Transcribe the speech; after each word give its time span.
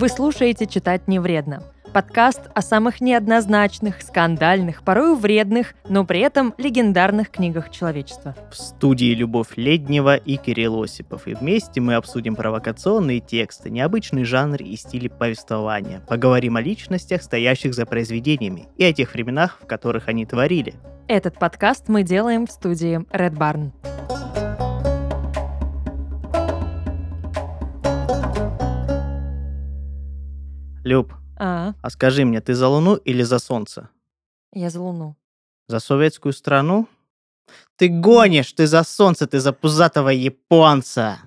Вы 0.00 0.08
слушаете 0.08 0.66
«Читать 0.66 1.08
не 1.08 1.18
вредно»– 1.18 1.60
подкаст 1.92 2.42
о 2.54 2.62
самых 2.62 3.00
неоднозначных, 3.00 4.00
скандальных, 4.00 4.84
порою 4.84 5.16
вредных, 5.16 5.74
но 5.88 6.04
при 6.04 6.20
этом 6.20 6.54
легендарных 6.56 7.32
книгах 7.32 7.72
человечества. 7.72 8.36
В 8.52 8.56
студии 8.56 9.12
Любовь 9.12 9.56
Леднева 9.56 10.14
и 10.14 10.36
Кирилл 10.36 10.84
Осипов. 10.84 11.26
И 11.26 11.34
вместе 11.34 11.80
мы 11.80 11.94
обсудим 11.94 12.36
провокационные 12.36 13.18
тексты, 13.18 13.70
необычный 13.70 14.22
жанр 14.22 14.62
и 14.62 14.76
стили 14.76 15.08
повествования. 15.08 16.00
Поговорим 16.06 16.54
о 16.54 16.60
личностях, 16.60 17.20
стоящих 17.20 17.74
за 17.74 17.84
произведениями, 17.84 18.68
и 18.76 18.84
о 18.84 18.92
тех 18.92 19.12
временах, 19.12 19.58
в 19.60 19.66
которых 19.66 20.06
они 20.06 20.26
творили. 20.26 20.74
Этот 21.08 21.40
подкаст 21.40 21.88
мы 21.88 22.04
делаем 22.04 22.46
в 22.46 22.52
студии 22.52 22.98
Red 23.10 23.36
Barn. 23.36 23.72
Люб, 30.84 31.12
А, 31.36 31.74
а 31.82 31.90
скажи 31.90 32.24
мне, 32.24 32.40
ты 32.40 32.54
за 32.54 32.68
Луну 32.68 32.96
или 32.96 33.22
за 33.22 33.38
Солнце? 33.38 33.88
я 34.52 34.70
за 34.70 34.80
Луну. 34.80 35.16
За 35.68 35.78
советскую 35.80 36.32
страну? 36.32 36.88
Ты 37.76 37.88
гонишь, 37.88 38.52
ты 38.52 38.66
за 38.66 38.82
Солнце, 38.84 39.26
ты 39.26 39.40
за 39.40 39.52
пузатого 39.52 40.08
японца. 40.08 41.18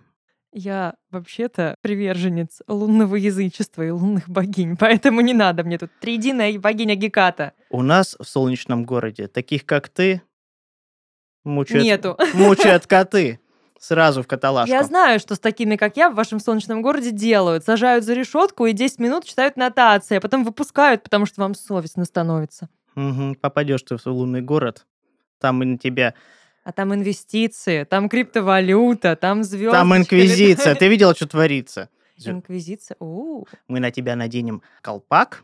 Я 0.54 0.96
вообще-то 1.12 1.76
приверженец 1.82 2.62
лунного 2.68 3.16
язычества 3.16 3.84
и 3.84 3.90
лунных 3.92 4.28
богинь, 4.28 4.76
поэтому 4.78 5.22
не 5.22 5.34
надо 5.34 5.64
мне 5.64 5.78
тут 5.78 5.92
триединая 6.02 6.60
богиня 6.60 6.96
Геката. 6.96 7.54
У 7.70 7.82
нас 7.84 8.18
в 8.20 8.26
солнечном 8.26 8.84
городе 8.86 9.28
таких, 9.28 9.66
как 9.66 9.88
ты, 9.90 10.22
мучают, 11.46 11.84
Нету. 11.86 12.18
мучают 12.34 12.86
коты. 12.88 13.40
Сразу 13.82 14.22
в 14.22 14.28
каталажку. 14.28 14.72
Я 14.72 14.84
знаю, 14.84 15.20
что 15.20 15.34
с 15.34 15.40
такими, 15.40 15.76
как 15.76 15.98
я, 15.98 16.12
в 16.12 16.14
вашем 16.14 16.40
солнечном 16.40 16.84
городе 16.84 17.10
делают. 17.10 17.66
Сажают 17.66 18.06
за 18.06 18.14
решетку 18.14 18.68
и 18.68 18.74
10 18.74 19.00
минут 19.00 19.26
читают 19.26 19.58
нотации, 19.58 20.18
а 20.18 20.22
потом 20.22 20.44
выпускают, 20.44 21.02
потому 21.02 21.26
что 21.26 21.42
вам 21.42 21.56
совестно 21.56 22.06
становится. 22.06 22.70
Мгм, 22.94 23.34
Попадешь 23.34 23.82
ты 23.82 23.98
в 23.98 24.06
лунный 24.06 24.42
город, 24.42 24.86
там 25.40 25.64
и 25.64 25.66
на 25.66 25.78
тебя... 25.80 26.14
А 26.64 26.72
там 26.74 26.94
инвестиции, 26.94 27.84
там 27.86 28.08
криптовалюта, 28.08 29.16
там 29.16 29.44
звезды. 29.44 29.72
Там 29.72 29.98
инквизиция. 29.98 30.76
Ты 30.80 30.88
видела, 30.88 31.16
что 31.16 31.28
творится? 31.28 31.90
Инквизиция. 32.24 32.98
У, 33.00 33.46
Мы 33.68 33.80
на 33.80 33.90
тебя 33.90 34.16
наденем 34.16 34.62
колпак, 34.84 35.44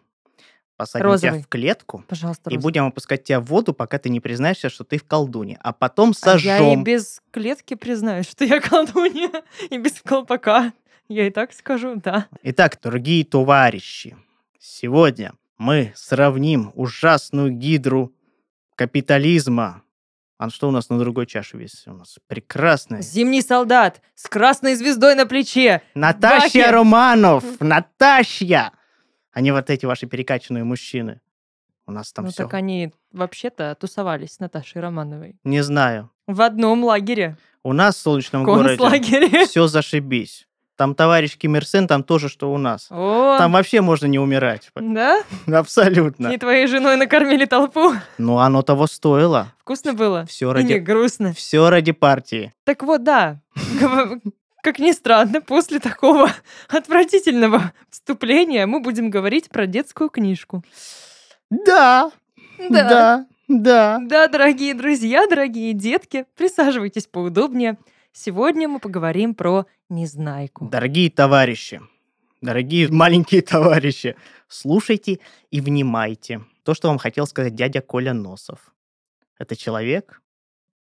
посадим 0.78 1.06
Розовый. 1.08 1.32
тебя 1.40 1.44
в 1.44 1.48
клетку 1.50 2.04
пожалуйста, 2.08 2.50
и 2.50 2.54
Роза. 2.56 2.64
будем 2.64 2.86
опускать 2.86 3.24
тебя 3.24 3.40
в 3.42 3.46
воду, 3.46 3.74
пока 3.74 3.98
ты 3.98 4.10
не 4.10 4.20
признаешься, 4.20 4.70
что 4.70 4.84
ты 4.84 4.98
в 4.98 5.04
колдуне. 5.04 5.58
А 5.62 5.74
потом 5.74 6.14
А 6.24 6.30
я 6.30 6.36
и 6.36 6.40
сожжем. 6.40 6.84
без 6.84 7.22
клетки 7.32 7.74
признаюсь, 7.74 8.30
что 8.30 8.46
я 8.46 8.60
колдунья, 8.62 9.32
и 9.70 9.78
без 9.78 10.02
колпака. 10.02 10.72
Я 11.10 11.28
и 11.28 11.30
так 11.32 11.54
скажу, 11.54 11.96
да. 11.96 12.28
Итак, 12.44 12.78
дорогие 12.82 13.24
товарищи, 13.26 14.16
сегодня 14.60 15.34
мы 15.58 15.92
сравним 15.96 16.72
ужасную 16.76 17.52
гидру 17.52 18.14
капитализма. 18.76 19.84
А 20.38 20.50
что 20.52 20.68
у 20.68 20.72
нас 20.72 20.90
на 20.90 21.00
другой 21.00 21.26
чаше 21.26 21.58
весит? 21.58 21.88
У 21.88 21.94
нас 21.94 22.18
прекрасная 22.28 23.02
Зимний 23.02 23.42
солдат 23.42 24.02
с 24.14 24.28
красной 24.28 24.76
звездой 24.76 25.16
на 25.16 25.26
плече. 25.26 25.82
Наталья 25.96 26.42
Бахи. 26.42 26.58
Романов! 26.60 27.44
Наталья! 27.60 28.72
А 29.38 29.42
не 29.42 29.52
вот 29.52 29.70
эти 29.70 29.86
ваши 29.86 30.08
перекачанные 30.08 30.64
мужчины. 30.64 31.22
У 31.86 31.92
нас 31.92 32.12
там 32.12 32.26
ну 32.26 32.32
все. 32.32 32.46
так 32.46 32.56
они 32.56 32.92
вообще-то 33.12 33.78
тусовались 33.80 34.32
с 34.34 34.40
Наташей 34.40 34.82
Романовой. 34.82 35.36
Не 35.44 35.62
знаю. 35.62 36.10
В 36.26 36.42
одном 36.42 36.84
лагере. 36.84 37.38
У 37.62 37.72
нас 37.72 37.98
в 37.98 38.00
солнечном 38.00 38.44
городе 38.44 39.46
все 39.46 39.68
зашибись. 39.68 40.48
Там 40.76 40.96
товарищ 40.96 41.38
Ким 41.38 41.56
Ир 41.56 41.68
Сен, 41.68 41.88
там 41.88 42.04
тоже, 42.04 42.30
что 42.30 42.52
у 42.52 42.58
нас. 42.58 42.88
О, 42.90 43.38
Там 43.38 43.52
вообще 43.52 43.82
можно 43.82 44.08
не 44.08 44.18
умирать. 44.18 44.72
да? 44.76 45.22
Абсолютно. 45.46 46.30
И 46.30 46.38
твоей 46.40 46.66
женой 46.66 46.98
накормили 46.98 47.46
толпу. 47.46 47.94
Но 48.18 48.40
оно 48.40 48.64
того 48.64 48.88
стоило. 48.88 49.54
Вкусно 49.60 49.94
было? 49.94 50.26
Все 50.26 50.50
Или 50.50 50.64
ради, 50.64 50.74
грустно? 50.80 51.34
все 51.34 51.70
ради 51.70 51.92
партии. 51.92 52.56
Так 52.64 52.82
вот, 52.82 53.04
да. 53.04 53.40
Как 54.68 54.80
ни 54.80 54.92
странно, 54.92 55.40
после 55.40 55.80
такого 55.80 56.30
отвратительного 56.68 57.72
вступления 57.90 58.66
мы 58.66 58.82
будем 58.82 59.10
говорить 59.10 59.48
про 59.48 59.66
детскую 59.66 60.10
книжку. 60.10 60.62
Да, 61.50 62.12
да, 62.70 63.26
да. 63.48 64.00
Да, 64.02 64.28
дорогие 64.28 64.74
друзья, 64.74 65.26
дорогие 65.26 65.72
детки, 65.72 66.26
присаживайтесь 66.36 67.08
поудобнее. 67.08 67.78
Сегодня 68.12 68.68
мы 68.68 68.80
поговорим 68.80 69.36
про 69.36 69.68
Незнайку. 69.88 70.66
Дорогие 70.66 71.10
товарищи, 71.10 71.80
дорогие 72.42 72.88
маленькие 72.92 73.44
товарищи, 73.44 74.18
слушайте 74.50 75.20
и 75.50 75.62
внимайте. 75.62 76.42
То, 76.64 76.74
что 76.74 76.90
вам 76.90 76.98
хотел 76.98 77.26
сказать 77.26 77.56
дядя 77.56 77.80
Коля 77.80 78.12
Носов. 78.12 78.74
Это 79.40 79.56
человек, 79.56 80.22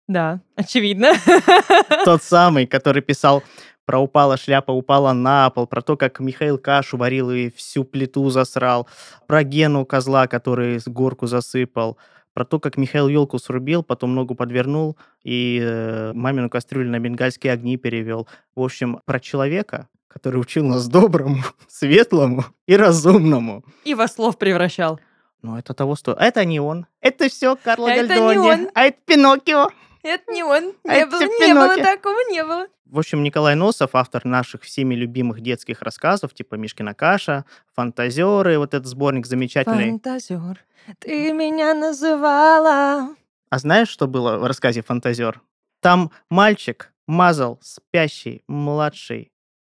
Да, 0.07 0.39
очевидно. 0.55 1.13
тот 2.05 2.23
самый, 2.23 2.65
который 2.65 3.01
писал 3.01 3.43
про 3.85 3.99
упала 3.99 4.37
шляпа, 4.37 4.71
упала 4.71 5.13
на 5.13 5.49
пол, 5.49 5.65
про 5.65 5.81
то, 5.81 5.97
как 5.97 6.19
Михаил 6.19 6.57
кашу 6.57 6.97
варил 6.97 7.31
и 7.31 7.49
всю 7.49 7.83
плиту 7.83 8.29
засрал, 8.29 8.87
про 9.27 9.43
Гену 9.43 9.85
козла, 9.85 10.27
который 10.27 10.79
горку 10.85 11.25
засыпал, 11.25 11.97
про 12.33 12.45
то, 12.45 12.59
как 12.59 12.77
Михаил 12.77 13.07
елку 13.07 13.39
срубил, 13.39 13.83
потом 13.83 14.13
ногу 14.13 14.35
подвернул 14.35 14.97
и 15.23 15.59
э, 15.61 16.11
мамину 16.13 16.49
кастрюлю 16.49 16.89
на 16.89 16.99
бенгальские 16.99 17.53
огни 17.53 17.77
перевел. 17.77 18.27
В 18.55 18.61
общем, 18.61 18.99
про 19.05 19.19
человека, 19.19 19.87
который 20.07 20.39
учил 20.39 20.65
нас 20.65 20.87
доброму, 20.87 21.37
светлому 21.67 22.45
и 22.67 22.75
разумному. 22.75 23.63
И 23.85 23.95
во 23.95 24.07
слов 24.07 24.37
превращал. 24.37 24.99
Но 25.41 25.57
это 25.57 25.73
того 25.73 25.95
стоит. 25.95 26.17
Это 26.19 26.45
не 26.45 26.59
он. 26.59 26.87
Это 27.01 27.29
все 27.29 27.55
Карло 27.55 27.87
Это 27.87 28.01
не 28.01 28.07
Гальдони. 28.07 28.37
он. 28.37 28.69
А 28.73 28.83
это 28.83 28.97
Пиноккио. 29.05 29.69
Это 30.03 30.31
не 30.31 30.43
он. 30.43 30.73
А 30.87 30.95
Не 30.97 31.05
было, 31.05 31.75
не 31.75 31.83
такого, 31.83 32.17
не 32.31 32.43
было. 32.43 32.67
В 32.85 32.99
общем, 32.99 33.21
Николай 33.21 33.55
Носов, 33.55 33.95
автор 33.95 34.23
наших 34.25 34.63
всеми 34.63 34.95
любимых 34.95 35.41
детских 35.41 35.81
рассказов, 35.81 36.33
типа 36.33 36.55
«Мишкина 36.55 36.93
каша», 36.93 37.45
«Фантазеры», 37.75 38.57
вот 38.59 38.73
этот 38.73 38.87
сборник 38.87 39.25
замечательный. 39.25 39.89
Фантазер, 39.89 40.63
ты 40.99 41.33
меня 41.33 41.73
называла. 41.73 43.15
А 43.49 43.59
знаешь, 43.59 43.89
что 43.89 44.07
было 44.07 44.37
в 44.37 44.45
рассказе 44.45 44.81
«Фантазер»? 44.81 45.41
Там 45.81 46.11
мальчик 46.29 46.93
мазал 47.07 47.59
спящей 47.61 48.43
младшей 48.47 49.31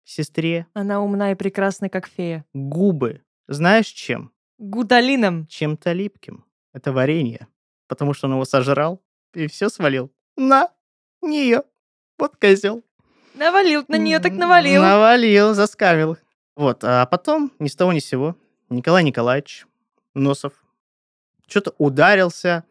сестре 0.04 0.66
Она 0.74 1.02
умна 1.02 1.32
и 1.32 1.34
прекрасна, 1.34 1.88
как 1.88 2.08
фея. 2.08 2.44
губы. 2.54 3.22
Знаешь 3.46 3.86
чем? 3.88 4.32
Гудалином. 4.58 5.46
Чем-то 5.46 5.92
липким. 5.92 6.44
Это 6.72 6.92
варенье. 6.92 7.48
Потому 7.88 8.12
что 8.12 8.26
он 8.26 8.34
его 8.34 8.44
сожрал 8.44 9.02
и 9.34 9.46
все 9.46 9.68
свалил 9.68 10.10
на 10.36 10.70
нее. 11.22 11.62
Вот 12.18 12.36
козел. 12.36 12.82
Навалил 13.34 13.84
на 13.88 13.96
нее, 13.96 14.18
так 14.18 14.32
навалил. 14.32 14.82
Навалил, 14.82 15.54
заскавил. 15.54 16.16
Вот, 16.56 16.82
а 16.82 17.06
потом 17.06 17.52
ни 17.58 17.68
с 17.68 17.76
того 17.76 17.92
ни 17.92 18.00
с 18.00 18.06
сего 18.06 18.36
Николай 18.68 19.04
Николаевич 19.04 19.66
Носов 20.14 20.52
что-то 21.46 21.74
ударился 21.78 22.64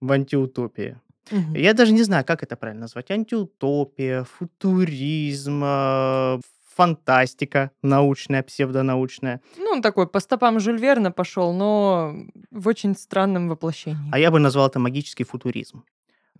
в 0.00 0.10
антиутопии. 0.10 0.98
Мгм. 1.30 1.54
Я 1.54 1.74
даже 1.74 1.92
не 1.92 2.02
знаю, 2.02 2.24
как 2.24 2.42
это 2.42 2.56
правильно 2.56 2.82
назвать. 2.82 3.10
Антиутопия, 3.10 4.24
футуризм, 4.24 5.62
э, 5.62 6.40
фантастика 6.78 7.72
научная, 7.82 8.44
псевдонаучная. 8.44 9.40
Ну, 9.56 9.70
он 9.72 9.82
такой 9.82 10.06
по 10.06 10.20
стопам 10.20 10.60
Жюль 10.60 10.78
Верна 10.78 11.10
пошел, 11.10 11.52
но 11.52 12.14
в 12.52 12.68
очень 12.68 12.94
странном 12.96 13.48
воплощении. 13.48 14.08
А 14.12 14.18
я 14.18 14.30
бы 14.30 14.38
назвал 14.38 14.68
это 14.68 14.78
магический 14.78 15.24
футуризм. 15.24 15.82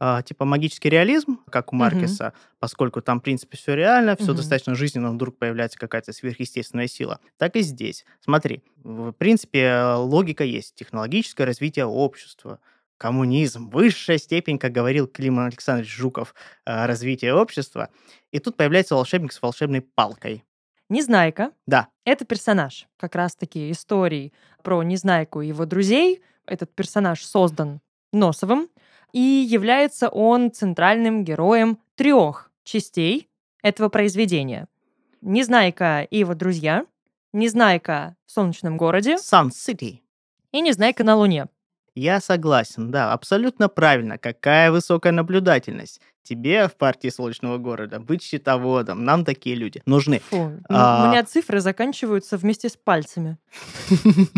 А, 0.01 0.23
типа 0.23 0.45
магический 0.45 0.91
реализм, 0.91 1.41
как 1.51 1.73
у. 1.73 1.77
Маркеса, 1.77 2.33
поскольку 2.61 3.03
там, 3.03 3.19
в 3.19 3.23
принципе, 3.25 3.57
все 3.57 3.75
реально, 3.75 4.15
все 4.15 4.27
Мгм. 4.29 4.37
достаточно 4.37 4.75
жизненно, 4.77 5.11
вдруг 5.11 5.37
появляется 5.39 5.77
какая-то 5.77 6.13
сверхъестественная 6.13 6.87
сила. 6.87 7.19
Так 7.37 7.57
и 7.57 7.63
здесь. 7.63 8.05
Смотри, 8.21 8.63
в 8.85 9.11
принципе, 9.11 9.59
э, 9.63 9.95
логика 9.97 10.45
есть. 10.45 10.77
Технологическое 10.77 11.49
развитие 11.49 11.85
общества, 11.87 12.61
коммунизм, 12.99 13.71
высшая 13.71 14.19
степень, 14.19 14.59
как 14.59 14.73
говорил 14.73 15.07
Клим 15.07 15.39
Александрович 15.39 15.95
Жуков, 15.95 16.35
э, 16.67 16.87
развития 16.87 17.33
общества. 17.33 17.89
И 18.33 18.41
тут 18.41 18.57
появляется 18.57 18.95
волшебник 18.95 19.33
с 19.33 19.41
волшебной 19.41 19.81
палкой. 19.81 20.45
Незнайка 20.91 21.53
Да,— 21.67 21.89
это 22.05 22.25
персонаж 22.25 22.87
как 22.97 23.15
раз-таки 23.15 23.71
истории 23.71 24.33
про 24.63 24.83
Незнайку 24.83 25.43
и 25.43 25.49
его 25.49 25.65
друзей. 25.67 26.23
Этот 26.47 26.75
персонаж 26.75 27.23
создан 27.25 27.81
Носовым, 28.13 28.69
и 29.13 29.21
является 29.21 30.09
он 30.09 30.51
центральным 30.51 31.25
героем 31.25 31.79
трех 31.95 32.51
частей 32.65 33.29
этого 33.63 33.91
произведения. 33.91 34.67
Незнайка 35.21 36.03
и 36.03 36.19
его 36.19 36.35
друзья, 36.35 36.87
Незнайка 37.35 38.17
в 38.27 38.31
солнечном 38.31 38.79
городе 38.79 39.17
Sun 39.17 39.51
City. 39.51 40.01
и 40.53 40.61
Незнайка 40.63 41.05
на 41.05 41.17
Луне. 41.17 41.49
Я 41.95 42.21
согласен, 42.21 42.91
да, 42.91 43.13
абсолютно 43.13 43.69
правильно. 43.69 44.19
Какая 44.19 44.71
высокая 44.71 45.13
наблюдательность. 45.13 46.01
тебе 46.23 46.69
в 46.69 46.77
партии 46.77 47.09
Солнечного 47.09 47.57
города 47.57 47.99
быть 48.01 48.23
счетоводом. 48.23 49.03
Нам 49.05 49.25
такие 49.25 49.57
люди 49.57 49.83
нужны. 49.87 50.19
Фу, 50.29 50.53
А. 50.69 51.05
у 51.07 51.11
меня 51.11 51.25
цифры 51.25 51.61
заканчиваются 51.61 52.37
вместе 52.37 52.69
с 52.69 52.77
пальцами. 52.77 53.39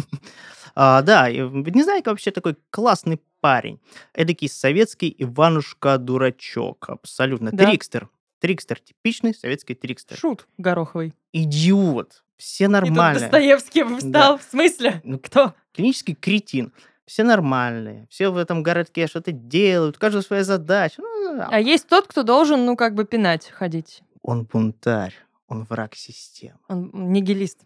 А, 0.76 1.02
да, 1.02 1.28
и 1.28 1.42
в- 1.42 1.52
Незнайка 1.74 2.10
вообще 2.10 2.30
такой 2.30 2.56
классный 2.70 3.20
парень. 3.40 3.80
Эдакий 4.14 4.48
советский 4.48 5.12
Иванушка-дурачок. 5.18 6.88
Абсолютно. 6.88 7.50
Да. 7.52 7.66
Трикстер. 7.66 8.08
Трикстер. 8.38 8.78
Типичный 8.78 9.34
советский 9.34 9.74
трикстер. 9.74 10.16
Шут 10.16 10.46
гороховый. 10.58 11.12
Идиот. 11.32 12.22
Все 12.36 12.64
И 12.64 12.66
тут 12.68 12.72
нормально. 12.72 13.20
Достоевский 13.20 13.82
встал. 13.98 14.38
В 14.38 14.42
смысле? 14.42 15.00
Ну, 15.04 15.18
Кто? 15.18 15.54
клинический 15.74 16.14
кретин. 16.14 16.72
Все 17.10 17.24
нормальные. 17.24 18.06
Все 18.08 18.30
в 18.30 18.36
этом 18.36 18.62
городке 18.62 19.08
что-то 19.08 19.32
делают. 19.32 19.96
У 19.96 19.98
каждого 19.98 20.22
своя 20.22 20.44
задача. 20.44 21.02
Ну, 21.02 21.42
А 21.44 21.58
есть 21.58 21.88
тот, 21.88 22.06
кто 22.06 22.22
должен, 22.22 22.64
ну, 22.64 22.76
как 22.76 22.94
бы 22.94 23.04
пинать, 23.04 23.48
ходить. 23.50 24.04
Он 24.22 24.44
бунтарь. 24.44 25.16
Он 25.48 25.64
враг 25.64 25.96
системы. 25.96 26.60
Он 26.68 27.12
нигилист. 27.12 27.62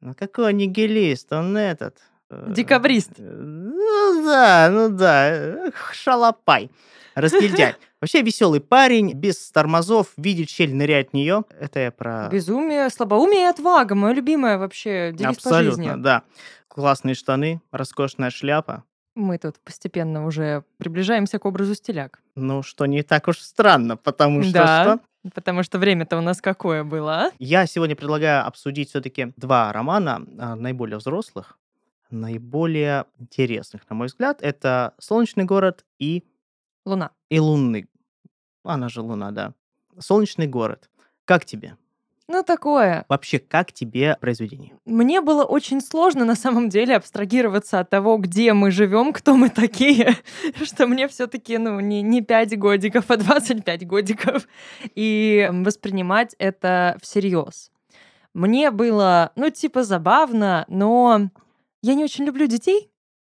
Ну 0.00 0.16
какой 0.16 0.52
нигилист? 0.52 1.32
Он 1.32 1.56
этот... 1.56 1.98
э, 2.30 2.46
Декабрист. 2.54 3.10
э, 3.18 3.22
Ну 3.22 4.24
да, 4.24 4.68
ну 4.70 4.88
да. 4.90 5.70
Шалопай. 5.92 6.70
Разгильдяй. 7.14 7.74
Вообще 8.00 8.22
веселый 8.22 8.60
парень, 8.60 9.12
без 9.12 9.50
тормозов, 9.50 10.08
видит 10.16 10.48
щель, 10.48 10.72
ныряет 10.74 11.10
в 11.10 11.14
нее. 11.14 11.42
Это 11.58 11.80
я 11.80 11.90
про... 11.90 12.28
Безумие, 12.30 12.90
слабоумие 12.90 13.42
и 13.42 13.50
отвага. 13.50 13.96
Мое 13.96 14.12
любимое 14.12 14.56
вообще 14.56 15.10
девиз 15.12 15.38
по 15.38 15.54
жизни. 15.54 15.86
Абсолютно, 15.88 16.02
да. 16.02 16.22
Классные 16.68 17.16
штаны, 17.16 17.60
роскошная 17.72 18.30
шляпа. 18.30 18.84
Мы 19.16 19.36
тут 19.38 19.56
постепенно 19.64 20.26
уже 20.26 20.62
приближаемся 20.76 21.40
к 21.40 21.44
образу 21.44 21.74
стиляк. 21.74 22.20
Ну, 22.36 22.62
что 22.62 22.86
не 22.86 23.02
так 23.02 23.26
уж 23.26 23.40
странно, 23.40 23.96
потому 23.96 24.44
что 24.44 24.52
Да. 24.52 24.82
что? 24.84 25.30
Потому 25.34 25.64
что 25.64 25.80
время-то 25.80 26.16
у 26.16 26.20
нас 26.20 26.40
какое 26.40 26.84
было, 26.84 27.14
а? 27.22 27.30
Я 27.40 27.66
сегодня 27.66 27.96
предлагаю 27.96 28.46
обсудить 28.46 28.90
все-таки 28.90 29.32
два 29.36 29.72
романа, 29.72 30.24
а, 30.38 30.54
наиболее 30.54 30.98
взрослых, 30.98 31.58
наиболее 32.10 33.06
интересных, 33.18 33.88
на 33.88 33.96
мой 33.96 34.06
взгляд. 34.08 34.42
Это 34.42 34.94
«Солнечный 34.98 35.44
город» 35.44 35.84
и, 35.98 36.24
Луна. 36.84 37.10
и 37.30 37.38
«Лунный». 37.38 37.86
Она 38.64 38.88
же 38.88 39.02
Луна, 39.02 39.30
да. 39.30 39.54
«Солнечный 39.98 40.46
город». 40.46 40.88
Как 41.28 41.44
тебе? 41.44 41.76
Ну, 42.26 42.42
такое. 42.42 43.04
Вообще, 43.08 43.38
как 43.38 43.72
тебе 43.72 44.16
произведение? 44.20 44.72
Мне 44.86 45.20
было 45.20 45.44
очень 45.44 45.80
сложно 45.82 46.24
на 46.24 46.34
самом 46.34 46.68
деле 46.68 46.96
абстрагироваться 46.96 47.80
от 47.80 47.90
того, 47.90 48.18
где 48.18 48.52
мы 48.52 48.70
живем, 48.70 49.12
кто 49.12 49.34
мы 49.34 49.50
такие, 49.50 50.14
что 50.62 50.86
мне 50.86 51.08
все-таки, 51.08 51.58
ну, 51.58 51.80
не, 51.80 52.00
не 52.00 52.22
5 52.22 52.58
годиков, 52.58 53.10
а 53.10 53.16
25 53.16 53.86
годиков, 53.86 54.48
и 54.94 55.50
воспринимать 55.52 56.34
это 56.38 56.96
всерьез. 57.02 57.70
Мне 58.32 58.70
было, 58.70 59.32
ну, 59.36 59.50
типа, 59.50 59.82
забавно, 59.82 60.64
но 60.68 61.30
я 61.88 61.94
не 61.94 62.04
очень 62.04 62.24
люблю 62.24 62.46
детей, 62.46 62.90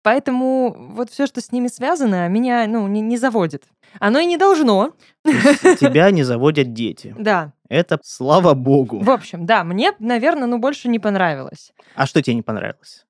поэтому 0.03 0.75
вот 0.95 1.11
все, 1.11 1.27
что 1.27 1.41
с 1.41 1.53
ними 1.53 1.69
связано, 1.69 2.29
меня, 2.29 2.67
ну, 2.67 2.89
не, 2.89 3.01
не 3.03 3.19
заводит. 3.19 3.65
Оно 4.01 4.19
и 4.19 4.27
не 4.27 4.37
должно, 4.37 4.95
Тебя 5.25 6.11
не 6.11 6.23
заводят 6.23 6.73
дети. 6.73 7.15
да. 7.19 7.53
Это 7.69 7.99
слава 8.03 8.55
богу. 8.55 9.01
В 9.01 9.11
общем, 9.11 9.45
да, 9.45 9.63
мне, 9.65 9.93
наверное, 9.99 10.47
ну, 10.47 10.59
больше 10.59 10.89
не 10.89 10.99
понравилось. 10.99 11.73
А 11.95 12.07
что 12.07 12.23
тебе 12.23 12.37
не 12.37 12.43
понравилось? 12.43 13.05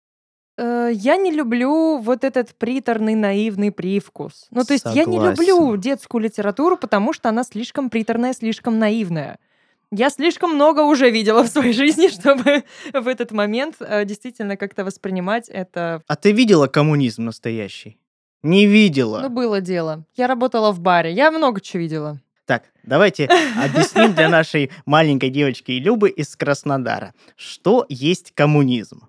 Э, 0.56 0.90
Я 0.92 1.16
не 1.16 1.30
люблю 1.30 1.98
вот 1.98 2.24
этот 2.24 2.56
приторный 2.56 3.14
наивный 3.14 3.70
привкус. 3.70 4.48
Ну, 4.50 4.64
то 4.64 4.72
есть 4.72 4.84
я 4.86 5.04
не 5.04 5.18
люблю 5.18 5.56
Согласен. 5.56 5.80
детскую 5.80 6.22
литературу, 6.24 6.76
потому 6.76 7.12
что 7.12 7.28
она 7.28 7.44
слишком 7.44 7.88
приторная, 7.90 8.32
слишком 8.32 8.78
наивная. 8.78 9.38
Я 9.90 10.10
слишком 10.10 10.54
много 10.54 10.80
уже 10.80 11.10
видела 11.10 11.42
в 11.42 11.48
своей 11.48 11.72
жизни, 11.74 12.08
чтобы 12.08 12.64
в 12.92 13.08
этот 13.08 13.32
момент 13.32 13.76
э, 13.80 14.04
действительно 14.04 14.56
как-то 14.56 14.84
воспринимать 14.84 15.48
это. 15.48 16.02
А 16.06 16.16
ты 16.16 16.32
видела 16.32 16.66
коммунизм 16.66 17.24
настоящий? 17.24 17.98
Не 18.42 18.66
видела. 18.66 19.20
Ну, 19.20 19.30
было 19.30 19.60
дело. 19.60 20.04
Я 20.14 20.26
работала 20.26 20.72
в 20.72 20.80
баре, 20.80 21.12
я 21.12 21.30
много 21.30 21.60
чего 21.60 21.82
видела. 21.82 22.20
Так, 22.44 22.64
давайте 22.82 23.24
объясним 23.56 24.14
для 24.14 24.28
нашей 24.28 24.70
маленькой 24.86 25.30
девочки 25.30 25.72
Любы 25.72 26.10
из 26.10 26.36
Краснодара, 26.36 27.14
что 27.36 27.86
есть 27.88 28.32
коммунизм. 28.34 29.08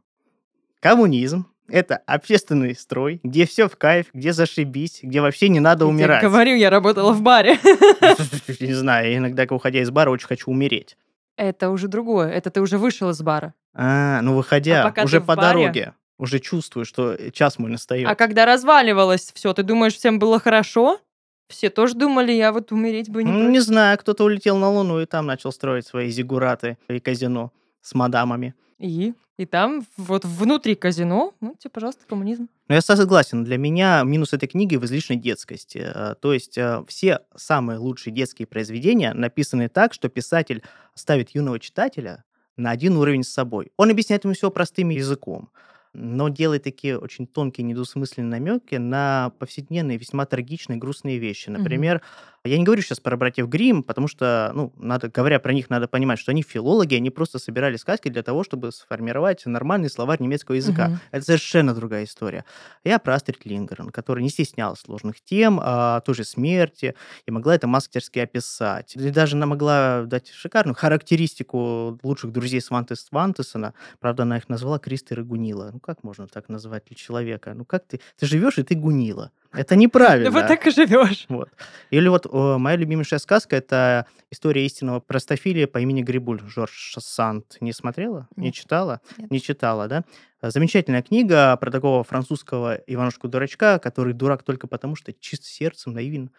Коммунизм– 0.79 1.45
это 1.71 1.97
общественный 2.05 2.75
строй, 2.75 3.19
где 3.23 3.45
все 3.45 3.67
в 3.67 3.75
кайф, 3.77 4.07
где 4.13 4.33
зашибись, 4.33 4.99
где 5.03 5.21
вообще 5.21 5.49
не 5.49 5.59
надо 5.59 5.85
Я 5.85 5.89
умирать. 5.89 6.21
говорю, 6.23 6.55
я 6.55 6.69
работала 6.69 7.11
в 7.13 7.21
баре. 7.21 7.57
Не 8.59 8.73
знаю, 8.73 9.11
я 9.11 9.17
иногда, 9.17 9.45
уходя 9.49 9.79
из 9.81 9.89
бара, 9.91 10.09
очень 10.09 10.27
хочу 10.27 10.51
умереть. 10.51 10.97
Это 11.37 11.69
уже 11.69 11.87
другое. 11.87 12.29
Это 12.29 12.49
ты 12.49 12.61
уже 12.61 12.77
вышел 12.77 13.09
из 13.09 13.21
бара. 13.21 13.53
А, 13.73 14.21
ну 14.21 14.35
выходя, 14.35 14.93
А 14.95 15.03
уже 15.03 15.21
по 15.21 15.35
баре- 15.35 15.41
дороге, 15.63 15.93
уже 16.17 16.39
чувствую, 16.39 16.85
что 16.85 17.15
час 17.31 17.59
мой 17.59 17.71
настает. 17.71 18.07
А 18.09 18.15
когда 18.15 18.45
разваливалось 18.45 19.31
все, 19.33 19.53
ты 19.53 19.63
думаешь, 19.63 19.95
всем 19.95 20.19
было 20.19 20.39
хорошо? 20.39 20.99
Все 21.47 21.69
тоже 21.69 21.95
думали, 21.95 22.31
я 22.31 22.51
вот 22.51 22.71
умереть 22.71 23.09
бы 23.09 23.23
не 23.23 23.31
Ну, 23.31 23.49
не 23.49 23.59
знаю, 23.59 23.97
кто-то 23.97 24.23
улетел 24.23 24.57
на 24.57 24.69
Луну 24.69 24.99
и 25.01 25.05
там 25.05 25.25
начал 25.25 25.51
строить 25.51 25.87
свои 25.87 26.09
зигураты 26.09 26.77
и 26.89 26.99
казино 26.99 27.51
с 27.81 27.95
мадамами. 27.95 28.53
И? 28.79 29.13
И 29.37 29.45
там, 29.45 29.85
вот 29.95 30.25
внутри 30.25 30.75
казино, 30.75 31.33
ну, 31.39 31.55
тебе, 31.57 31.69
пожалуйста, 31.71 32.03
коммунизм. 32.07 32.49
Но 32.67 32.75
я 32.75 32.81
согласен, 32.81 33.45
для 33.45 33.57
меня 33.57 34.03
минус 34.03 34.33
этой 34.33 34.47
книги 34.47 34.75
в 34.75 34.83
излишней 34.83 35.15
детскости. 35.15 35.77
Э, 35.77 36.15
То 36.21 36.33
есть 36.33 36.57
э, 36.57 36.83
все 36.87 37.21
самые 37.35 37.79
лучшие 37.79 38.13
детские 38.13 38.47
произведения 38.47 39.13
написаны 39.13 39.69
так, 39.69 39.93
что 39.93 40.09
писатель 40.09 40.61
ставит 40.93 41.29
юного 41.31 41.59
читателя 41.59 42.25
на 42.57 42.71
один 42.71 42.97
уровень 42.97 43.23
с 43.23 43.29
собой. 43.29 43.71
Он 43.77 43.89
объясняет 43.89 44.25
ему 44.25 44.33
все 44.33 44.51
простым 44.51 44.89
языком, 44.89 45.49
но 45.93 46.29
делает 46.29 46.63
такие 46.63 46.99
очень 46.99 47.25
тонкие, 47.25 47.65
недвусмысленные 47.65 48.29
намеки 48.29 48.75
на 48.75 49.31
повседневные, 49.39 49.97
весьма 49.97 50.25
трагичные, 50.25 50.77
грустные 50.77 51.17
вещи. 51.17 51.49
Например, 51.49 52.01
я 52.43 52.57
не 52.57 52.63
говорю 52.63 52.81
сейчас 52.81 52.99
про 52.99 53.17
братьев 53.17 53.47
Грим, 53.47 53.83
потому 53.83 54.07
что, 54.07 54.51
ну, 54.53 54.73
надо, 54.77 55.09
говоря 55.09 55.39
про 55.39 55.53
них, 55.53 55.69
надо 55.69 55.87
понимать, 55.87 56.19
что 56.19 56.31
они 56.31 56.41
филологи, 56.41 56.95
они 56.95 57.09
просто 57.09 57.39
собирали 57.39 57.77
сказки 57.77 58.09
для 58.09 58.23
того, 58.23 58.43
чтобы 58.43 58.71
сформировать 58.71 59.45
нормальный 59.45 59.89
словарь 59.89 60.21
немецкого 60.21 60.55
языка. 60.55 60.89
Мгм. 60.89 60.99
Это 61.11 61.25
совершенно 61.25 61.73
другая 61.73 62.05
история. 62.05 62.45
Я 62.83 62.99
про 62.99 63.15
Астрид 63.15 63.45
Лингрен, 63.45 63.89
которая 63.89 64.23
не 64.23 64.29
стеснялась 64.29 64.79
сложных 64.79 65.21
тем, 65.21 65.59
а, 65.61 66.01
той 66.01 66.15
же 66.15 66.23
смерти, 66.23 66.95
и 67.25 67.31
могла 67.31 67.55
это 67.55 67.67
мастерски 67.67 68.19
описать. 68.19 68.95
И 68.95 69.09
даже 69.09 69.35
она 69.35 69.45
могла 69.45 70.03
дать 70.03 70.29
шикарную 70.29 70.75
характеристику 70.75 71.99
лучших 72.03 72.31
друзей 72.31 72.61
Сванте 72.61 72.95
Свантесона. 72.95 73.73
Правда, 73.99 74.23
она 74.23 74.37
их 74.37 74.49
назвала 74.49 74.79
Кристер 74.79 75.21
и 75.21 75.23
Гунила. 75.23 75.71
Ну, 75.73 75.79
как 75.79 76.03
можно 76.03 76.27
так 76.27 76.49
назвать 76.49 76.83
человека? 76.95 77.53
Ну, 77.53 77.65
как 77.65 77.85
ты? 77.85 77.99
Ты 78.17 78.25
живешь, 78.25 78.57
и 78.57 78.63
ты 78.63 78.75
Гунила. 78.75 79.31
Это 79.51 79.75
неправильно. 79.75 80.29
Да 80.29 80.39
вот 80.39 80.47
так 80.47 80.65
и 80.67 80.71
живешь. 80.71 81.25
Вот. 81.27 81.49
Или 81.89 82.07
вот 82.07 82.27
о, 82.27 82.57
моя 82.59 82.77
любимейшая 82.77 83.19
сказка 83.19 83.55
это 83.55 84.05
история 84.29 84.65
истинного 84.65 84.99
простофилия 84.99 85.67
по 85.67 85.79
имени 85.79 86.03
Грибуль. 86.03 86.39
Жорж 86.47 86.95
Санд. 86.99 87.57
Не 87.59 87.73
смотрела? 87.73 88.27
Не 88.35 88.47
Нет. 88.47 88.53
читала? 88.53 89.01
Нет. 89.17 89.31
Не 89.31 89.41
читала, 89.41 89.87
да? 89.87 90.03
Э, 90.41 90.51
Замечательная 90.51 91.01
книга 91.01 91.57
про 91.57 91.71
такого 91.71 92.03
французского 92.03 92.75
Иванушку-дурачка, 92.85 93.79
который 93.79 94.13
дурак 94.13 94.43
только 94.43 94.67
потому, 94.67 94.95
что 94.95 95.13
чист 95.13 95.45
сердцем, 95.45 95.93
наивен, 95.93 96.29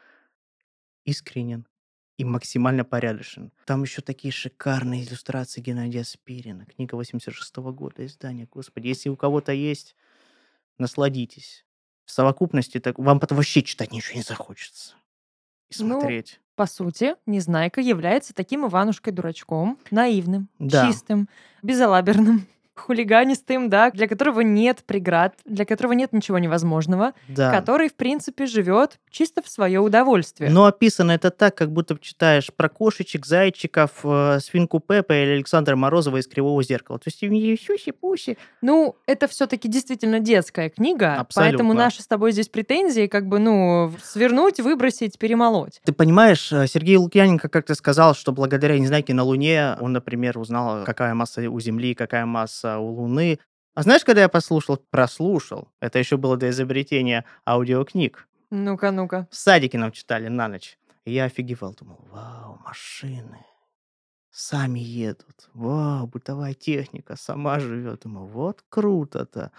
искренен 1.04 1.66
и 2.16 2.24
максимально 2.24 2.84
порядочен. 2.84 3.50
Там 3.66 3.82
еще 3.82 4.02
такие 4.02 4.30
шикарные 4.30 5.02
иллюстрации 5.04 5.60
Геннадия 5.60 6.04
Спирина. 6.04 6.64
Книга 6.66 6.94
86 6.94 7.56
года 7.56 8.06
издания. 8.06 8.46
Господи, 8.50 8.88
если 8.88 9.08
у 9.08 9.16
кого-то 9.16 9.52
есть, 9.52 9.96
насладитесь. 10.78 11.64
В 12.10 12.12
совокупности 12.12 12.80
так, 12.80 12.98
вам 12.98 13.20
потом 13.20 13.36
вообще 13.36 13.62
читать 13.62 13.92
ничего 13.92 14.16
не 14.16 14.22
захочется. 14.22 14.94
И 15.68 15.80
Ну, 15.80 16.00
смотреть. 16.00 16.40
По 16.56 16.66
сути, 16.66 17.14
Незнайка 17.24 17.80
является 17.80 18.34
таким 18.34 18.66
Иванушкой-дурачком, 18.66 19.78
наивным, 19.92 20.48
Да. 20.58 20.88
чистым, 20.88 21.28
безалаберным, 21.62 22.48
хулиганистым, 22.90 23.70
да, 23.70 23.92
для 23.92 24.08
которого 24.08 24.40
нет 24.40 24.82
преград, 24.84 25.34
для 25.44 25.64
которого 25.64 25.92
нет 25.92 26.12
ничего 26.12 26.38
невозможного, 26.38 27.12
да. 27.28 27.52
который, 27.52 27.88
в 27.88 27.94
принципе, 27.94 28.46
живет 28.46 28.98
чисто 29.10 29.42
в 29.42 29.48
свое 29.48 29.78
удовольствие. 29.78 30.50
Но 30.50 30.64
описано 30.64 31.12
это 31.12 31.30
так, 31.30 31.54
как 31.54 31.70
будто 31.70 31.96
читаешь 32.00 32.48
про 32.52 32.68
кошечек, 32.68 33.26
зайчиков, 33.26 34.00
э, 34.02 34.40
свинку 34.40 34.80
Пеппа 34.80 35.12
или 35.12 35.34
Александра 35.34 35.76
Морозова 35.76 36.16
из 36.16 36.26
«Кривого 36.26 36.64
зеркала». 36.64 36.98
То 36.98 37.10
есть 37.10 37.20
сюси-пуси. 37.20 38.36
Ну, 38.60 38.96
это 39.06 39.28
все-таки 39.28 39.68
действительно 39.68 40.18
детская 40.18 40.68
книга, 40.68 41.14
Абсолютно. 41.14 41.58
поэтому 41.58 41.74
наши 41.74 42.02
с 42.02 42.08
тобой 42.08 42.32
здесь 42.32 42.48
претензии 42.48 43.06
как 43.06 43.28
бы, 43.28 43.38
ну, 43.38 43.92
свернуть, 44.02 44.58
выбросить, 44.58 45.16
перемолоть. 45.16 45.80
Ты 45.84 45.92
понимаешь, 45.92 46.52
э, 46.52 46.66
Сергей 46.66 46.96
Лукьяненко 46.96 47.48
как-то 47.48 47.76
сказал, 47.76 48.16
что 48.16 48.32
благодаря 48.32 48.76
Незнайке 48.80 49.14
на 49.14 49.22
Луне 49.22 49.76
он, 49.80 49.92
например, 49.92 50.38
узнал, 50.38 50.84
какая 50.84 51.14
масса 51.14 51.48
у 51.48 51.60
Земли, 51.60 51.94
какая 51.94 52.26
масса 52.26 52.79
у 52.80 52.90
Луны. 52.90 53.38
А 53.74 53.82
знаешь, 53.82 54.04
когда 54.04 54.22
я 54.22 54.28
послушал, 54.28 54.78
прослушал, 54.90 55.68
это 55.80 55.98
еще 55.98 56.16
было 56.16 56.36
до 56.36 56.50
изобретения 56.50 57.24
аудиокниг, 57.46 58.28
Ну-ка, 58.50 58.90
ну-ка. 58.90 59.28
в 59.30 59.36
садике 59.36 59.78
нам 59.78 59.92
читали 59.92 60.28
на 60.28 60.48
ночь. 60.48 60.78
И 61.04 61.12
я 61.12 61.24
офигевал, 61.24 61.74
думал, 61.74 62.04
вау, 62.10 62.58
машины 62.64 63.38
сами 64.32 64.80
едут. 64.80 65.48
Вау, 65.54 66.06
бытовая 66.06 66.54
техника 66.54 67.16
сама 67.16 67.58
живет. 67.60 68.02
Думаю, 68.04 68.26
вот 68.26 68.64
круто-то. 68.68 69.50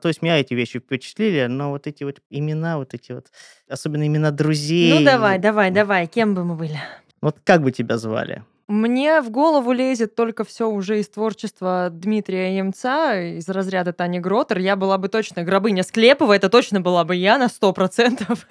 То 0.00 0.08
есть 0.08 0.22
меня 0.22 0.38
эти 0.38 0.54
вещи 0.54 0.78
впечатлили, 0.78 1.46
но 1.46 1.70
вот 1.70 1.86
эти 1.86 2.04
вот 2.04 2.20
имена, 2.30 2.78
вот 2.78 2.94
эти 2.94 3.12
вот, 3.12 3.26
особенно 3.68 4.06
имена 4.06 4.30
друзей. 4.30 4.98
Ну 4.98 5.04
давай, 5.04 5.38
давай, 5.38 5.70
давай, 5.70 6.06
кем 6.06 6.34
бы 6.34 6.44
мы 6.44 6.54
были? 6.54 6.78
Вот 7.20 7.38
как 7.44 7.62
бы 7.62 7.72
тебя 7.72 7.98
звали? 7.98 8.44
Мне 8.70 9.20
в 9.20 9.30
голову 9.30 9.72
лезет 9.72 10.14
только 10.14 10.44
все 10.44 10.70
уже 10.70 11.00
из 11.00 11.08
творчества 11.08 11.88
Дмитрия 11.90 12.56
Емца, 12.56 13.20
из 13.20 13.48
разряда 13.48 13.92
Тани 13.92 14.20
Гротер. 14.20 14.58
Я 14.58 14.76
была 14.76 14.96
бы 14.96 15.08
точно 15.08 15.42
Гробыня 15.42 15.82
Склепова, 15.82 16.34
это 16.34 16.48
точно 16.48 16.80
была 16.80 17.02
бы 17.02 17.16
я 17.16 17.36
на 17.36 17.48
сто 17.48 17.72
процентов. 17.72 18.46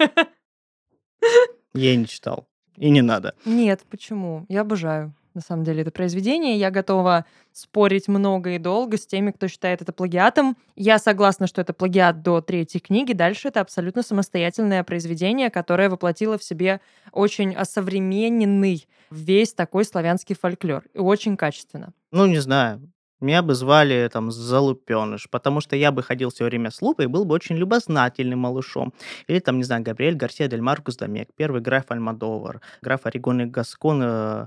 Я 1.72 1.96
не 1.96 2.06
читал. 2.06 2.46
И 2.76 2.90
не 2.90 3.00
надо. 3.00 3.34
Нет, 3.46 3.80
почему? 3.88 4.44
Я 4.50 4.60
обожаю 4.60 5.14
на 5.34 5.40
самом 5.40 5.64
деле, 5.64 5.82
это 5.82 5.90
произведение. 5.90 6.56
Я 6.56 6.70
готова 6.70 7.24
спорить 7.52 8.08
много 8.08 8.50
и 8.50 8.58
долго 8.58 8.96
с 8.96 9.06
теми, 9.06 9.30
кто 9.30 9.48
считает 9.48 9.82
это 9.82 9.92
плагиатом. 9.92 10.56
Я 10.76 10.98
согласна, 10.98 11.46
что 11.46 11.60
это 11.60 11.72
плагиат 11.72 12.22
до 12.22 12.40
третьей 12.40 12.80
книги. 12.80 13.12
Дальше 13.12 13.48
это 13.48 13.60
абсолютно 13.60 14.02
самостоятельное 14.02 14.84
произведение, 14.84 15.50
которое 15.50 15.88
воплотило 15.88 16.38
в 16.38 16.44
себе 16.44 16.80
очень 17.12 17.54
осовремененный 17.54 18.88
весь 19.10 19.52
такой 19.52 19.84
славянский 19.84 20.34
фольклор. 20.34 20.84
И 20.94 20.98
очень 20.98 21.36
качественно. 21.36 21.92
Ну, 22.10 22.26
не 22.26 22.38
знаю. 22.38 22.90
Меня 23.20 23.42
бы 23.42 23.54
звали 23.54 24.08
там 24.12 24.30
Залупеныш, 24.30 25.28
потому 25.30 25.60
что 25.60 25.76
я 25.76 25.92
бы 25.92 26.02
ходил 26.02 26.30
все 26.30 26.44
время 26.44 26.70
с 26.70 26.80
лупой 26.82 27.04
и 27.04 27.08
был 27.08 27.24
бы 27.24 27.34
очень 27.34 27.56
любознательным 27.56 28.38
малышом. 28.38 28.92
Или 29.26 29.40
там, 29.40 29.58
не 29.58 29.64
знаю, 29.64 29.82
Габриэль 29.82 30.16
Гарсия 30.16 30.48
Дель 30.48 30.62
Маркус 30.62 30.96
Домек, 30.96 31.28
первый 31.36 31.60
граф 31.60 31.84
Альмадовар, 31.88 32.60
граф 32.82 33.04
Орегон 33.04 33.42
и 33.42 33.44
Гаскон, 33.44 34.02
э, 34.02 34.46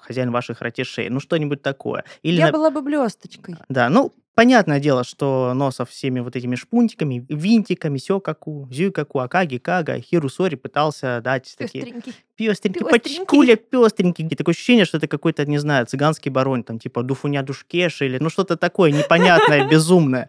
хозяин 0.00 0.30
ваших 0.30 0.60
ратишей, 0.60 1.08
ну 1.08 1.20
что-нибудь 1.20 1.62
такое. 1.62 2.04
Или 2.22 2.38
я 2.38 2.46
на... 2.46 2.52
была 2.52 2.70
бы 2.70 2.82
блесточкой. 2.82 3.56
Да, 3.68 3.88
ну, 3.88 4.12
Понятное 4.34 4.80
дело, 4.80 5.04
что 5.04 5.52
Носов 5.54 5.90
всеми 5.90 6.20
вот 6.20 6.36
этими 6.36 6.54
шпунтиками, 6.54 7.26
винтиками, 7.28 7.98
сёкаку, 7.98 8.68
зюкаку, 8.70 9.18
акаги, 9.18 9.58
кага, 9.58 10.00
хирусори 10.00 10.54
пытался 10.54 11.20
дать 11.22 11.54
такие... 11.58 11.84
Пестренький, 11.84 12.14
Пёстренький. 12.36 12.86
пачкуля 12.86 13.56
пестренький. 13.56 14.28
Такое 14.30 14.54
ощущение, 14.54 14.86
что 14.86 14.96
это 14.96 15.08
какой-то, 15.08 15.44
не 15.44 15.58
знаю, 15.58 15.86
цыганский 15.86 16.30
барон, 16.30 16.62
там, 16.62 16.78
типа 16.78 17.02
Дуфуня 17.02 17.42
Душкеш 17.42 18.02
или 18.02 18.18
ну 18.18 18.30
что-то 18.30 18.56
такое 18.56 18.92
непонятное, 18.92 19.68
безумное 19.70 20.28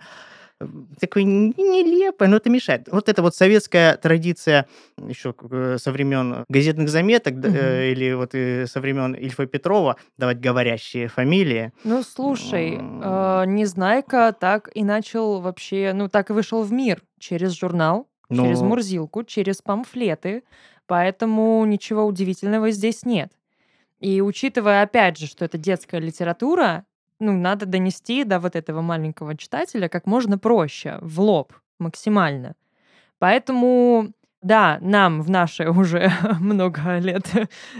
такой 0.99 1.23
нелепое, 1.23 2.27
но 2.27 2.37
это 2.37 2.49
мешает. 2.49 2.87
Вот 2.91 3.09
эта 3.09 3.21
вот 3.21 3.35
советская 3.35 3.97
традиция 3.97 4.67
еще 4.97 5.33
э, 5.49 5.77
со 5.79 5.91
времен 5.91 6.45
газетных 6.49 6.89
заметок 6.89 7.35
угу. 7.35 7.47
э, 7.47 7.91
или 7.91 8.13
вот 8.13 8.33
э, 8.33 8.67
со 8.67 8.79
времен 8.79 9.13
Ильфа 9.13 9.45
Петрова 9.45 9.97
давать 10.17 10.39
говорящие 10.39 11.07
фамилии. 11.07 11.71
Ну, 11.83 12.03
слушай, 12.03 12.77
э, 12.79 13.43
Незнайка 13.47 14.35
так 14.37 14.69
и 14.73 14.83
начал 14.83 15.41
вообще, 15.41 15.91
ну, 15.93 16.09
так 16.09 16.29
и 16.29 16.33
вышел 16.33 16.63
в 16.63 16.71
мир 16.71 17.01
через 17.19 17.51
журнал, 17.57 18.07
ну... 18.29 18.43
через 18.43 18.61
Мурзилку, 18.61 19.23
через 19.23 19.61
памфлеты, 19.61 20.43
поэтому 20.87 21.63
ничего 21.65 22.05
удивительного 22.05 22.71
здесь 22.71 23.05
нет. 23.05 23.31
И 23.99 24.19
учитывая, 24.21 24.81
опять 24.81 25.17
же, 25.17 25.27
что 25.27 25.45
это 25.45 25.57
детская 25.59 25.99
литература, 26.01 26.85
ну, 27.21 27.33
надо 27.33 27.65
донести 27.65 28.23
до 28.23 28.39
вот 28.39 28.55
этого 28.55 28.81
маленького 28.81 29.37
читателя 29.37 29.87
как 29.87 30.07
можно 30.07 30.37
проще, 30.37 30.97
в 31.01 31.21
лоб, 31.21 31.53
максимально. 31.79 32.55
Поэтому, 33.19 34.11
да, 34.41 34.79
нам 34.81 35.21
в 35.21 35.29
наше 35.29 35.69
уже 35.69 36.11
много 36.39 36.97
лет, 36.97 37.27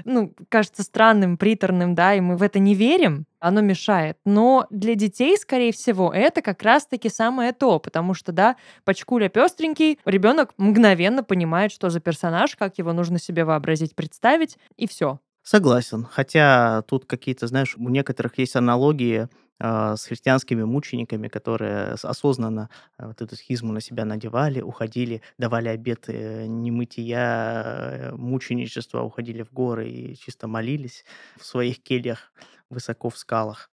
ну, 0.06 0.34
кажется 0.48 0.84
странным, 0.84 1.38
приторным, 1.38 1.96
да, 1.96 2.14
и 2.14 2.22
мы 2.22 2.38
в 2.38 2.44
это 2.44 2.60
не 2.60 2.76
верим, 2.76 3.26
оно 3.40 3.62
мешает. 3.62 4.18
Но 4.26 4.68
для 4.70 4.94
детей, 4.94 5.36
скорее 5.38 5.74
всего, 5.74 6.14
это 6.14 6.44
как 6.44 6.62
раз-таки 6.62 7.10
самое 7.10 7.52
то, 7.52 7.80
потому 7.80 8.14
что, 8.14 8.32
да, 8.32 8.58
Пачкуля 8.86 9.28
пестренький, 9.28 9.98
ребенок 10.06 10.54
мгновенно 10.58 11.24
понимает, 11.24 11.72
что 11.72 11.90
за 11.90 12.00
персонаж, 12.00 12.56
как 12.56 12.78
его 12.78 12.94
нужно 12.94 13.18
себе 13.18 13.44
вообразить, 13.44 13.96
представить, 13.96 14.60
и 14.78 14.88
все. 14.88 15.20
Согласен. 15.44 16.06
Хотя 16.06 16.84
тут 16.84 17.06
какие-то, 17.06 17.48
знаешь, 17.48 17.76
у 17.78 17.90
некоторых 17.90 18.38
есть 18.38 18.56
аналогии 18.56 19.28
э, 19.60 19.96
с 19.98 20.06
христианскими 20.06 20.64
мучениками, 20.64 21.28
которые 21.30 21.94
осознанно 21.94 22.70
э, 22.98 23.08
вот 23.08 23.22
эту 23.22 23.36
схизму 23.36 23.74
на 23.74 23.82
себя 23.82 24.06
надевали, 24.06 24.62
уходили, 24.62 25.22
давали 25.40 25.70
обеты 25.70 26.14
э, 26.14 26.46
немытия, 26.46 27.64
э, 27.64 28.12
мученичества, 28.16 29.02
уходили 29.02 29.42
в 29.42 29.52
горы 29.52 29.90
и 29.90 30.16
чисто 30.16 30.48
молились 30.48 31.06
в 31.40 31.46
своих 31.46 31.82
кельях 31.82 32.32
высоко 32.70 33.10
в 33.10 33.18
скалах 33.18 33.72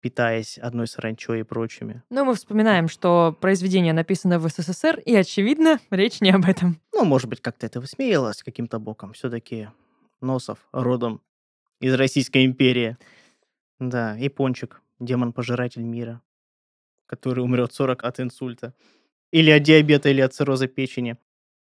питаясь 0.00 0.58
одной 0.58 0.88
саранчой 0.88 1.40
и 1.40 1.42
прочими. 1.44 2.02
Но 2.10 2.24
мы 2.24 2.34
вспоминаем, 2.34 2.88
что 2.88 3.36
произведение 3.40 3.92
написано 3.92 4.40
в 4.40 4.48
СССР, 4.48 4.98
и, 4.98 5.14
очевидно, 5.14 5.78
речь 5.90 6.20
не 6.20 6.30
об 6.30 6.44
этом. 6.44 6.80
Ну, 6.92 7.04
может 7.04 7.28
быть, 7.28 7.40
как-то 7.40 7.66
это 7.66 7.80
высмеялось 7.80 8.42
каким-то 8.42 8.80
боком. 8.80 9.12
Все-таки 9.12 9.68
Носов 10.22 10.58
родом 10.72 11.20
из 11.80 11.94
Российской 11.94 12.44
империи. 12.44 12.96
Да, 13.78 14.16
и 14.16 14.28
Пончик, 14.28 14.80
демон-пожиратель 15.00 15.82
мира, 15.82 16.22
который 17.06 17.44
умрет 17.44 17.74
40 17.74 18.04
от 18.04 18.20
инсульта. 18.20 18.74
Или 19.32 19.50
от 19.50 19.62
диабета, 19.62 20.10
или 20.10 20.20
от 20.20 20.34
цирроза 20.34 20.68
печени. 20.68 21.16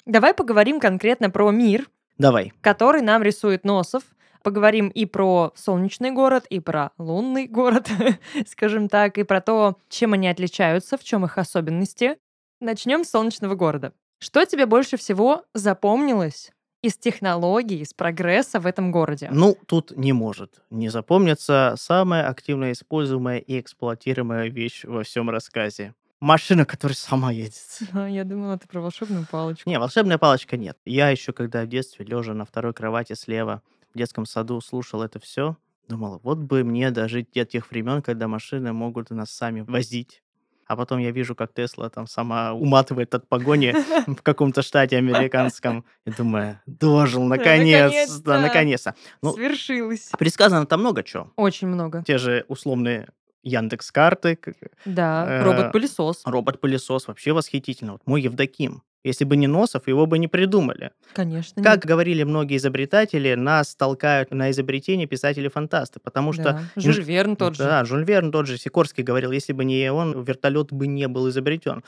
Давай 0.05 0.35
поговорим 0.35 0.81
конкретно 0.81 1.31
про 1.31 1.51
мир. 1.51 1.89
Давай. 2.19 2.53
Который 2.61 3.03
нам 3.03 3.23
рисует 3.23 3.65
Носов. 3.65 4.03
Поговорим 4.43 4.89
и 4.89 5.07
про 5.07 5.53
солнечный 5.55 6.11
город, 6.11 6.47
и 6.51 6.59
про 6.59 6.91
лунный 6.99 7.47
город, 7.47 7.89
скажем 8.47 8.89
так, 8.89 9.17
и 9.17 9.23
про 9.23 9.41
то, 9.41 9.79
чем 9.89 10.15
они 10.15 10.29
отличаются, 10.29 10.99
в 10.99 11.05
чем 11.05 11.25
их 11.25 11.39
особенности. 11.39 12.19
Начнем 12.61 13.05
с 13.05 13.11
солнечного 13.11 13.55
города. 13.55 13.93
Что 14.19 14.45
тебе 14.45 14.67
больше 14.67 14.97
всего 14.97 15.45
запомнилось 15.55 16.51
из 16.83 16.97
технологий, 16.97 17.81
из 17.81 17.95
прогресса 17.95 18.61
в 18.61 18.67
этом 18.67 18.91
городе? 18.93 19.29
Ну, 19.33 19.57
тут 19.67 19.97
не 19.97 20.13
может 20.13 20.63
не 20.71 20.89
запомниться 20.89 21.75
самая 21.79 22.29
активно 22.29 22.73
используемая 22.73 23.39
и 23.39 23.61
эксплуатируемая 23.61 24.49
вещь 24.49 24.85
во 24.85 25.05
всем 25.05 25.31
рассказе. 25.31 25.95
Машина, 26.21 26.65
которая 26.65 26.97
сама 26.97 27.33
едет. 27.33 27.55
А, 27.93 28.09
я 28.09 28.25
думала, 28.25 28.59
ты 28.59 28.69
про 28.69 28.81
волшебную 28.81 29.27
палочку. 29.31 29.69
Не, 29.69 29.79
волшебная 29.79 30.19
палочка 30.19 30.57
нет. 30.57 30.79
Я 30.85 31.09
еще, 31.11 31.33
когда 31.33 31.65
в 31.65 31.69
детстве, 31.69 32.05
лежа 32.05 32.35
на 32.35 32.45
второй 32.45 32.73
кровати 32.73 33.15
слева 33.15 33.63
в 33.95 33.99
детском 33.99 34.25
саду, 34.27 34.61
слушал 34.61 35.03
это 35.03 35.19
все, 35.19 35.57
думала, 35.89 36.21
вот 36.23 36.39
бы 36.39 36.65
мне 36.65 36.91
дожить 36.91 37.33
до 37.35 37.45
тех 37.45 37.71
времен, 37.71 38.03
когда 38.03 38.29
машины 38.29 38.73
могут 38.73 39.11
нас 39.11 39.31
сами 39.31 39.63
возить 39.63 40.23
а 40.67 40.77
потом 40.77 40.99
я 40.99 41.11
вижу, 41.11 41.35
как 41.35 41.53
Тесла 41.53 41.89
там 41.91 42.07
сама 42.07 42.53
уматывает 42.53 43.15
от 43.15 43.29
погони 43.29 43.75
в 44.07 44.23
каком-то 44.23 44.63
штате 44.63 44.97
американском. 44.97 45.85
И 46.07 46.11
думаю, 46.11 46.61
дожил, 46.67 47.25
наконец-то, 47.25 48.41
наконец-то. 48.41 48.95
Ну, 49.23 49.33
Свершилось. 49.33 50.11
Предсказано 50.19 50.67
там 50.67 50.81
много 50.81 51.03
чего. 51.03 51.33
Очень 51.37 51.69
много. 51.69 52.03
Те 52.07 52.19
же 52.19 52.45
условные 52.49 53.09
Яндекс 53.43 53.91
карты. 53.91 54.39
Да, 54.85 55.27
э, 55.29 55.43
робот-пылесос. 55.43 56.23
Робот-пылесос 56.25 57.09
вообще 57.09 57.33
восхитительно. 57.33 57.93
Вот 57.93 58.03
мой 58.07 58.23
Евдоким. 58.23 58.83
Если 59.05 59.25
бы 59.25 59.37
не 59.37 59.49
Носов, 59.49 59.89
его 59.89 60.07
бы 60.07 60.17
не 60.19 60.29
придумали. 60.29 60.93
Конечно. 61.13 61.61
Как 61.61 61.77
нет. 61.77 61.87
говорили 61.87 62.23
многие 62.23 62.57
изобретатели, 62.57 63.35
нас 63.35 63.75
толкают 63.75 64.31
на 64.31 64.53
изобретение 64.53 65.09
писатели-фантасты, 65.09 65.99
потому 65.99 66.33
что... 66.33 66.45
Да. 66.45 66.63
Жюль 66.77 67.03
Верн 67.03 67.35
тот 67.35 67.57
да, 67.59 67.65
же. 67.65 67.65
Да, 67.65 67.85
Жюль 67.85 68.05
Верн 68.05 68.31
тот 68.31 68.47
же. 68.47 68.59
Сикорский 68.59 69.03
говорил, 69.03 69.33
если 69.33 69.53
бы 69.53 69.65
не 69.65 69.91
он, 69.91 70.23
вертолет 70.23 70.73
бы 70.73 70.87
не 70.87 71.09
был 71.09 71.29
изобретен. 71.29 71.83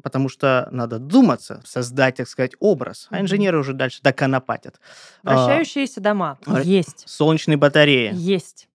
Потому 0.00 0.28
что 0.28 0.68
надо 0.70 1.00
думаться, 1.00 1.60
создать, 1.64 2.16
так 2.16 2.28
сказать, 2.28 2.52
образ. 2.60 3.08
А 3.10 3.20
инженеры 3.20 3.58
уже 3.58 3.72
дальше 3.72 3.98
доконопатят. 4.04 4.78
Вращающиеся 5.24 5.98
а, 5.98 6.02
дома. 6.04 6.38
Есть. 6.62 7.02
Солнечные 7.08 7.56
батареи. 7.56 8.12
Есть 8.14 8.68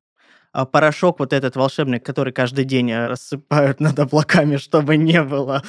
порошок 0.64 1.20
вот 1.20 1.34
этот 1.34 1.58
волшебный, 1.58 2.00
который 2.00 2.32
каждый 2.32 2.64
день 2.64 2.92
э, 2.92 3.08
рассыпают 3.08 3.80
над 3.82 4.00
облаками, 4.00 4.56
чтобы 4.56 4.96
не 4.96 5.22
было 5.22 5.62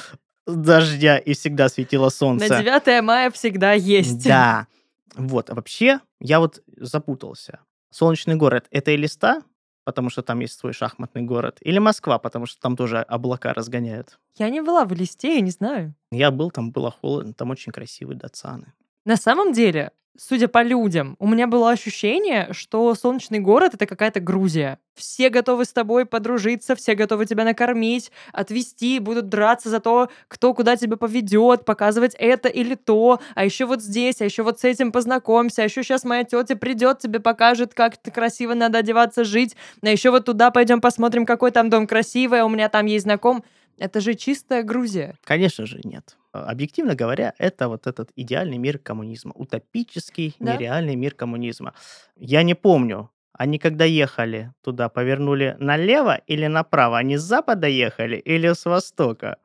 дождя 0.45 1.17
и 1.17 1.33
всегда 1.33 1.67
светило 1.67 2.07
солнце. 2.09 2.47
На 2.47 2.63
9 2.63 3.03
мая 3.03 3.29
всегда 3.31 3.73
есть. 3.73 4.25
Да. 4.25 4.67
Вот, 5.15 5.49
а 5.49 5.55
вообще, 5.55 5.99
я 6.21 6.39
вот 6.39 6.61
запутался. 6.77 7.59
Солнечный 7.89 8.35
город— 8.35 8.67
это 8.71 8.95
Элиста, 8.95 9.41
потому 9.83 10.09
что 10.09 10.21
там 10.21 10.39
есть 10.39 10.59
свой 10.59 10.73
шахматный 10.73 11.23
город, 11.23 11.57
или 11.61 11.79
Москва, 11.79 12.19
потому 12.19 12.45
что 12.45 12.59
там 12.61 12.75
тоже 12.75 12.99
облака 12.99 13.53
разгоняют? 13.53 14.19
Я 14.37 14.49
не 14.49 14.61
была 14.61 14.85
в 14.85 14.93
Элисте, 14.93 15.35
я 15.35 15.41
не 15.41 15.51
знаю. 15.51 15.95
Я 16.11 16.29
был, 16.29 16.51
там 16.51 16.71
было 16.71 16.91
холодно, 16.91 17.33
там 17.33 17.49
очень 17.49 17.71
красивые 17.71 18.17
датсаны. 18.17 18.73
На 19.05 19.15
самом 19.15 19.53
деле, 19.53 19.91
судя 20.17 20.47
по 20.47 20.63
людям, 20.63 21.15
у 21.19 21.27
меня 21.27 21.47
было 21.47 21.71
ощущение, 21.71 22.49
что 22.51 22.93
солнечный 22.95 23.39
город 23.39 23.73
это 23.75 23.85
какая-то 23.85 24.19
Грузия. 24.19 24.79
Все 24.95 25.29
готовы 25.29 25.65
с 25.65 25.73
тобой 25.73 26.05
подружиться, 26.05 26.75
все 26.75 26.95
готовы 26.95 27.25
тебя 27.25 27.43
накормить, 27.43 28.11
отвезти, 28.33 28.99
будут 28.99 29.29
драться 29.29 29.69
за 29.69 29.79
то, 29.79 30.09
кто 30.27 30.53
куда 30.53 30.75
тебя 30.75 30.97
поведет, 30.97 31.65
показывать 31.65 32.15
это 32.17 32.49
или 32.49 32.75
то, 32.75 33.19
а 33.35 33.45
еще 33.45 33.65
вот 33.65 33.81
здесь, 33.81 34.21
а 34.21 34.25
еще 34.25 34.43
вот 34.43 34.59
с 34.59 34.63
этим 34.63 34.91
познакомься, 34.91 35.61
а 35.61 35.65
еще 35.65 35.83
сейчас 35.83 36.03
моя 36.03 36.23
тетя 36.23 36.55
придет, 36.55 36.99
тебе 36.99 37.19
покажет, 37.19 37.73
как 37.73 38.01
красиво 38.01 38.55
надо 38.55 38.79
одеваться, 38.79 39.23
жить, 39.23 39.55
а 39.83 39.89
еще 39.89 40.09
вот 40.09 40.25
туда 40.25 40.49
пойдем 40.49 40.81
посмотрим, 40.81 41.25
какой 41.25 41.51
там 41.51 41.69
дом 41.69 41.85
красивый, 41.85 42.41
а 42.41 42.45
у 42.45 42.49
меня 42.49 42.69
там 42.69 42.87
есть 42.87 43.03
знаком. 43.03 43.43
Это 43.77 44.01
же 44.01 44.15
чистая 44.15 44.63
Грузия. 44.63 45.15
Конечно 45.23 45.67
же, 45.67 45.79
нет. 45.83 46.17
Объективно 46.45 46.95
говоря, 46.95 47.33
это 47.37 47.67
вот 47.67 47.87
этот 47.87 48.11
идеальный 48.15 48.57
мир 48.57 48.77
коммунизма, 48.77 49.31
утопический, 49.35 50.35
Да. 50.39 50.53
нереальный 50.55 50.95
мир 50.95 51.13
коммунизма. 51.13 51.73
Я 52.15 52.43
не 52.43 52.53
помню, 52.55 53.09
они 53.33 53.59
когда 53.59 53.85
ехали 53.85 54.51
туда, 54.63 54.89
повернули 54.89 55.55
налево 55.59 56.15
или 56.27 56.47
направо? 56.47 56.97
Они 56.97 57.17
с 57.17 57.21
запада 57.21 57.67
ехали 57.67 58.17
или 58.17 58.51
с 58.51 58.65
востока? 58.65 59.37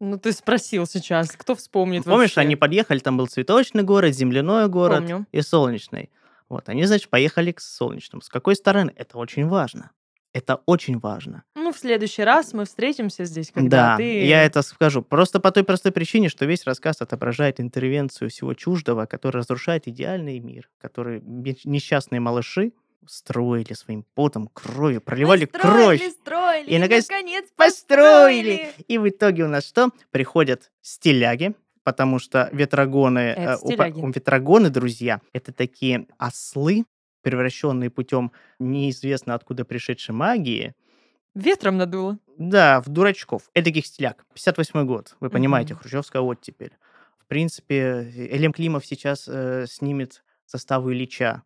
Ну, 0.00 0.18
ты 0.18 0.32
спросил 0.32 0.86
сейчас, 0.86 1.30
кто 1.32 1.54
вспомнит 1.54 2.04
Помнишь, 2.04 2.30
вообще? 2.30 2.40
они 2.40 2.56
подъехали, 2.56 3.00
там 3.00 3.18
был 3.18 3.26
цветочный 3.26 3.82
город, 3.82 4.14
земляной 4.14 4.68
город 4.68 4.98
Помню. 5.00 5.26
и 5.30 5.42
солнечный. 5.42 6.10
Вот, 6.48 6.68
они, 6.70 6.84
значит, 6.86 7.10
поехали 7.10 7.52
к 7.52 7.60
солнечному. 7.60 8.22
С 8.22 8.28
какой 8.30 8.56
стороны? 8.56 8.92
Это 8.96 9.18
очень 9.18 9.46
важно. 9.46 9.90
Это 10.32 10.60
очень 10.66 10.98
важно. 10.98 11.42
Ну, 11.56 11.72
в 11.72 11.78
следующий 11.78 12.22
раз 12.22 12.52
мы 12.52 12.64
встретимся 12.64 13.24
здесь, 13.24 13.50
когда 13.50 13.92
Да, 13.92 13.96
ты... 13.96 14.24
я 14.24 14.44
это 14.44 14.62
скажу. 14.62 15.02
Просто 15.02 15.40
по 15.40 15.50
той 15.50 15.64
простой 15.64 15.90
причине, 15.92 16.28
что 16.28 16.46
весь 16.46 16.64
рассказ 16.66 17.00
отображает 17.00 17.60
интервенцию 17.60 18.30
всего 18.30 18.54
чуждого, 18.54 19.06
который 19.06 19.38
разрушает 19.38 19.88
идеальный 19.88 20.38
мир, 20.38 20.68
который 20.78 21.20
несчастные 21.22 22.20
малыши 22.20 22.72
строили 23.06 23.72
своим 23.72 24.04
потом, 24.14 24.46
кровью, 24.48 25.00
проливали 25.00 25.46
кровь. 25.46 26.02
строили, 26.20 26.70
И, 26.70 26.78
наконец, 26.78 27.08
наконец, 27.08 27.46
построили. 27.56 28.68
И 28.88 28.98
в 28.98 29.08
итоге 29.08 29.44
у 29.44 29.48
нас 29.48 29.66
что? 29.66 29.88
Приходят 30.10 30.70
стиляги, 30.82 31.54
потому 31.82 32.18
что 32.18 32.48
ветрогоны, 32.52 33.18
Это 33.20 33.52
э, 33.52 33.56
стиляги. 33.56 34.00
у 34.00 34.08
ветрогоны, 34.10 34.70
друзья, 34.70 35.20
это 35.32 35.52
такие 35.52 36.06
ослы, 36.18 36.84
превращенные 37.22 37.90
путем 37.90 38.32
неизвестно 38.58 39.34
откуда 39.34 39.64
пришедшей 39.64 40.14
магии, 40.14 40.74
Ветром 41.34 41.76
надуло. 41.76 42.18
Да, 42.38 42.80
в 42.80 42.88
дурачков. 42.88 43.50
Эдаких 43.54 43.86
стиляк. 43.86 44.24
58 44.34 44.84
год. 44.84 45.16
Вы 45.20 45.30
понимаете, 45.30 45.74
Мгм. 45.74 45.80
хрущевская 45.82 46.20
оттепель. 46.20 46.72
В 47.18 47.26
принципе, 47.26 48.10
Элем 48.32 48.52
Климов 48.52 48.84
сейчас 48.84 49.28
э, 49.28 49.66
снимет 49.68 50.24
заставу 50.46 50.92
Ильича. 50.92 51.44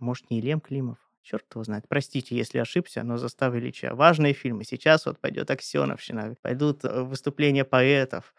Может, 0.00 0.30
не 0.30 0.40
Элем 0.40 0.60
Климов? 0.60 0.98
Черт 1.22 1.44
его 1.54 1.62
знает. 1.62 1.84
Простите, 1.88 2.34
если 2.36 2.58
ошибся, 2.58 3.04
но 3.04 3.18
застава 3.18 3.56
Ильича. 3.56 3.94
Важные 3.94 4.32
фильмы. 4.32 4.64
Сейчас 4.64 5.06
вот 5.06 5.20
пойдет 5.20 5.48
Аксеновщина, 5.48 6.34
пойдут 6.42 6.84
э, 6.84 7.02
выступления 7.02 7.64
поэтов. 7.64 8.34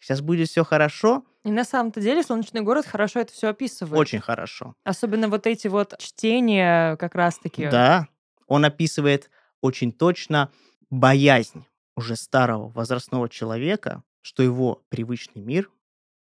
Сейчас 0.00 0.20
будет 0.20 0.48
все 0.48 0.64
хорошо, 0.64 1.24
И 1.44 1.50
на 1.50 1.64
самом-то 1.64 2.00
деле 2.00 2.22
«Солнечный 2.22 2.60
город» 2.60 2.86
хорошо 2.86 3.20
это 3.20 3.32
все 3.32 3.48
описывает. 3.48 3.98
очень 3.98 4.20
хорошо. 4.20 4.74
Особенно 4.84 5.28
вот 5.28 5.46
эти 5.46 5.68
вот 5.68 5.94
чтения 5.98 6.96
как 6.96 7.14
раз-таки. 7.14 7.68
Да, 7.68 8.08
он 8.46 8.64
описывает 8.64 9.30
очень 9.60 9.92
точно 9.92 10.50
боязнь 10.90 11.64
уже 11.96 12.16
старого 12.16 12.68
возрастного 12.68 13.28
человека, 13.28 14.02
что 14.20 14.42
его 14.42 14.82
привычный 14.88 15.42
мир, 15.42 15.70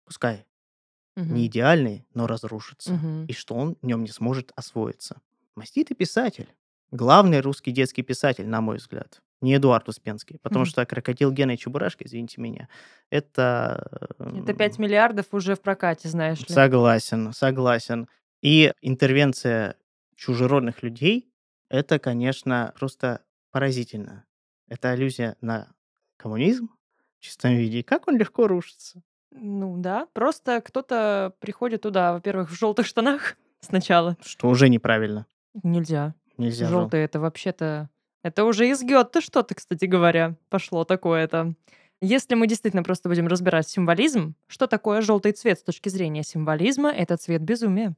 пускай 0.05 0.45
Мгм. 1.15 1.35
не 1.35 1.45
идеальный, 1.47 2.05
но 2.13 2.27
разрушится, 2.27 2.93
Мгм. 2.93 3.25
и 3.27 3.33
что 3.33 3.55
он 3.55 3.77
в 3.81 3.85
нем 3.85 4.01
не 4.03 4.09
сможет 4.09 4.51
освоиться. 4.55 5.21
Маститый 5.55 5.95
писатель. 5.95 6.49
Главный 6.91 7.41
русский 7.41 7.71
детский 7.71 8.03
писатель, 8.03 8.47
на 8.47 8.61
мой 8.61 8.77
взгляд. 8.77 9.21
Не 9.41 9.55
Эдуард 9.57 9.89
Успенский, 9.89 10.37
потому 10.41 10.61
Мгм. 10.61 10.69
что 10.69 10.85
«Крокодил 10.85 11.31
Гена 11.31 11.51
и 11.51 11.57
Чебурашка», 11.57 12.05
извините 12.05 12.39
меня, 12.39 12.69
это... 13.09 14.09
Это 14.19 14.53
5 14.53 14.79
миллиардов 14.79 15.25
уже 15.31 15.55
в 15.55 15.61
прокате, 15.61 16.07
знаешь 16.07 16.39
ли. 16.39 16.45
Согласен, 16.53 17.33
согласен. 17.33 18.07
И 18.41 18.71
интервенция 18.81 19.75
чужеродных 20.15 20.81
людей, 20.83 21.29
это, 21.69 21.99
конечно, 21.99 22.73
просто 22.77 23.21
поразительно. 23.51 24.23
Это 24.69 24.91
аллюзия 24.91 25.35
на 25.41 25.67
коммунизм 26.17 26.69
в 27.19 27.23
чистом 27.23 27.55
виде. 27.55 27.79
И 27.79 27.83
как 27.83 28.07
он 28.07 28.17
легко 28.17 28.47
рушится. 28.47 29.01
Ну 29.31 29.77
да, 29.77 30.07
просто 30.13 30.61
кто-то 30.61 31.33
приходит 31.39 31.81
туда, 31.81 32.13
во-первых, 32.13 32.49
в 32.49 32.53
желтых 32.57 32.85
штанах 32.85 33.35
сначала. 33.59 34.15
Что 34.21 34.47
уже 34.47 34.69
неправильно. 34.69 35.25
Нельзя. 35.63 36.15
Нельзя. 36.43 36.67
жел- 36.67 36.81
Желтые 36.81 37.05
это 37.05 37.19
вообще-то... 37.19 37.89
Это 38.23 38.45
уже 38.45 38.69
из 38.69 38.81
Гёте 38.83 39.19
что-то, 39.21 39.53
кстати 39.55 39.85
говоря, 39.85 40.35
пошло 40.49 40.85
такое-то. 40.85 41.53
Если 42.01 42.35
мы 42.35 42.47
действительно 42.47 42.83
просто 42.83 43.09
будем 43.09 43.27
разбирать 43.27 43.67
символизм, 43.67 44.35
что 44.47 44.67
такое 44.67 45.01
желтый 45.01 45.31
цвет 45.33 45.59
с 45.59 45.63
точки 45.63 45.89
зрения 45.89 46.23
символизма, 46.23 46.89
это 46.91 47.17
цвет 47.17 47.41
безумия. 47.41 47.95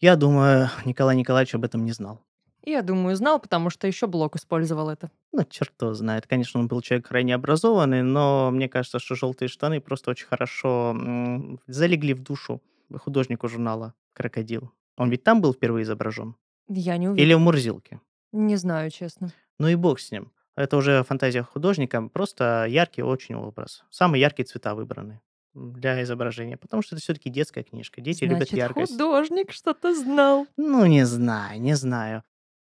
Я 0.00 0.16
думаю, 0.16 0.68
Николай 0.84 1.16
Николаевич 1.16 1.54
об 1.54 1.64
этом 1.64 1.84
не 1.84 1.92
знал. 1.92 2.20
Я 2.64 2.82
думаю, 2.82 3.16
знал, 3.16 3.38
потому 3.40 3.70
что 3.70 3.86
еще 3.86 4.06
Блок 4.06 4.36
использовал 4.36 4.90
это. 4.90 5.10
Ну, 5.32 5.44
черт 5.48 5.72
его 5.80 5.94
знает. 5.94 6.26
Конечно, 6.26 6.60
он 6.60 6.68
был 6.68 6.80
человек 6.82 7.08
крайне 7.08 7.34
образованный, 7.34 8.02
но 8.02 8.50
мне 8.52 8.68
кажется, 8.68 8.98
что 8.98 9.14
желтые 9.14 9.48
штаны 9.48 9.80
просто 9.80 10.10
очень 10.10 10.26
хорошо 10.26 10.90
м, 10.94 11.60
залегли 11.66 12.14
в 12.14 12.20
душу 12.22 12.60
художнику 12.96 13.48
журнала 13.48 13.94
«Крокодил». 14.12 14.70
Он 14.96 15.08
ведь 15.10 15.22
там 15.24 15.40
был 15.40 15.54
впервые 15.54 15.84
изображен? 15.84 16.34
Я 16.68 16.96
не 16.96 17.08
уверена. 17.08 17.26
Или 17.26 17.34
в 17.34 17.40
Мурзилке? 17.40 18.00
Не 18.32 18.56
знаю, 18.56 18.90
честно. 18.90 19.32
Ну 19.58 19.68
и 19.68 19.74
бог 19.74 20.00
с 20.00 20.10
ним. 20.10 20.32
Это 20.54 20.76
уже 20.76 21.02
фантазия 21.04 21.42
художника, 21.42 22.02
просто 22.08 22.66
яркий 22.68 23.02
очень 23.02 23.36
образ. 23.36 23.84
Самые 23.90 24.20
яркие 24.20 24.44
цвета 24.46 24.74
выбраны 24.74 25.20
для 25.54 26.02
изображения, 26.02 26.56
потому 26.56 26.82
что 26.82 26.94
это 26.94 27.02
все-таки 27.02 27.30
детская 27.30 27.62
книжка. 27.62 28.00
Дети 28.00 28.24
любят 28.24 28.38
Значит, 28.48 28.58
яркость. 28.58 28.92
художник 28.92 29.52
что-то 29.52 29.94
знал. 29.94 30.46
Ну, 30.56 30.84
не 30.86 31.04
знаю, 31.04 31.60
не 31.60 31.74
знаю. 31.74 32.22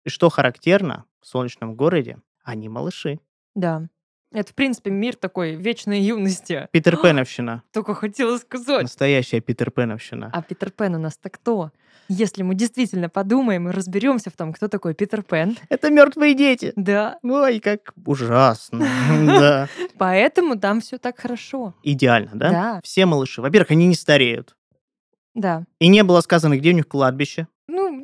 И 0.05 0.09
что 0.09 0.29
характерно 0.29 1.05
в 1.21 1.27
солнечном 1.27 1.75
городе, 1.75 2.19
они 2.43 2.69
малыши. 2.69 3.21
Да. 3.55 3.89
Это, 4.33 4.53
в 4.53 4.55
принципе, 4.55 4.91
мир 4.91 5.15
такой 5.17 5.55
вечной 5.55 6.01
юности. 6.01 6.69
Питер 6.73 6.97
Пеновщина. 6.97 7.63
Только 7.73 7.95
хотела 7.95 8.37
сказать. 8.39 8.83
Настоящая 8.83 9.41
Питер 9.41 9.71
Пеновщина. 9.71 10.31
А 10.33 10.43
Питер 10.43 10.71
Пен 10.71 10.97
у 10.97 10.99
нас-то 10.99 11.31
кто? 11.31 11.71
Если 12.09 12.43
мы 12.43 12.55
действительно 12.55 13.09
подумаем 13.09 13.69
и 13.69 13.73
разберемся 13.73 14.31
в 14.31 14.35
том, 14.35 14.53
кто 14.53 14.69
такой 14.69 14.95
Питер 14.95 15.23
Пен, 15.23 15.57
Это 15.69 15.91
мертвые 15.91 16.35
дети. 16.35 16.73
да, 16.77 17.19
Ой, 17.23 17.59
как 17.61 17.93
ужасно. 18.05 18.87
Да. 19.27 19.69
поэтому 19.99 20.59
там 20.59 20.81
все 20.81 20.99
так 20.99 21.19
хорошо. 21.19 21.75
Идеально, 21.83 22.31
да? 22.35 22.51
Да. 22.51 22.81
Все 22.85 23.07
малыши. 23.07 23.41
Во-первых, 23.43 23.71
они 23.73 23.87
не 23.87 23.95
стареют. 23.95 24.57
Да. 25.35 25.65
И 25.81 25.89
не 25.89 26.03
было 26.05 26.21
сказано, 26.21 26.57
где 26.57 26.71
у 26.71 26.75
них 26.75 26.87
кладбище. 26.89 27.49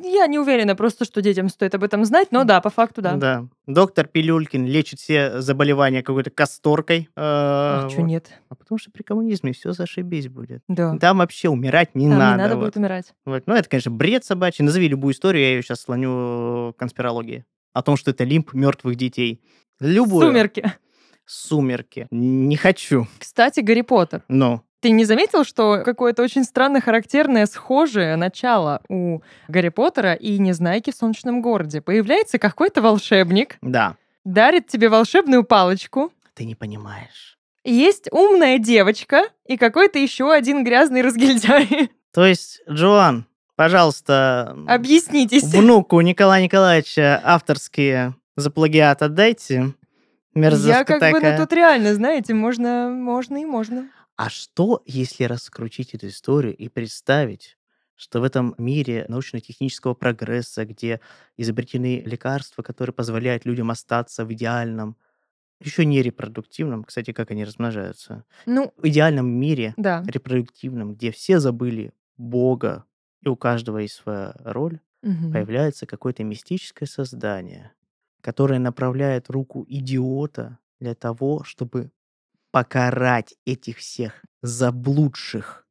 Ну, 0.02 0.12
я 0.12 0.26
не 0.26 0.38
уверена 0.38 0.74
просто, 0.74 1.04
что 1.04 1.22
детям 1.22 1.48
стоит 1.48 1.74
об 1.74 1.84
этом 1.84 2.04
знать, 2.04 2.28
но 2.32 2.42
да, 2.44 2.60
по 2.60 2.70
факту 2.70 3.02
да. 3.02 3.14
Да. 3.14 3.46
Доктор 3.66 4.08
Пилюлькин 4.08 4.66
лечит 4.66 4.98
все 4.98 5.40
заболевания 5.40 6.02
какой-то 6.02 6.30
касторкой. 6.30 7.08
А 7.14 7.84
А, 7.86 7.88
что 7.88 8.02
нет? 8.02 8.30
А 8.48 8.56
потому 8.56 8.78
что 8.78 8.90
при 8.90 9.02
коммунизме 9.04 9.52
все 9.52 9.72
зашибись 9.72 10.28
будет. 10.28 10.62
Да. 10.66 10.96
Там 10.98 11.18
вообще 11.18 11.48
умирать 11.48 11.94
не 11.94 12.08
Там 12.08 12.18
надо. 12.18 12.32
не 12.32 12.42
надо 12.42 12.56
вот. 12.56 12.64
будет 12.64 12.76
умирать. 12.76 13.14
Вот. 13.24 13.44
Ну, 13.46 13.54
это, 13.54 13.68
конечно, 13.68 13.92
бред 13.92 14.24
собачий. 14.24 14.64
Назови 14.64 14.88
любую 14.88 15.14
историю, 15.14 15.42
я 15.42 15.50
ее 15.54 15.62
сейчас 15.62 15.82
слоню 15.82 16.74
конспирологии. 16.76 17.44
О 17.72 17.82
том, 17.82 17.96
что 17.96 18.10
это 18.10 18.24
лимб 18.24 18.52
мертвых 18.54 18.96
детей. 18.96 19.40
Любую. 19.78 20.26
Сумерки. 20.26 20.72
Сумерки. 21.26 22.08
Не 22.10 22.56
хочу. 22.56 23.06
Кстати, 23.18 23.60
Гарри 23.60 23.82
Поттер. 23.82 24.22
Но. 24.28 24.62
Ты 24.82 24.90
не 24.90 25.04
заметил, 25.04 25.44
что 25.44 25.80
какое-то 25.84 26.24
очень 26.24 26.42
странно 26.42 26.80
характерное, 26.80 27.46
схожее 27.46 28.16
начало 28.16 28.82
у 28.88 29.20
Гарри 29.46 29.68
Поттера 29.68 30.14
и 30.14 30.38
Незнайки 30.38 30.90
в 30.90 30.96
Солнечном 30.96 31.40
городе? 31.40 31.80
Появляется 31.80 32.40
какой-то 32.40 32.82
волшебник, 32.82 33.58
Да. 33.62 33.94
дарит 34.24 34.66
тебе 34.66 34.88
волшебную 34.88 35.44
палочку, 35.44 36.12
Ты 36.34 36.44
не 36.44 36.56
понимаешь. 36.56 37.38
есть 37.62 38.08
умная 38.10 38.58
девочка 38.58 39.22
и 39.46 39.56
какой-то 39.56 40.00
еще 40.00 40.32
один 40.32 40.64
грязный 40.64 41.02
разгильдяй. 41.02 41.92
То 42.12 42.26
есть, 42.26 42.60
Джоан, 42.68 43.26
пожалуйста, 43.54 44.56
Объяснитесь. 44.66 45.44
внуку 45.44 46.00
Николая 46.00 46.42
Николаевича 46.42 47.20
авторские 47.22 48.16
за 48.34 48.50
плагиат 48.50 49.00
отдайте. 49.02 49.74
Мерзавка 50.34 50.78
Я 50.78 50.84
как 50.84 51.00
бы, 51.12 51.20
такая. 51.20 51.38
ну 51.38 51.44
тут 51.44 51.52
реально, 51.52 51.94
знаете, 51.94 52.34
можно, 52.34 52.88
можно 52.90 53.36
и 53.40 53.44
можно. 53.44 53.88
А 54.16 54.28
что, 54.28 54.82
если 54.86 55.24
раскрутить 55.24 55.94
эту 55.94 56.08
историю 56.08 56.56
и 56.56 56.68
представить, 56.68 57.58
что 57.96 58.20
в 58.20 58.24
этом 58.24 58.54
мире 58.58 59.04
научно-технического 59.08 59.94
прогресса, 59.94 60.64
где 60.64 61.00
изобретены 61.36 62.00
лекарства, 62.04 62.62
которые 62.62 62.94
позволяют 62.94 63.44
людям 63.44 63.70
остаться 63.70 64.24
в 64.24 64.32
идеальном 64.32 64.96
еще 65.60 65.86
не 65.86 66.02
репродуктивном, 66.02 66.84
кстати, 66.84 67.12
как 67.12 67.30
они 67.32 67.44
размножаются, 67.44 68.24
Ну, 68.46 68.72
в 68.76 68.88
идеальном 68.88 69.28
мире 69.28 69.76
да. 69.76 70.06
репродуктивном, 70.06 70.94
где 70.94 71.12
все 71.12 71.40
забыли 71.40 71.94
Бога, 72.18 72.86
и 73.22 73.28
у 73.28 73.36
каждого 73.36 73.78
есть 73.78 73.94
своя 73.96 74.34
роль, 74.40 74.80
Мгм. 75.02 75.46
появляется 75.46 75.86
какое-то 75.86 76.24
мистическое 76.24 76.88
создание, 76.88 77.72
которое 78.22 78.58
направляет 78.60 79.30
руку 79.30 79.64
идиота 79.68 80.58
для 80.80 80.94
того, 80.94 81.44
чтобы 81.44 81.92
покарать 82.52 83.34
этих 83.44 83.78
всех 83.78 84.24
заблудших. 84.42 85.66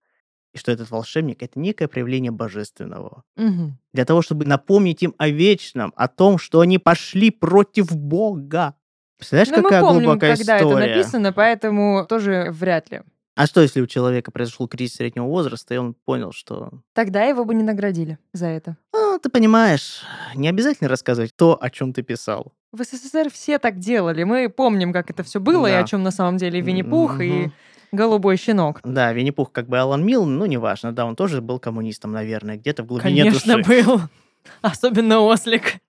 И 0.53 0.57
что 0.57 0.71
этот 0.71 0.91
волшебник— 0.91 1.41
это 1.43 1.57
некое 1.57 1.87
проявление 1.87 2.31
божественного. 2.31 3.23
Мгм. 3.37 3.77
Для 3.93 4.03
того, 4.03 4.21
чтобы 4.21 4.43
напомнить 4.43 5.01
им 5.01 5.15
о 5.17 5.29
вечном, 5.29 5.93
о 5.95 6.09
том, 6.09 6.37
что 6.37 6.59
они 6.59 6.77
пошли 6.77 7.29
против 7.31 7.95
Бога. 7.95 8.75
Представляешь, 9.17 9.49
мы 9.51 9.63
какая 9.63 9.81
помним, 9.81 10.03
глубокая 10.03 10.35
когда 10.35 10.57
история? 10.57 10.85
это 10.85 10.95
написано, 10.95 11.31
поэтому 11.31 12.05
тоже 12.09 12.49
вряд 12.51 12.91
ли. 12.91 13.01
А 13.35 13.47
что, 13.47 13.61
если 13.61 13.79
у 13.79 13.87
человека 13.87 14.29
произошел 14.31 14.67
кризис 14.67 14.95
среднего 14.95 15.25
возраста, 15.25 15.73
и 15.73 15.77
он 15.77 15.93
понял, 15.93 16.33
что... 16.33 16.69
Тогда 16.93 17.23
его 17.23 17.45
бы 17.45 17.55
не 17.55 17.63
наградили 17.63 18.17
за 18.33 18.47
это. 18.47 18.75
Ну, 18.91 19.17
ты 19.19 19.29
понимаешь, 19.29 20.03
не 20.35 20.49
обязательно 20.49 20.89
рассказывать 20.89 21.33
то, 21.35 21.57
о 21.61 21.69
чем 21.69 21.93
ты 21.93 22.01
писал. 22.01 22.53
В 22.71 22.83
СССР 22.83 23.29
все 23.31 23.59
так 23.59 23.79
делали. 23.79 24.23
Мы 24.23 24.47
помним, 24.49 24.93
как 24.93 25.09
это 25.09 25.23
все 25.23 25.39
было, 25.39 25.67
и 25.67 25.71
Да. 25.71 25.79
о 25.79 25.83
чем 25.83 26.03
на 26.03 26.11
самом 26.11 26.37
деле 26.37 26.61
Винни-Пух 26.61 27.19
и 27.21 27.31
Мгм. 27.31 27.53
Голубой 27.91 28.37
щенок. 28.37 28.79
Да, 28.85 29.11
Винни-Пух 29.11 29.51
как 29.51 29.67
бы 29.67 29.77
Алан 29.77 30.05
Милл, 30.05 30.25
ну, 30.25 30.45
неважно, 30.45 30.93
да, 30.93 31.05
он 31.05 31.17
тоже 31.17 31.41
был 31.41 31.59
коммунистом, 31.59 32.13
наверное, 32.13 32.55
где-то 32.55 32.83
в 32.83 32.85
глубине 32.85 33.23
Конечно, 33.25 33.57
души. 33.57 33.83
был. 33.83 33.99
Особенно 34.61 35.19
ослик. 35.19 35.79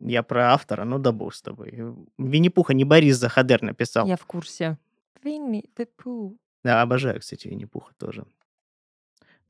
Я 0.00 0.22
про 0.22 0.54
автора, 0.54 0.84
ну 0.84 0.98
да 0.98 1.12
бог 1.12 1.34
с 1.34 1.42
тобой. 1.42 1.78
Винни-Пуха 2.16 2.72
не 2.72 2.84
Борис 2.84 3.16
Захадер 3.18 3.60
написал. 3.62 4.06
Я 4.06 4.16
в 4.16 4.24
курсе. 4.24 4.78
Винни 5.22 5.64
the 5.76 5.86
Пух. 6.02 6.32
Да, 6.64 6.80
обожаю, 6.80 7.20
кстати, 7.20 7.48
Винни-Пуха 7.48 7.92
тоже. 7.98 8.24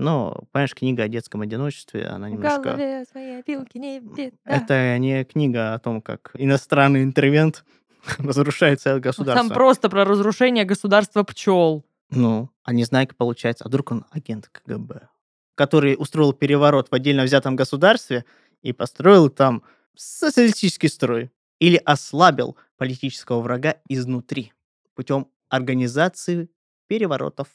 Но, 0.01 0.45
понимаешь, 0.53 0.75
книга 0.75 1.03
о 1.03 1.09
детском 1.09 1.43
одиночестве, 1.43 2.07
она 2.07 2.29
В 2.29 2.31
немножко... 2.31 3.05
своей 3.11 3.43
вилки 3.47 3.77
не 3.77 4.01
видно. 4.01 4.39
Это 4.45 4.97
не 4.97 5.25
книга 5.25 5.75
о 5.75 5.79
том, 5.79 6.01
как 6.01 6.31
иностранный 6.35 7.03
интервент 7.03 7.65
разрушает 8.19 8.81
целое 8.81 9.01
государство. 9.01 9.47
Там 9.47 9.55
просто 9.55 9.91
про 9.91 10.07
разрушение 10.07 10.65
государства 10.65 11.23
пчел. 11.23 11.85
Ну, 12.09 12.49
а 12.65 12.73
Незнайка, 12.73 13.15
получается, 13.15 13.65
а 13.65 13.69
вдруг 13.69 13.93
он 13.93 14.07
агент 14.11 14.49
КГБ, 14.49 15.09
который 15.55 15.97
устроил 15.99 16.33
переворот 16.33 16.89
в 16.91 16.95
отдельно 16.95 17.25
взятом 17.25 17.55
государстве 17.55 18.25
и 18.63 18.73
построил 18.73 19.29
там 19.29 19.63
социалистический 19.95 20.89
строй. 20.89 21.31
Или 21.59 21.77
ослабил 21.85 22.57
политического 22.79 23.43
врага 23.43 23.77
изнутри 23.87 24.55
путем 24.95 25.29
организации 25.51 26.49
переворотов. 26.87 27.49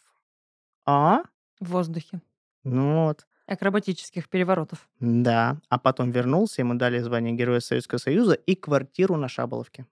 А? 0.85 1.23
В 1.59 1.71
воздухе. 1.71 2.21
Ну 2.65 3.05
вот. 3.05 3.27
Акробатических 3.45 4.27
переворотов. 4.27 4.89
Да. 4.99 5.57
А 5.69 5.77
потом 5.77 6.09
вернулся, 6.09 6.61
ему 6.61 6.73
дали 6.73 6.97
звание 6.99 7.33
Героя 7.33 7.59
Советского 7.59 7.99
Союза 7.99 8.33
и 8.33 8.55
квартиру 8.55 9.15
на 9.17 9.29
Шаболовке. 9.29 9.85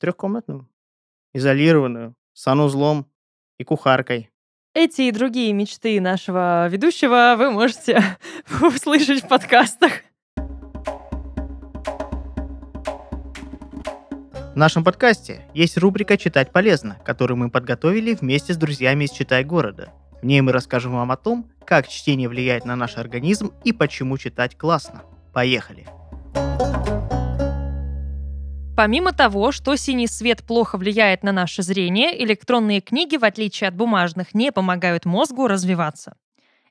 Трехкомнатную. 0.00 0.68
Изолированную. 1.32 2.14
С 2.32 2.42
санузлом 2.42 3.06
и 3.58 3.64
кухаркой. 3.64 4.30
Эти 4.74 5.02
и 5.02 5.12
другие 5.12 5.52
мечты 5.52 6.00
нашего 6.00 6.66
ведущего 6.68 7.36
вы 7.38 7.50
можете 7.52 8.02
услышать 8.62 9.22
в 9.22 9.28
подкастах. 9.28 9.92
В 14.52 14.56
нашем 14.56 14.82
подкасте 14.82 15.46
есть 15.54 15.78
рубрика 15.78 16.18
«Читать 16.18 16.50
полезно», 16.52 16.98
которую 17.04 17.38
мы 17.38 17.50
подготовили 17.50 18.14
вместе 18.14 18.54
с 18.54 18.56
друзьями 18.56 19.04
из 19.04 19.10
«Читай 19.10 19.44
города». 19.44 19.92
В 20.22 20.24
ней 20.24 20.40
мы 20.40 20.52
расскажем 20.52 20.92
вам 20.92 21.10
о 21.10 21.16
том, 21.16 21.50
как 21.64 21.88
чтение 21.88 22.28
влияет 22.28 22.64
на 22.64 22.76
наш 22.76 22.96
организм 22.96 23.52
и 23.64 23.72
почему 23.72 24.16
читать 24.18 24.56
классно. 24.56 25.02
Поехали! 25.32 25.84
Помимо 28.76 29.12
того, 29.12 29.50
что 29.50 29.74
синий 29.76 30.06
свет 30.06 30.44
плохо 30.44 30.78
влияет 30.78 31.24
на 31.24 31.32
наше 31.32 31.62
зрение, 31.64 32.22
электронные 32.22 32.80
книги, 32.80 33.16
в 33.16 33.24
отличие 33.24 33.66
от 33.66 33.74
бумажных, 33.74 34.32
не 34.32 34.52
помогают 34.52 35.04
мозгу 35.04 35.48
развиваться. 35.48 36.14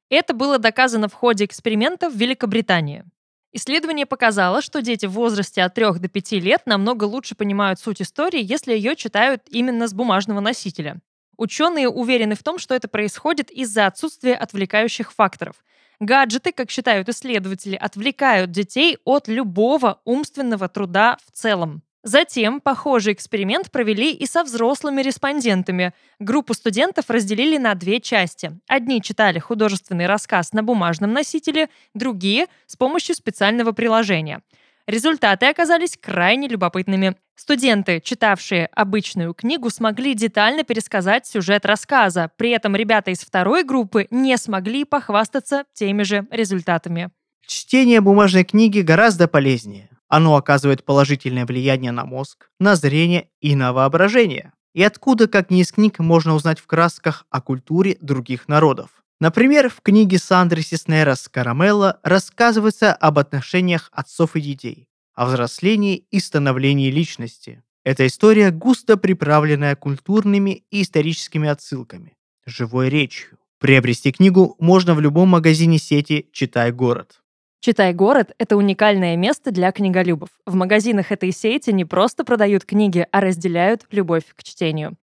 Это 0.10 0.34
было 0.34 0.58
доказано 0.58 1.10
в 1.10 1.14
ходе 1.14 1.44
эксперимента 1.44 2.10
в 2.10 2.16
Великобритании. 2.16 3.04
Исследование 3.52 4.06
показало, 4.06 4.62
что 4.62 4.82
дети 4.82 5.06
в 5.06 5.12
возрасте 5.12 5.62
от 5.62 5.74
3 5.74 6.00
до 6.00 6.08
5 6.08 6.32
лет 6.34 6.62
намного 6.66 7.04
лучше 7.04 7.36
понимают 7.36 7.80
суть 7.80 8.02
истории, 8.02 8.42
если 8.42 8.74
ее 8.74 8.96
читают 8.96 9.44
именно 9.50 9.90
с 9.90 9.94
бумажного 9.94 10.40
носителя. 10.40 11.02
Ученые 11.42 11.90
уверены 11.90 12.36
в 12.36 12.44
том, 12.44 12.60
что 12.60 12.76
это 12.76 12.88
происходит 12.88 13.50
из-за 13.50 13.88
отсутствия 13.88 14.36
отвлекающих 14.36 15.12
факторов. 15.12 15.56
Гаджеты, 16.00 16.52
как 16.52 16.70
считают 16.70 17.10
исследователи, 17.10 17.76
отвлекают 17.76 18.52
детей 18.52 19.00
от 19.06 19.28
любого 19.28 20.02
умственного 20.06 20.70
труда 20.70 21.18
в 21.26 21.36
целом. 21.36 21.82
Затем 22.04 22.62
похожий 22.62 23.14
эксперимент 23.14 23.72
провели 23.72 24.12
и 24.12 24.28
со 24.28 24.44
взрослыми 24.44 25.02
респондентами. 25.02 25.94
Группу 26.20 26.54
студентов 26.54 27.10
разделили 27.10 27.58
на 27.58 27.74
две 27.74 28.00
части. 28.02 28.52
Одни 28.68 29.02
читали 29.02 29.40
художественный 29.40 30.06
рассказ 30.06 30.54
на 30.54 30.62
бумажном 30.62 31.12
носителе, 31.12 31.70
другие— 31.96 32.46
с 32.68 32.76
помощью 32.76 33.16
специального 33.16 33.72
приложения. 33.72 34.44
Результаты 34.86 35.48
оказались 35.48 35.98
крайне 35.98 36.48
любопытными. 36.48 37.16
Студенты, 37.42 38.00
читавшие 38.02 38.68
обычную 38.68 39.34
книгу, 39.34 39.72
смогли 39.72 40.14
детально 40.14 40.64
пересказать 40.64 41.26
сюжет 41.26 41.66
рассказа. 41.66 42.30
При 42.38 42.52
этом 42.52 42.76
ребята 42.76 43.10
из 43.10 43.22
второй 43.22 43.64
группы 43.64 44.06
не 44.12 44.38
смогли 44.38 44.86
похвастаться 44.86 45.64
теми 45.74 46.04
же 46.04 46.28
результатами. 46.30 47.10
Чтение 47.48 48.00
бумажной 48.00 48.44
книги 48.44 48.82
гораздо 48.82 49.28
полезнее. 49.28 49.90
Оно 50.08 50.36
оказывает 50.36 50.86
положительное 50.86 51.48
влияние 51.48 51.92
на 51.92 52.06
мозг, 52.06 52.52
на 52.60 52.76
зрение 52.76 53.28
и 53.40 53.56
на 53.56 53.74
воображение. 53.74 54.54
И 54.76 54.84
откуда, 54.84 55.28
как 55.28 55.50
не 55.50 55.62
из 55.62 55.72
книг, 55.72 55.98
можно 55.98 56.36
узнать 56.36 56.60
в 56.60 56.68
красках 56.68 57.26
о 57.32 57.42
культуре 57.42 57.98
других 58.02 58.50
народов. 58.50 59.02
Например, 59.20 59.68
в 59.70 59.82
книге 59.82 60.20
Сандры 60.20 60.62
Сиснерос 60.62 61.28
«Карамелла» 61.28 62.00
рассказывается 62.04 62.94
об 62.94 63.18
отношениях 63.18 63.90
отцов 63.92 64.36
и 64.36 64.42
детей, 64.42 64.88
о 65.14 65.26
взрослении 65.26 66.06
и 66.12 66.20
становлении 66.20 66.90
личности. 66.92 67.64
Эта 67.84 68.06
история 68.06 68.52
густо 68.52 68.98
приправленная 68.98 69.76
культурными 69.76 70.64
и 70.70 70.84
историческими 70.84 71.50
отсылками, 71.50 72.16
живой 72.46 72.90
речью. 72.90 73.38
Приобрести 73.60 74.12
книгу 74.12 74.56
можно 74.60 74.96
в 74.96 75.02
любом 75.02 75.30
магазине 75.30 75.78
сети 75.78 76.30
«Читай 76.32 76.72
город». 76.72 77.22
«Читай 77.60 77.94
город»— 77.94 78.34
это 78.40 78.58
уникальное 78.58 79.16
место 79.16 79.52
для 79.52 79.72
книголюбов. 79.72 80.30
В 80.48 80.56
магазинах 80.56 81.12
этой 81.12 81.32
сети 81.32 81.70
не 81.72 81.86
просто 81.86 82.24
продают 82.24 82.66
книги, 82.66 83.06
а 83.12 83.22
разделяют 83.22 83.86
любовь 83.92 84.24
к 84.36 84.44
чтению. 84.44 84.98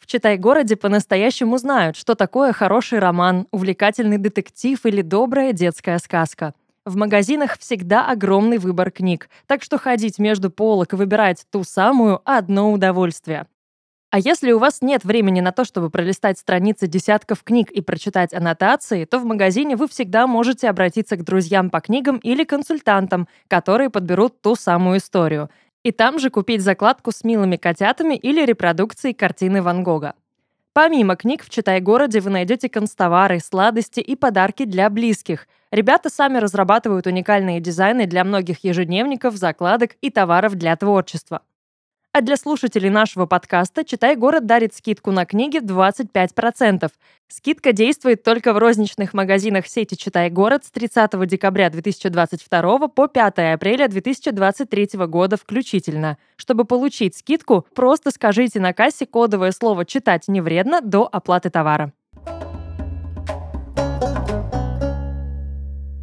В 0.00 0.06
«Читай-городе» 0.06 0.74
по-настоящему 0.74 1.56
знают, 1.58 1.96
что 1.96 2.16
такое 2.16 2.52
хороший 2.52 2.98
роман, 2.98 3.46
увлекательный 3.52 4.18
детектив 4.18 4.84
или 4.86 5.02
добрая 5.02 5.52
детская 5.52 5.98
сказка. 5.98 6.54
В 6.86 6.96
магазинах 6.96 7.58
всегда 7.58 8.06
огромный 8.06 8.56
выбор 8.56 8.90
книг, 8.90 9.28
так 9.46 9.62
что 9.62 9.76
ходить 9.76 10.18
между 10.18 10.50
полок 10.50 10.94
и 10.94 10.96
выбирать 10.96 11.44
ту 11.50 11.62
самую– 11.62 12.22
одно 12.24 12.72
удовольствие. 12.72 13.46
А 14.10 14.18
если 14.18 14.50
у 14.52 14.58
вас 14.58 14.80
нет 14.80 15.04
времени 15.04 15.40
на 15.40 15.52
то, 15.52 15.64
чтобы 15.64 15.90
пролистать 15.90 16.38
страницы 16.38 16.86
десятков 16.88 17.44
книг 17.44 17.70
и 17.70 17.82
прочитать 17.82 18.32
аннотации, 18.32 19.04
то 19.04 19.18
в 19.18 19.24
магазине 19.26 19.76
вы 19.76 19.88
всегда 19.88 20.26
можете 20.26 20.70
обратиться 20.70 21.16
к 21.16 21.22
друзьям 21.22 21.68
по 21.68 21.80
книгам 21.80 22.16
или 22.16 22.44
консультантам, 22.44 23.28
которые 23.46 23.90
подберут 23.90 24.40
ту 24.40 24.56
самую 24.56 24.98
историю. 24.98 25.50
И 25.84 25.92
там 25.92 26.18
же 26.18 26.30
купить 26.30 26.62
закладку 26.62 27.12
с 27.12 27.24
милыми 27.24 27.56
котятами 27.56 28.14
или 28.14 28.44
репродукцией 28.44 29.14
картины 29.14 29.62
Ван 29.62 29.84
Гога. 29.84 30.14
Помимо 30.72 31.16
книг 31.16 31.44
в 31.44 31.50
«Читай-городе» 31.50 32.20
вы 32.20 32.30
найдете 32.30 32.68
констовары, 32.68 33.40
сладости 33.40 33.98
и 33.98 34.14
подарки 34.14 34.64
для 34.64 34.88
близких. 34.88 35.48
Ребята 35.72 36.10
сами 36.10 36.38
разрабатывают 36.38 37.08
уникальные 37.08 37.60
дизайны 37.60 38.06
для 38.06 38.22
многих 38.22 38.62
ежедневников, 38.62 39.34
закладок 39.34 39.96
и 40.00 40.10
товаров 40.10 40.54
для 40.54 40.76
творчества. 40.76 41.42
А 42.12 42.22
для 42.22 42.36
слушателей 42.36 42.90
нашего 42.90 43.26
подкаста 43.26 43.84
«Читай 43.84 44.16
город» 44.16 44.44
дарит 44.44 44.74
скидку 44.74 45.12
на 45.12 45.24
книги 45.24 45.58
в 45.58 45.64
25%. 45.64 46.90
Скидка 47.28 47.72
действует 47.72 48.24
только 48.24 48.52
в 48.52 48.58
розничных 48.58 49.14
магазинах 49.14 49.68
сети 49.68 49.94
«Читай 49.94 50.28
город» 50.28 50.64
с 50.64 50.72
30 50.72 51.24
декабря 51.28 51.70
2022 51.70 52.88
по 52.88 53.06
5 53.06 53.38
апреля 53.54 53.86
2023 53.86 54.88
года 55.06 55.36
включительно. 55.36 56.18
Чтобы 56.34 56.64
получить 56.64 57.16
скидку, 57.16 57.64
просто 57.76 58.10
скажите 58.10 58.58
на 58.58 58.72
кассе 58.72 59.06
кодовое 59.06 59.52
слово 59.52 59.84
«Читать 59.84 60.26
не 60.26 60.40
вредно» 60.40 60.80
до 60.80 61.08
оплаты 61.10 61.48
товара. 61.48 61.92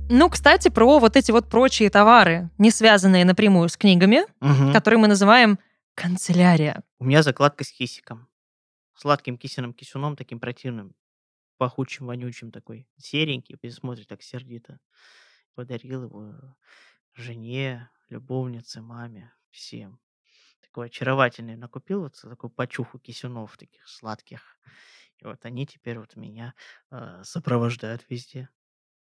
Ну, 0.10 0.30
кстати, 0.30 0.70
про 0.70 1.00
вот 1.00 1.18
эти 1.18 1.32
вот 1.32 1.50
прочие 1.50 1.90
товары, 1.90 2.50
не 2.58 2.72
связанные 2.72 3.26
напрямую 3.26 3.68
с 3.68 3.76
книгами, 3.76 4.22
Мгм. 4.40 4.72
которые 4.72 5.02
мы 5.02 5.10
называем 5.10 5.60
Канцелярия. 5.98 6.84
У 7.00 7.06
меня 7.06 7.24
закладка 7.24 7.64
с 7.64 7.72
кисиком. 7.72 8.28
Сладким 8.94 9.36
кисиным 9.36 9.74
кисюном, 9.74 10.16
таким 10.16 10.40
противным. 10.40 10.96
Пахучим, 11.58 12.06
вонючим 12.06 12.52
такой. 12.52 12.88
Серенький, 12.98 13.58
смотрит 13.72 14.08
так 14.08 14.22
сердито. 14.22 14.80
Подарил 15.56 16.04
его 16.04 16.36
жене, 17.16 17.90
любовнице, 18.10 18.80
маме, 18.80 19.34
всем. 19.50 20.00
Такой 20.62 20.86
очаровательный. 20.86 21.56
Накупил 21.56 22.02
вот 22.02 22.22
такую 22.22 22.52
почуху 22.52 23.00
кисюнов 23.00 23.58
таких 23.58 23.88
сладких. 23.88 24.60
И 25.18 25.26
вот 25.26 25.44
они 25.46 25.66
теперь 25.66 25.98
вот 25.98 26.16
меня 26.16 26.54
э, 26.92 27.22
сопровождают 27.24 28.06
везде. 28.08 28.50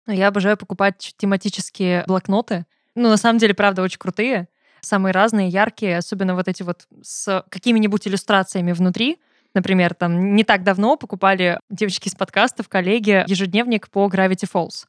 Ну, 0.06 0.14
Я 0.14 0.30
обожаю 0.30 0.56
покупать 0.56 1.14
тематические 1.18 2.06
блокноты. 2.08 2.66
Ну, 2.96 3.10
на 3.10 3.18
самом 3.18 3.40
деле, 3.40 3.54
правда, 3.54 3.82
очень 3.82 4.00
крутые. 4.00 4.48
Самые 4.86 5.14
разные, 5.14 5.50
яркие, 5.50 5.98
особенно 5.98 6.36
вот 6.36 6.48
эти 6.48 6.62
вот 6.62 6.88
с 7.02 7.44
какими-нибудь 7.50 8.08
иллюстрациями 8.08 8.72
внутри. 8.72 9.20
Например, 9.56 9.96
там 9.96 10.36
не 10.36 10.44
так 10.44 10.64
давно 10.64 10.96
покупали 10.96 11.60
девочки 11.72 12.08
из 12.08 12.14
подкастов, 12.14 12.70
коллеги, 12.70 13.24
ежедневник 13.28 13.90
по 13.90 14.06
Gravity 14.08 14.48
Falls. 14.52 14.86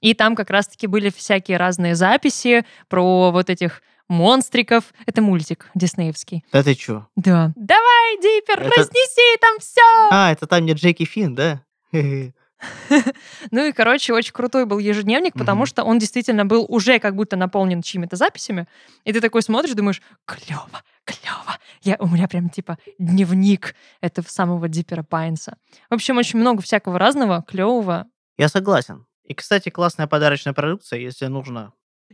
И 0.00 0.14
там 0.14 0.36
как 0.36 0.48
раз-таки 0.48 0.86
были 0.86 1.10
всякие 1.10 1.58
разные 1.58 1.94
записи 1.94 2.64
про 2.88 3.30
вот 3.30 3.50
этих 3.50 3.82
монстриков. 4.08 4.84
Это 5.04 5.20
мультик 5.20 5.68
диснеевский. 5.74 6.44
Да 6.52 6.62
ты 6.62 6.74
чё? 6.74 7.06
Да. 7.16 7.52
Давай, 7.56 8.16
Диппер, 8.22 8.60
Это- 8.60 8.70
разнеси 8.80 9.36
там 9.40 9.58
все! 9.58 10.08
А, 10.10 10.32
это 10.32 10.46
там 10.46 10.64
не 10.64 10.72
Джеки 10.72 11.04
Финн, 11.04 11.34
да? 11.34 11.62
Ну 13.50 13.66
и, 13.66 13.72
короче, 13.72 14.12
очень 14.12 14.32
крутой 14.32 14.66
был 14.66 14.78
ежедневник, 14.78 15.34
потому 15.34 15.66
что 15.66 15.84
он 15.84 15.98
действительно 15.98 16.44
был 16.44 16.64
уже 16.68 16.98
как 16.98 17.14
будто 17.14 17.36
наполнен 17.36 17.82
чьими-то 17.82 18.16
записями. 18.16 18.66
И 19.04 19.12
ты 19.12 19.20
такой 19.20 19.42
смотришь, 19.42 19.74
думаешь, 19.74 20.02
клево, 20.24 20.82
клево. 21.04 21.58
Я, 21.82 21.96
у 21.98 22.08
меня 22.08 22.28
прям 22.28 22.48
типа 22.48 22.78
дневник 22.98 23.74
этого 24.00 24.26
самого 24.26 24.68
Диппера 24.68 25.02
Пайнса. 25.02 25.58
В 25.90 25.94
общем, 25.94 26.16
очень 26.18 26.38
много 26.38 26.62
всякого 26.62 26.98
разного, 26.98 27.42
клевого. 27.42 28.06
Я 28.36 28.48
согласен. 28.48 29.06
И, 29.24 29.34
кстати, 29.34 29.68
классная 29.70 30.06
подарочная 30.06 30.52
продукция, 30.52 30.98
если 30.98 31.26
нужно. 31.26 31.72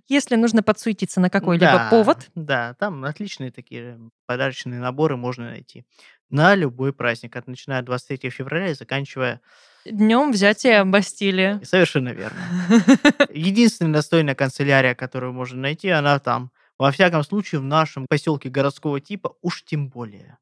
Если 0.08 0.36
нужно 0.36 0.62
подсуетиться 0.62 1.20
на 1.20 1.28
какой-либо 1.28 1.72
Да, 1.72 1.90
повод, 1.90 2.30
Да, 2.34 2.74
там 2.74 3.04
отличные 3.04 3.52
такие 3.52 4.00
подарочные 4.26 4.80
наборы 4.80 5.16
можно 5.16 5.50
найти. 5.50 5.84
На 6.30 6.54
любой 6.54 6.94
праздник, 6.94 7.36
от 7.36 7.46
начиная 7.46 7.80
от 7.80 7.84
23 7.84 8.30
февраля 8.30 8.68
и 8.68 8.74
заканчивая... 8.74 9.40
днем 9.84 10.32
взятия 10.32 10.84
Бастилии. 10.84 11.60
Совершенно 11.64 12.10
верно. 12.10 12.38
Единственная 13.32 13.94
достойная 13.94 14.34
канцелярия, 14.34 14.94
которую 14.94 15.32
можно 15.32 15.60
найти, 15.60 15.88
она 15.88 16.18
там. 16.18 16.50
Во 16.78 16.90
всяком 16.90 17.22
случае, 17.22 17.60
в 17.60 17.64
нашем 17.64 18.06
поселке 18.08 18.48
городского 18.48 19.00
типа 19.00 19.34
уж 19.42 19.64
тем 19.64 19.88
более. 19.88 20.38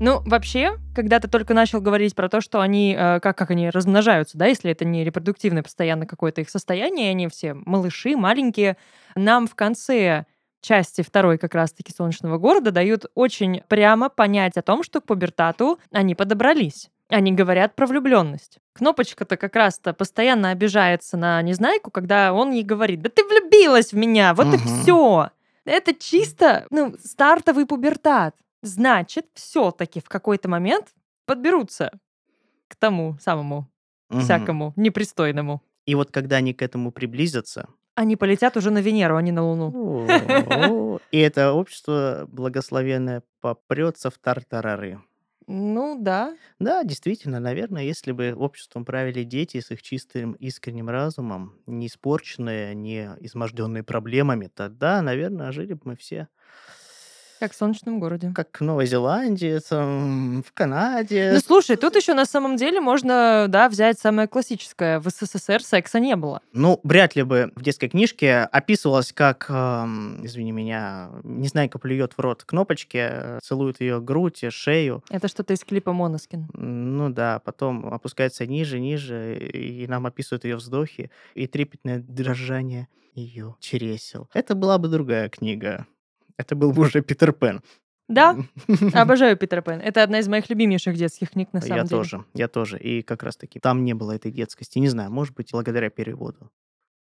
Ну, 0.00 0.22
вообще, 0.24 0.78
когда 0.94 1.18
ты 1.18 1.26
только 1.26 1.54
начал 1.54 1.80
говорить 1.80 2.14
про 2.14 2.28
то, 2.28 2.40
что 2.40 2.60
они, 2.60 2.94
э, 2.96 3.18
как, 3.18 3.36
как 3.36 3.50
они 3.50 3.68
размножаются, 3.68 4.38
да, 4.38 4.46
если 4.46 4.70
это 4.70 4.84
не 4.84 5.04
репродуктивное 5.04 5.64
постоянно 5.64 6.06
какое-то 6.06 6.40
их 6.40 6.50
состояние, 6.50 7.10
они 7.10 7.26
все 7.26 7.54
малыши, 7.54 8.16
маленькие, 8.16 8.76
нам 9.16 9.48
в 9.48 9.56
конце 9.56 10.26
части 10.60 11.02
второй 11.02 11.38
как 11.38 11.54
раз-таки 11.54 11.92
«Солнечного 11.92 12.38
города» 12.38 12.70
дают 12.70 13.06
очень 13.14 13.62
прямо 13.68 14.08
понять 14.08 14.56
о 14.56 14.62
том, 14.62 14.82
что 14.82 15.00
к 15.00 15.04
пубертату 15.06 15.78
они 15.92 16.14
подобрались. 16.14 16.90
Они 17.08 17.32
говорят 17.32 17.74
про 17.74 17.86
влюбленность. 17.86 18.58
Кнопочка-то 18.74 19.36
как 19.36 19.56
раз-то 19.56 19.94
постоянно 19.94 20.50
обижается 20.50 21.16
на 21.16 21.40
Незнайку, 21.42 21.90
когда 21.90 22.32
он 22.34 22.50
ей 22.50 22.62
говорит, 22.62 23.00
да 23.00 23.08
ты 23.08 23.24
влюбилась 23.24 23.92
в 23.92 23.96
меня, 23.96 24.34
вот 24.34 24.52
и 24.52 24.56
Мгм. 24.58 24.66
все. 24.66 25.30
Это 25.64 25.94
чисто, 25.94 26.66
ну, 26.70 26.94
стартовый 27.02 27.64
пубертат. 27.66 28.34
Значит, 28.62 29.26
все-таки 29.34 30.00
в 30.00 30.08
какой-то 30.08 30.48
момент 30.48 30.88
подберутся 31.26 31.92
к 32.68 32.76
тому 32.76 33.16
самому 33.20 33.68
Мгм. 34.10 34.20
всякому 34.20 34.72
непристойному. 34.76 35.62
И 35.86 35.94
вот 35.94 36.10
когда 36.10 36.36
они 36.36 36.52
к 36.52 36.60
этому 36.62 36.92
приблизятся, 36.92 37.68
Они 37.98 38.14
полетят 38.14 38.56
уже 38.56 38.70
на 38.70 38.78
Венеру, 38.78 39.16
а 39.16 39.22
не 39.22 39.32
на 39.32 39.42
Луну. 39.42 41.00
и 41.10 41.18
это 41.18 41.52
общество 41.52 42.28
благословенное 42.28 43.24
попрется 43.40 44.08
в 44.08 44.18
тартарары. 44.18 45.00
Ну 45.48 45.98
да. 46.00 46.36
Да, 46.60 46.84
действительно, 46.84 47.40
наверное, 47.40 47.82
если 47.82 48.12
бы 48.12 48.34
обществом 48.36 48.84
правили 48.84 49.24
дети 49.24 49.58
с 49.58 49.72
их 49.72 49.82
чистым 49.82 50.34
искренним 50.34 50.88
разумом, 50.88 51.58
не 51.66 51.88
испорченные, 51.88 52.72
не 52.76 53.10
изможденные 53.18 53.82
проблемами, 53.82 54.48
тогда, 54.54 55.02
наверное, 55.02 55.50
жили 55.50 55.72
бы 55.72 55.80
мы 55.82 55.96
все 55.96 56.28
Как 57.40 57.52
в 57.52 57.56
солнечном 57.56 58.00
городе. 58.00 58.32
как 58.34 58.60
в 58.60 58.64
Новой 58.64 58.86
Зеландии, 58.86 59.60
там, 59.68 60.42
в 60.42 60.52
Канаде. 60.52 61.30
Ну 61.34 61.40
слушай, 61.40 61.76
тут 61.76 61.96
еще 61.96 62.14
на 62.14 62.26
самом 62.26 62.56
деле 62.56 62.80
можно, 62.80 63.46
да, 63.48 63.68
взять 63.68 63.98
самое 63.98 64.26
классическое. 64.28 64.98
В 65.00 65.08
СССР 65.08 65.62
секса 65.62 66.00
не 66.00 66.16
было. 66.16 66.40
Ну, 66.52 66.80
вряд 66.82 67.16
ли 67.16 67.22
бы 67.22 67.52
в 67.54 67.62
детской 67.62 67.88
книжке 67.88 68.38
описывалось, 68.40 69.12
как, 69.12 69.46
эм, 69.48 70.24
извини 70.24 70.52
меня, 70.52 71.10
Незнайка 71.22 71.78
плюет 71.78 72.14
в 72.16 72.20
рот 72.20 72.44
кнопочки, 72.44 73.40
целует 73.42 73.80
ее 73.80 74.00
грудь, 74.00 74.44
шею. 74.50 75.04
Это 75.10 75.28
что-то 75.28 75.54
из 75.54 75.64
клипа 75.64 75.92
Моноскин. 75.92 76.48
Ну 76.54 77.10
да, 77.10 77.40
потом 77.44 77.92
опускается 77.92 78.46
ниже, 78.46 78.80
ниже, 78.80 79.38
и 79.38 79.86
нам 79.86 80.06
описывают 80.06 80.44
ее 80.44 80.56
вздохи 80.56 81.10
и 81.34 81.46
трепетное 81.46 81.98
дрожание 82.00 82.88
ее 83.14 83.56
чересел. 83.60 84.28
Это 84.34 84.54
была 84.54 84.78
бы 84.78 84.88
другая 84.88 85.28
книга. 85.28 85.86
Это 86.38 86.54
был 86.56 86.72
бы 86.72 86.82
уже 86.82 87.02
Питер 87.02 87.32
Пен. 87.32 87.60
Да, 88.08 88.38
обожаю 88.94 89.36
Питера 89.36 89.60
Пен. 89.60 89.80
Это 89.80 90.02
одна 90.02 90.20
из 90.20 90.28
моих 90.28 90.48
любимейших 90.48 90.96
детских 90.96 91.32
книг, 91.32 91.52
на 91.52 91.60
самом 91.60 91.76
Я 91.76 91.82
деле. 91.84 91.90
тоже, 91.90 92.24
я 92.32 92.48
тоже. 92.48 92.78
И 92.78 93.02
как 93.02 93.22
раз-таки 93.22 93.60
там 93.60 93.84
не 93.84 93.92
было 93.92 94.12
этой 94.12 94.32
детскости. 94.32 94.78
Не 94.78 94.88
знаю, 94.88 95.10
может 95.10 95.34
быть, 95.34 95.50
благодаря 95.52 95.90
переводу. 95.90 96.50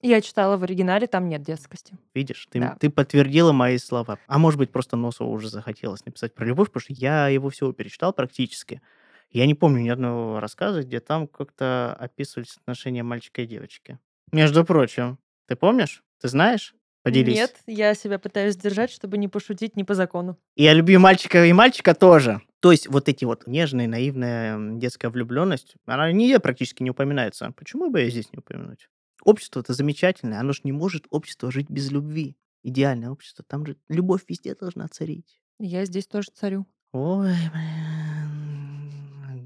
Я 0.02 0.22
читала 0.22 0.58
в 0.58 0.64
оригинале, 0.64 1.08
там 1.08 1.28
нет 1.30 1.42
детскости. 1.42 1.98
Видишь, 2.14 2.48
ты, 2.52 2.60
Да. 2.60 2.76
ты 2.80 2.90
подтвердила 2.90 3.52
мои 3.54 3.78
слова. 3.78 4.18
А 4.28 4.38
может 4.38 4.58
быть, 4.58 4.72
просто 4.72 4.96
Носову 4.98 5.32
уже 5.32 5.50
захотелось 5.50 6.06
написать 6.06 6.34
про 6.34 6.46
любовь, 6.46 6.68
потому 6.70 6.82
что 6.82 6.94
я 6.94 7.28
его 7.28 7.50
всего 7.50 7.72
перечитал 7.74 8.12
практически. 8.14 8.82
Я 9.30 9.46
не 9.46 9.56
помню 9.56 9.82
ни 9.82 9.90
одного 9.90 10.40
рассказа, 10.40 10.84
где 10.84 11.00
там 11.02 11.28
как-то 11.28 11.94
описывались 12.00 12.58
отношения 12.58 13.04
мальчика 13.04 13.42
и 13.42 13.46
девочки. 13.46 14.00
Между 14.32 14.64
прочим, 14.66 15.18
ты 15.48 15.56
помнишь? 15.56 16.02
Ты 16.22 16.30
знаешь? 16.30 16.74
Поделись. 17.04 17.36
Нет, 17.36 17.56
я 17.66 17.94
себя 17.96 18.20
пытаюсь 18.20 18.56
сдержать, 18.56 18.92
чтобы 18.92 19.18
не 19.18 19.28
пошутить 19.28 19.76
не 19.76 19.84
по 19.84 19.94
закону. 19.94 20.38
И 20.56 20.64
я 20.64 20.74
люблю 20.74 21.00
мальчика 21.00 21.46
и 21.46 21.54
мальчика 21.54 21.94
тоже. 21.94 22.42
То 22.60 22.72
есть 22.72 22.88
вот 22.88 23.08
эти 23.08 23.24
вот 23.24 23.48
нежные, 23.48 23.88
наивная 23.88 24.78
детская 24.78 25.10
влюбленность, 25.10 25.76
она 25.86 26.12
нигде 26.12 26.40
практически 26.40 26.84
не 26.84 26.90
упоминается. 26.90 27.54
Почему 27.56 27.90
бы 27.90 28.02
ее 28.02 28.12
здесь 28.12 28.32
не 28.34 28.40
упомянуть? 28.40 28.90
Общество-то 29.24 29.74
замечательное, 29.74 30.40
оно 30.40 30.52
же 30.52 30.62
не 30.64 30.72
может 30.72 31.06
общество 31.10 31.52
жить 31.52 31.70
без 31.70 31.92
любви. 31.92 32.36
Идеальное 32.64 33.10
общество, 33.10 33.46
там 33.48 33.66
же 33.66 33.78
любовь 33.88 34.24
везде 34.28 34.54
должна 34.56 34.88
царить. 34.90 35.42
Я 35.60 35.86
здесь 35.86 36.08
тоже 36.08 36.30
царю. 36.34 36.66
Ой, 36.92 37.34
блин, 37.54 38.49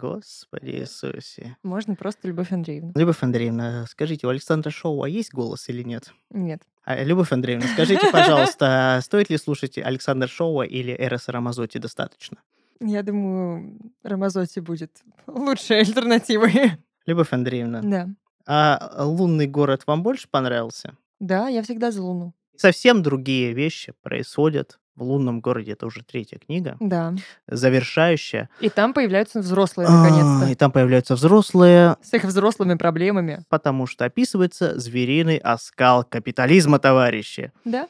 Господи 0.08 0.72
Иисусе. 0.72 1.56
Можно 1.64 1.96
просто 1.96 2.28
Любовь 2.28 2.52
Андреевна. 2.52 2.92
Любовь 2.94 3.24
Андреевна, 3.24 3.86
скажите, 3.88 4.28
у 4.28 4.30
Александра 4.30 4.70
Шоуа 4.70 5.06
есть 5.06 5.34
голос 5.34 5.70
или 5.70 5.82
нет? 5.82 6.12
Нет. 6.30 6.62
А, 6.84 7.02
Любовь 7.02 7.32
Андреевна, 7.32 7.66
скажите, 7.68 8.10
пожалуйста, 8.12 9.00
стоит 9.04 9.30
ли 9.30 9.38
слушать 9.38 9.78
Александр 9.78 10.28
Шоуа 10.28 10.64
или 10.64 10.92
Эроса 10.92 11.32
Рамазотти 11.32 11.78
достаточно? 11.78 12.36
Я 12.82 13.02
думаю, 13.02 13.80
Рамазотти 14.04 14.60
будет 14.60 14.92
лучшей 15.26 15.80
альтернативой. 15.80 16.74
Любовь 17.06 17.32
Андреевна, 17.32 17.80
Да. 17.82 18.10
а 18.46 19.06
лунный 19.06 19.48
город 19.48 19.84
вам 19.88 20.04
больше 20.04 20.28
понравился? 20.30 20.98
Да, 21.22 21.48
я 21.48 21.64
всегда 21.64 21.92
за 21.92 22.04
Луну. 22.04 22.34
Совсем 22.58 23.04
другие 23.04 23.54
вещи 23.54 23.94
происходят 24.02 24.80
в 24.96 25.04
лунном 25.04 25.40
городе. 25.42 25.72
Это 25.74 25.86
уже 25.88 26.04
третья 26.04 26.38
книга, 26.38 26.78
Да. 26.80 27.14
завершающая. 27.48 28.50
И 28.60 28.70
там 28.70 28.94
появляются 28.94 29.40
взрослые, 29.40 29.88
А, 29.88 29.92
наконец-то. 30.04 30.52
И 30.52 30.56
там 30.56 30.72
появляются 30.72 31.16
взрослые, 31.16 31.98
С 32.04 32.14
их 32.14 32.24
взрослыми 32.26 32.76
проблемами. 32.76 33.44
потому 33.50 33.88
что 33.88 34.06
описывается 34.06 34.80
звериный 34.80 35.38
оскал 35.38 36.04
капитализма, 36.04 36.80
товарищи. 36.80 37.52
Да. 37.66 37.88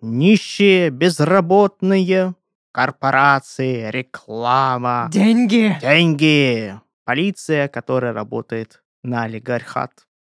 Нищие, 0.00 0.90
безработные, 0.90 2.34
корпорации, 2.72 3.90
реклама, 3.90 5.08
Деньги. 5.12 5.76
деньги, 5.80 6.74
полиция, 7.04 7.68
которая 7.68 8.12
работает 8.12 8.82
на 9.04 9.24
олигархат, 9.24 9.92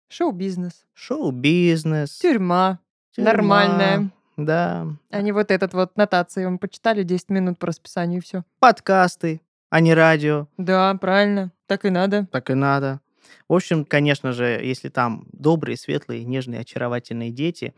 Шоу-бизнес. 0.09 0.85
шоу-бизнес, 0.93 2.11
Тюрьма. 2.19 2.79
тюрьма. 3.13 3.31
Нормальная. 3.31 4.09
Да, 4.37 4.87
А 5.09 5.21
не 5.21 5.31
вот 5.31 5.49
этот 5.49 5.73
вот 5.73 5.97
нотации. 5.97 6.45
Вам 6.45 6.59
почитали 6.59 7.03
10 7.03 7.29
минут 7.29 7.57
по 7.57 7.67
расписанию 7.67 8.19
и 8.19 8.23
все. 8.23 8.43
подкасты, 8.59 9.41
а 9.69 9.79
не 9.79 9.93
радио. 9.95 10.47
Да, 10.57 10.93
правильно. 10.95 11.51
Так 11.65 11.85
и 11.85 11.89
надо. 11.89 12.27
Так 12.31 12.49
и 12.51 12.53
надо. 12.53 13.01
В 13.49 13.53
общем, 13.53 13.83
конечно 13.83 14.31
же, 14.33 14.45
если 14.45 14.89
там 14.89 15.25
добрые, 15.33 15.75
светлые, 15.75 16.23
нежные, 16.23 16.61
очаровательные 16.61 17.31
дети 17.31 17.73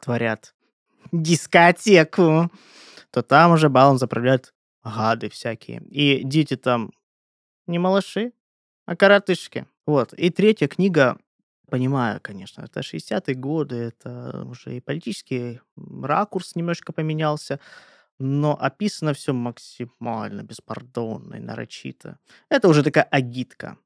творят 0.00 0.54
дискотеку, 1.12 2.50
то 3.10 3.22
там 3.22 3.52
уже 3.52 3.68
балом 3.68 3.98
заправляют 3.98 4.52
гады 4.84 5.30
всякие. 5.30 5.82
И 5.90 6.22
дети 6.24 6.56
там 6.56 6.92
не 7.66 7.78
малыши, 7.78 8.32
а 8.86 8.96
коротышки. 8.96 9.66
Вот. 9.86 10.12
И 10.14 10.30
третья 10.30 10.68
книга, 10.68 11.18
понимаю, 11.70 12.20
конечно, 12.22 12.62
это 12.62 12.80
60-е 12.80 13.34
годы, 13.34 13.76
это 13.76 14.44
уже 14.44 14.76
и 14.76 14.80
политический 14.80 15.60
ракурс 15.76 16.56
немножко 16.56 16.92
поменялся, 16.92 17.58
но 18.18 18.54
описано 18.60 19.14
все 19.14 19.32
максимально 19.32 20.42
беспардонно 20.42 21.36
и 21.36 21.40
нарочито. 21.40 22.18
Это 22.50 22.68
уже 22.68 22.82
такая 22.82 23.04
агитка. 23.04 23.78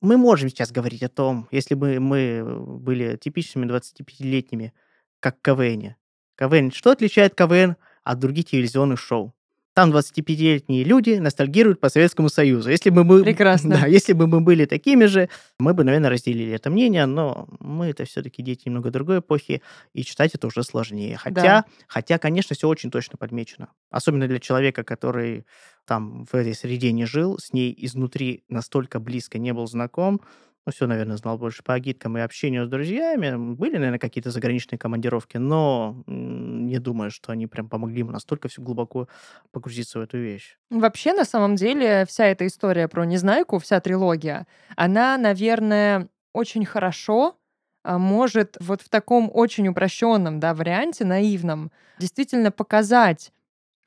Мы 0.00 0.16
можем 0.16 0.48
сейчас 0.48 0.72
говорить 0.72 1.02
о 1.02 1.08
том, 1.08 1.48
если 1.50 1.74
бы 1.74 2.00
мы 2.00 2.42
были 2.78 3.16
типичными 3.16 3.66
25-летними, 3.66 4.72
как 5.20 5.40
КВН. 5.42 5.96
КВН. 6.36 6.70
Что 6.70 6.90
отличает 6.90 7.34
КВН 7.34 7.76
от 8.04 8.18
других 8.18 8.46
телевизионных 8.46 9.00
шоу? 9.00 9.34
Там 9.76 9.92
25-летние 9.92 10.84
люди 10.84 11.18
ностальгируют 11.18 11.80
по 11.80 11.90
Советскому 11.90 12.30
Союзу. 12.30 12.70
Если 12.70 12.88
бы 12.88 13.04
мы, 13.04 13.22
Прекрасно. 13.22 13.74
Да, 13.78 13.86
если 13.86 14.14
бы 14.14 14.26
мы 14.26 14.40
были 14.40 14.64
такими 14.64 15.04
же, 15.04 15.28
мы 15.58 15.74
бы, 15.74 15.84
наверное, 15.84 16.08
разделили 16.08 16.54
это 16.54 16.70
мнение, 16.70 17.04
но 17.04 17.46
мы 17.60 17.88
это 17.88 18.06
все-таки 18.06 18.42
дети 18.42 18.62
немного 18.64 18.90
другой 18.90 19.18
эпохи, 19.18 19.60
и 19.92 20.02
читать 20.02 20.34
это 20.34 20.46
уже 20.46 20.62
сложнее. 20.62 21.18
Хотя, 21.18 21.42
Да. 21.42 21.64
хотя, 21.88 22.16
конечно, 22.16 22.56
все 22.56 22.68
очень 22.68 22.90
точно 22.90 23.18
подмечено. 23.18 23.68
Особенно 23.90 24.26
для 24.26 24.38
человека, 24.38 24.82
который 24.82 25.44
там 25.86 26.24
в 26.24 26.34
этой 26.34 26.54
среде 26.54 26.90
не 26.92 27.04
жил, 27.04 27.36
с 27.38 27.52
ней 27.52 27.74
изнутри 27.76 28.44
настолько 28.48 28.98
близко 28.98 29.36
не 29.38 29.52
был 29.52 29.66
знаком, 29.66 30.22
ну, 30.66 30.72
все, 30.72 30.86
наверное, 30.88 31.16
знал 31.16 31.38
больше 31.38 31.62
по 31.62 31.74
агиткам 31.74 32.18
и 32.18 32.20
общению 32.20 32.66
с 32.66 32.68
друзьями. 32.68 33.54
Были, 33.54 33.76
наверное, 33.76 34.00
какие-то 34.00 34.32
заграничные 34.32 34.78
командировки, 34.78 35.36
но 35.36 36.02
не 36.06 36.80
думаю, 36.80 37.12
что 37.12 37.30
они 37.30 37.46
прям 37.46 37.68
помогли 37.68 38.00
ему 38.00 38.10
настолько 38.10 38.48
все 38.48 38.60
глубоко 38.60 39.08
погрузиться 39.52 40.00
в 40.00 40.02
эту 40.02 40.18
вещь. 40.18 40.58
Вообще, 40.70 41.12
на 41.12 41.24
самом 41.24 41.54
деле, 41.54 42.04
вся 42.08 42.26
эта 42.26 42.46
история 42.48 42.88
про 42.88 43.04
Незнайку, 43.04 43.60
вся 43.60 43.78
трилогия, 43.80 44.48
она, 44.74 45.16
наверное, 45.16 46.08
очень 46.32 46.64
хорошо 46.64 47.36
а, 47.84 47.98
может 47.98 48.56
вот 48.58 48.82
в 48.82 48.88
таком 48.88 49.30
очень 49.32 49.68
упрощенном 49.68 50.40
да, 50.40 50.52
варианте, 50.52 51.04
наивном, 51.04 51.70
действительно 52.00 52.50
показать 52.50 53.32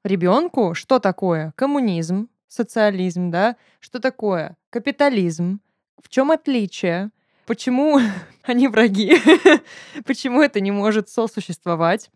ребенку, 0.05 0.73
что 0.75 0.99
такое 0.99 1.51
коммунизм, 1.57 2.29
социализм, 2.47 3.31
да, 3.31 3.57
что 3.81 3.99
такое 3.99 4.55
капитализм, 4.69 5.59
в 6.03 6.09
чем 6.09 6.31
отличие, 6.31 7.11
почему 7.45 7.99
они 8.43 8.67
враги, 8.67 9.17
почему 10.05 10.41
это 10.41 10.59
не 10.59 10.71
может 10.71 11.09
сосуществовать. 11.09 12.09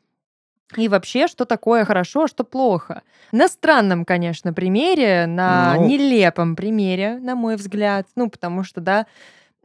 И 0.75 0.87
вообще, 0.87 1.27
что 1.27 1.45
такое 1.45 1.85
хорошо, 1.85 2.23
а 2.23 2.27
что 2.27 2.43
плохо. 2.43 3.03
На 3.31 3.47
странном, 3.47 4.05
конечно, 4.05 4.53
примере, 4.53 5.27
на 5.27 5.75
Ну. 5.75 5.87
нелепом 5.87 6.55
примере, 6.55 7.19
на 7.19 7.35
мой 7.35 7.57
взгляд. 7.57 8.07
Ну, 8.15 8.27
потому 8.29 8.63
что, 8.63 8.81
да, 8.81 9.05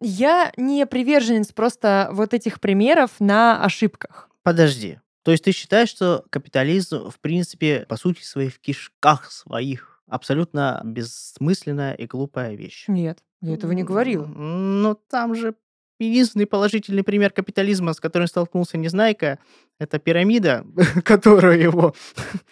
я 0.00 0.52
не 0.59 0.85
приверженец 0.87 1.52
просто 1.52 2.09
вот 2.12 2.35
этих 2.35 2.61
примеров 2.61 3.12
на 3.20 3.64
ошибках. 3.64 4.28
Подожди. 4.42 4.98
То 5.22 5.33
есть 5.33 5.44
ты 5.44 5.52
считаешь, 5.52 5.88
что 5.88 6.24
капитализм, 6.31 7.11
в 7.11 7.18
принципе, 7.20 7.87
по 7.88 7.96
сути 7.96 8.22
своей, 8.22 8.50
в 8.50 8.59
кишках 8.61 9.31
своих, 9.31 9.97
абсолютно 10.09 10.81
бессмысленная 10.85 11.94
и 11.94 12.07
глупая 12.07 12.55
вещь? 12.55 12.85
Нет, 12.88 13.18
я 13.40 13.55
этого 13.55 13.73
не 13.73 13.83
говорила. 13.85 14.25
М, 14.25 14.83
Ну, 14.83 14.94
там 15.11 15.35
же 15.35 15.55
единственный 15.99 16.47
положительный 16.47 17.03
пример 17.03 17.31
капитализма, 17.33 17.92
с 17.92 18.01
которым 18.01 18.29
столкнулся 18.29 18.79
Незнайка, 18.79 19.38
это 19.78 19.98
пирамида, 19.98 20.64
которую 21.04 21.60
его 21.60 21.94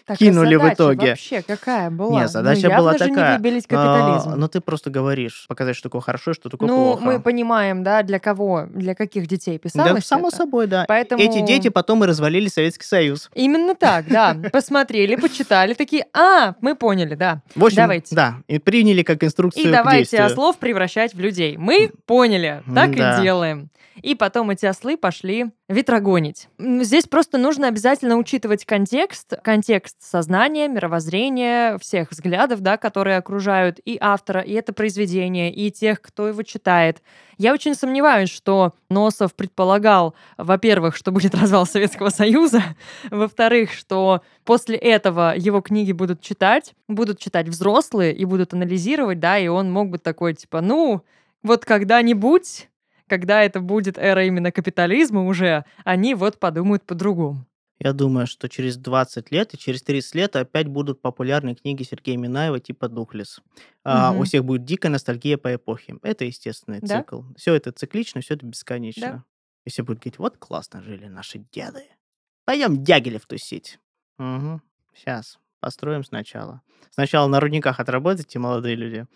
Так, 0.06 0.14
а 0.14 0.16
кинули 0.16 0.54
в 0.54 0.60
задача 0.60 0.74
итоге. 0.74 1.08
вообще 1.10 1.42
какая 1.42 1.90
была? 1.90 2.20
Нет, 2.20 2.30
задача 2.30 2.68
ну, 2.68 2.76
была 2.76 2.92
такая. 2.94 3.32
не 3.32 3.36
выбились 3.38 3.64
А, 3.68 3.68
капитализм. 3.68 4.40
Но 4.40 4.48
ты 4.48 4.60
просто 4.60 4.90
говоришь, 4.90 5.46
показать, 5.48 5.76
что 5.76 5.88
такое 5.88 6.00
хорошо, 6.00 6.32
что 6.34 6.48
такое 6.48 6.68
ну, 6.68 6.76
плохо. 6.92 7.04
мы 7.04 7.20
понимаем, 7.20 7.82
да, 7.82 8.02
для 8.02 8.18
кого, 8.18 8.66
для 8.70 8.94
каких 8.94 9.26
детей 9.26 9.58
писалось 9.58 9.94
Да, 9.94 10.00
само 10.00 10.28
это. 10.28 10.36
собой, 10.36 10.66
да. 10.66 10.84
Поэтому- 10.86 11.22
Эти 11.22 11.40
дети 11.44 11.68
потом 11.68 12.04
и 12.04 12.06
развалили 12.06 12.48
Советский 12.48 12.86
Союз. 12.86 13.28
Именно 13.34 13.74
так, 13.74 14.06
да. 14.08 14.36
Посмотрели, 14.52 15.16
почитали, 15.16 15.74
такие, 15.74 16.06
а, 16.12 16.54
мы 16.60 16.76
поняли, 16.76 17.14
да. 17.16 17.42
В 17.54 17.64
общем, 17.64 17.76
Давайте. 17.76 18.14
да, 18.14 18.36
и 18.46 18.58
приняли 18.58 19.02
как 19.02 19.22
инструкцию 19.24 19.68
И 19.68 19.70
давайте 19.72 20.20
ослов 20.20 20.58
превращать 20.58 21.14
в 21.14 21.20
людей. 21.20 21.56
Мы 21.56 21.90
поняли, 22.06 22.62
так 22.72 22.90
и 22.90 23.22
делаем. 23.22 23.70
И 24.02 24.14
потом 24.14 24.50
эти 24.50 24.66
ослы 24.66 24.96
пошли 24.98 25.46
ветрогонить. 25.68 26.48
Здесь 26.58 27.06
просто 27.06 27.38
нужно 27.38 27.66
обязательно 27.66 28.16
учитывать 28.16 28.64
контекст, 28.64 29.34
контекст 29.42 29.96
сознания, 30.00 30.68
мировоззрения, 30.68 31.76
всех 31.78 32.12
взглядов, 32.12 32.60
да, 32.60 32.76
которые 32.76 33.16
окружают 33.16 33.80
и 33.84 33.98
автора, 34.00 34.40
и 34.42 34.52
это 34.52 34.72
произведение, 34.72 35.52
и 35.52 35.72
тех, 35.72 36.00
кто 36.00 36.28
его 36.28 36.42
читает. 36.44 37.02
Я 37.36 37.52
очень 37.52 37.74
сомневаюсь, 37.74 38.30
что 38.30 38.74
Носов 38.88 39.34
предполагал, 39.34 40.14
во-первых, 40.38 40.94
что 40.94 41.10
будет 41.10 41.34
развал 41.34 41.66
Советского 41.66 42.10
Союза, 42.10 42.62
во-вторых, 43.10 43.72
что 43.72 44.22
после 44.44 44.76
этого 44.76 45.34
его 45.36 45.60
книги 45.62 45.90
будут 45.90 46.20
читать, 46.20 46.74
будут 46.86 47.18
читать 47.18 47.48
взрослые 47.48 48.14
и 48.14 48.24
будут 48.24 48.54
анализировать, 48.54 49.18
да, 49.18 49.36
и 49.36 49.48
он 49.48 49.72
мог 49.72 49.90
бы 49.90 49.98
такой, 49.98 50.34
типа, 50.34 50.60
ну, 50.60 51.02
вот 51.42 51.64
когда-нибудь, 51.64 52.68
когда 53.08 53.42
это 53.42 53.60
будет 53.60 53.98
эра 53.98 54.24
именно 54.26 54.52
капитализма 54.52 55.24
уже, 55.26 55.64
они 55.84 56.14
вот 56.14 56.38
подумают 56.38 56.84
по-другому. 56.84 57.46
Я 57.78 57.92
думаю, 57.92 58.26
что 58.26 58.48
через 58.48 58.78
20 58.78 59.30
лет 59.30 59.52
и 59.52 59.58
через 59.58 59.82
30 59.82 60.14
лет 60.14 60.34
опять 60.36 60.66
будут 60.66 61.02
популярны 61.02 61.54
книги 61.54 61.82
Сергея 61.82 62.16
Минаева 62.16 62.58
типа 62.58 62.88
«Духлес». 62.88 63.40
А, 63.84 64.12
Мгм. 64.12 64.20
у 64.20 64.24
всех 64.24 64.44
будет 64.46 64.64
дикая 64.64 64.88
ностальгия 64.88 65.36
по 65.36 65.54
эпохе. 65.54 65.96
Это 66.02 66.24
естественный 66.24 66.80
Да. 66.80 67.00
цикл. 67.00 67.20
Все 67.36 67.54
это 67.54 67.72
циклично, 67.72 68.22
все 68.22 68.34
это 68.34 68.46
бесконечно. 68.46 69.02
Да. 69.06 69.24
И 69.66 69.70
все 69.70 69.82
будут 69.82 69.98
говорить, 70.02 70.18
вот 70.18 70.38
классно 70.38 70.80
жили 70.82 71.06
наши 71.06 71.44
деды. 71.52 71.82
Пойдем 72.46 72.82
Дягилев 72.82 73.26
тусить. 73.26 73.78
Угу. 74.18 74.62
Сейчас. 74.94 75.38
Построим 75.60 76.02
сначала. 76.04 76.62
Сначала 76.90 77.26
на 77.28 77.40
рудниках 77.40 77.78
отработайте, 77.80 78.38
молодые 78.38 78.76
люди. 78.76 79.06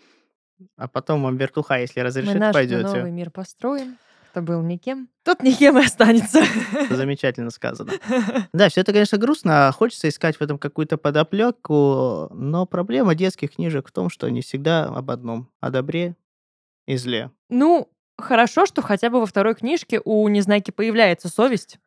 А 0.77 0.87
потом 0.87 1.23
вам 1.23 1.37
вертуха, 1.37 1.79
если 1.79 1.99
Мы 1.99 2.05
разрешит, 2.05 2.35
наш 2.39 2.53
пойдете. 2.53 2.83
новый 2.83 3.11
мир 3.11 3.29
построим. 3.31 3.97
Кто 4.31 4.41
был 4.41 4.61
никем, 4.61 5.09
тот 5.25 5.43
никем 5.43 5.77
и 5.77 5.83
останется. 5.83 6.41
Замечательно 6.89 7.49
сказано. 7.49 7.91
Да, 8.53 8.69
все 8.69 8.79
это, 8.79 8.93
конечно, 8.93 9.17
грустно. 9.17 9.67
а 9.67 9.71
Хочется 9.73 10.07
искать 10.07 10.37
в 10.37 10.41
этом 10.41 10.57
какую-то 10.57 10.97
подоплеку, 10.97 12.29
но 12.31 12.65
проблема 12.65 13.13
детских 13.13 13.55
книжек 13.55 13.89
в 13.89 13.91
том, 13.91 14.09
что 14.09 14.27
они 14.27 14.41
всегда 14.41 14.85
об 14.85 15.11
одном— 15.11 15.49
о 15.59 15.69
добре 15.69 16.15
и 16.87 16.95
зле. 16.95 17.31
Ну, 17.49 17.89
хорошо, 18.17 18.65
что 18.65 18.81
хотя 18.81 19.09
бы 19.09 19.19
во 19.19 19.25
второй 19.25 19.53
книжке 19.53 19.99
у 20.05 20.25
Незнайки 20.29 20.71
появляется 20.71 21.27
совесть. 21.27 21.79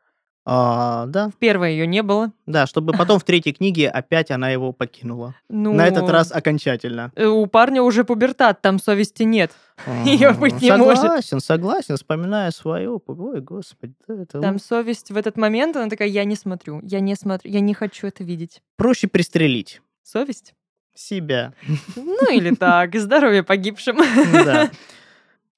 А, 0.47 1.07
да, 1.07 1.31
В 1.31 1.35
первой 1.37 1.73
ее 1.73 1.87
не 1.87 2.03
было. 2.03 2.31
да, 2.45 2.67
чтобы 2.67 2.93
потом 2.93 3.19
в 3.19 3.25
третьей 3.25 3.55
книге 3.55 3.89
опять 3.89 4.31
она 4.31 4.51
его 4.51 4.73
покинула. 4.73 5.35
Ну, 5.49 5.73
На 5.73 5.87
этот 5.87 6.09
раз 6.11 6.31
окончательно. 6.33 7.13
э, 7.17 7.27
У 7.27 7.47
парня 7.47 7.83
уже 7.83 8.05
пубертат, 8.05 8.61
там 8.61 8.79
совести 8.79 9.23
нет. 9.23 9.53
Ага. 9.87 10.35
быть 10.35 10.61
не 10.61 10.71
может. 10.77 10.99
Согласен, 11.03 11.41
согласен, 11.41 11.97
вспоминая 11.97 12.51
свою. 12.51 13.03
Ой, 13.07 13.41
господи, 13.41 13.95
это 14.07 14.41
Там 14.41 14.59
совесть 14.59 15.11
в 15.11 15.17
этот 15.17 15.37
момент, 15.39 15.77
она 15.77 15.89
такая, 15.89 16.09
я 16.09 16.25
не 16.25 16.37
смотрю, 16.37 16.79
я 16.83 17.01
не 17.01 17.15
смотрю, 17.17 17.51
я 17.51 17.61
не 17.61 17.73
хочу 17.75 18.07
это 18.07 18.23
видеть. 18.23 18.61
проще 18.77 19.09
пристрелить 19.09 19.81
Совесть? 20.03 20.55
себя. 20.95 21.55
Ну 21.97 22.31
или 22.33 22.55
так, 22.55 22.95
здоровье 22.95 23.43
погибшим. 23.43 23.97
Да. 24.45 24.71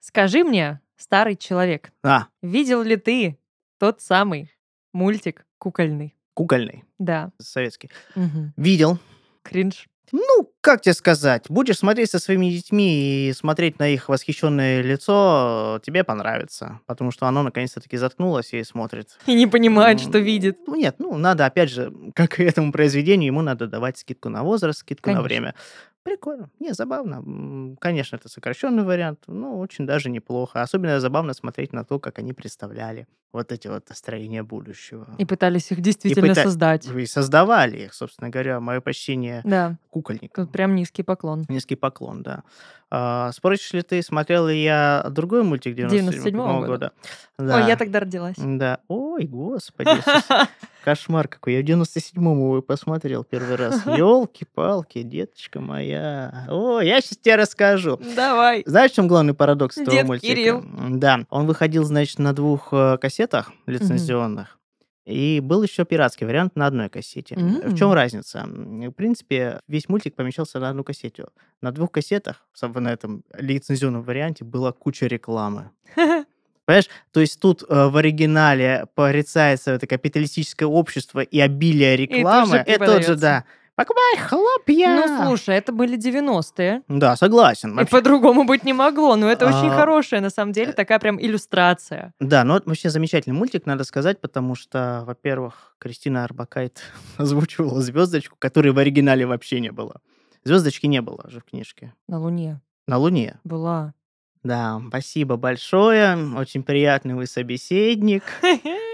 Скажи 0.01 0.44
мне, 0.44 0.81
старый 0.96 1.37
человек, 1.37 1.90
А, 2.03 2.29
видел 2.40 2.83
ли 2.83 2.96
ты 2.96 3.37
тот 3.79 4.01
самый 4.01 4.51
мультик 4.92 5.44
кукольный? 5.59 6.14
кукольный, 6.35 6.85
Да. 6.99 7.31
советский. 7.38 7.90
Мгм. 8.14 8.53
Видел. 8.59 8.99
Кринж. 9.42 9.87
Ну, 10.12 10.53
как 10.61 10.83
тебе 10.83 10.92
сказать, 10.94 11.46
будешь 11.49 11.79
смотреть 11.79 12.11
со 12.11 12.18
своими 12.20 12.51
детьми 12.51 13.29
и 13.29 13.33
смотреть 13.33 13.79
на 13.81 13.88
их 13.88 14.09
восхищенное 14.09 14.81
лицо, 14.83 15.81
тебе 15.85 16.05
понравится, 16.05 16.81
потому 16.87 17.11
что 17.11 17.27
оно 17.27 17.42
наконец-то 17.42 17.81
таки 17.81 17.96
заткнулось 17.96 18.53
и 18.53 18.62
смотрит. 18.62 19.18
И 19.27 19.35
не 19.35 19.46
понимает, 19.49 19.99
М, 20.01 20.09
что 20.09 20.18
видит. 20.18 20.59
Ну, 20.68 20.77
нет, 20.77 20.96
ну, 20.99 21.16
надо, 21.16 21.44
опять 21.46 21.70
же, 21.70 21.92
как 22.15 22.38
и 22.38 22.44
этому 22.44 22.71
произведению, 22.71 23.29
ему 23.29 23.42
надо 23.42 23.67
давать 23.67 23.98
скидку 23.98 24.29
на 24.29 24.44
возраст, 24.44 24.81
скидку 24.81 25.08
на 25.11 25.17
Конечно. 25.17 25.25
время. 25.29 25.54
Прикольно. 26.07 26.50
Не, 26.61 26.73
забавно. 26.73 27.77
Конечно, 27.81 28.15
это 28.15 28.29
сокращенный 28.29 28.85
вариант, 28.85 29.25
но 29.27 29.59
очень 29.59 29.87
даже 29.87 30.09
неплохо. 30.09 30.63
Особенно 30.63 31.00
забавно 31.00 31.35
смотреть 31.35 31.73
на 31.73 31.85
то, 31.85 31.98
как 31.98 32.21
они 32.21 32.33
представляли 32.33 33.09
вот 33.33 33.50
эти 33.50 33.67
вот 33.67 33.88
строения 33.92 34.44
будущего. 34.44 35.09
И 35.19 35.25
пытались 35.25 35.73
их 35.73 35.81
действительно 35.81 36.29
пыта- 36.33 36.44
создать. 36.44 36.87
И 36.87 37.07
создавали 37.07 37.79
их, 37.87 37.92
собственно 37.94 38.31
говоря. 38.31 38.61
Мое 38.61 38.81
почтение 38.81 39.40
Да, 39.44 39.77
кукольникам. 39.90 40.44
тут 40.44 40.52
прям 40.52 40.77
низкий 40.77 41.02
поклон. 41.02 41.44
Низкий 41.48 41.75
поклон, 41.75 42.23
да. 42.23 42.44
А, 42.88 43.33
Спросишь 43.33 43.73
ли 43.73 43.83
ты, 43.83 44.00
смотрел 44.00 44.46
ли 44.46 44.63
я 44.63 45.04
другой 45.11 45.42
мультик 45.42 45.75
97 45.75 46.33
97-го 46.37 46.67
года. 46.67 46.92
Да. 47.37 47.57
Ой, 47.57 47.67
я 47.69 47.77
тогда 47.77 47.98
родилась. 47.98 48.37
Да. 48.38 48.79
Ой, 48.87 49.25
господи. 49.27 49.90
Кошмар 50.87 51.27
какой. 51.27 51.55
Я 51.55 51.63
в 51.63 51.65
97-м 51.65 52.39
его 52.39 52.63
посмотрел 52.63 53.25
первый 53.25 53.57
раз. 53.57 53.85
Елки-палки, 53.87 55.03
деточка 55.03 55.59
моя. 55.59 56.47
О, 56.49 56.81
я 56.81 57.01
сейчас 57.01 57.19
тебе 57.19 57.35
расскажу. 57.35 57.99
Давай. 58.15 58.63
Знаешь, 58.67 58.93
в 58.93 58.95
чем 58.95 59.09
главный 59.09 59.35
парадокс 59.35 59.79
этого 59.79 59.97
Дед 59.97 60.07
мультика? 60.07 60.33
Кирилл. 60.33 60.65
Да, 60.91 61.27
он 61.29 61.47
выходил, 61.47 61.83
значит, 61.83 62.21
на 62.21 62.33
двух 62.33 62.69
э, 62.71 62.99
кассетах 62.99 63.51
лицензионных. 63.67 64.61
И 65.07 65.41
был 65.43 65.65
еще 65.65 65.85
пиратский 65.85 66.25
вариант 66.25 66.55
на 66.55 66.67
одной 66.67 66.89
кассете. 66.89 67.35
В 67.35 67.77
чем 67.77 67.93
разница? 67.93 68.45
В 68.47 68.93
принципе, 68.93 69.59
весь 69.67 69.89
мультик 69.89 70.15
помещался 70.15 70.61
на 70.61 70.69
одну 70.69 70.85
кассету. 70.85 71.31
На 71.63 71.73
двух 71.73 71.91
кассетах, 71.91 72.47
на 72.63 72.93
этом 72.93 73.25
лицензионном 73.37 74.03
варианте, 74.03 74.45
была 74.45 74.71
куча 74.71 75.07
рекламы. 75.07 75.73
Понимаешь, 76.67 76.88
то 77.12 77.21
есть 77.21 77.40
тут 77.40 77.62
э, 77.69 77.87
в 77.88 77.96
оригинале 77.96 78.87
порицается 78.94 79.71
это 79.73 79.87
капиталистическое 79.87 80.69
общество 80.69 81.21
и 81.21 81.40
обилие 81.40 81.96
рекламы. 81.96 82.46
же 82.58 82.62
И 82.62 82.64
тут 82.64 82.69
же, 82.73 82.79
преподается. 82.79 83.17
да. 83.17 83.44
Покупай 83.77 84.17
хлопья! 84.19 85.06
Ну, 85.06 85.27
слушай, 85.27 85.54
это 85.54 85.71
были 85.71 85.98
90-е. 85.98 86.83
Да, 86.88 87.14
согласен. 87.14 87.73
И 87.73 87.75
Вообще- 87.75 87.90
по-другому 87.90 88.44
быть 88.44 88.64
не 88.64 88.73
могло. 88.73 89.17
Но 89.17 89.31
это 89.31 89.46
очень 89.46 89.69
А. 89.71 89.77
хорошая, 89.77 90.21
на 90.23 90.31
самом 90.31 90.52
деле, 90.52 90.73
такая 90.73 90.98
прям 90.98 91.21
иллюстрация. 91.21 92.14
Да, 92.19 92.42
ну 92.42 92.54
вообще 92.64 92.88
замечательный 92.88 93.35
мультик, 93.35 93.67
надо 93.67 93.85
сказать, 93.85 94.19
потому 94.21 94.54
что, 94.54 95.02
во-первых, 95.06 95.77
Кристина 95.79 96.25
Арбакайт 96.25 96.81
озвучивала 97.19 97.83
звездочку, 97.83 98.37
которой 98.38 98.71
в 98.73 98.79
оригинале 98.79 99.27
вообще 99.27 99.60
не 99.60 99.71
было. 99.73 100.00
Звездочки 100.42 100.87
не 100.87 101.02
было 101.02 101.29
же 101.29 101.40
в 101.40 101.44
книжке. 101.44 101.92
На 102.08 102.19
Луне 102.19 102.60
На 102.87 102.96
Луне. 102.96 103.38
была. 103.44 103.92
Да, 104.47 104.81
спасибо 104.88 105.37
большое. 105.37 106.17
Очень 106.37 106.63
приятный 106.63 107.15
вы 107.15 107.27
собеседник. 107.27 108.23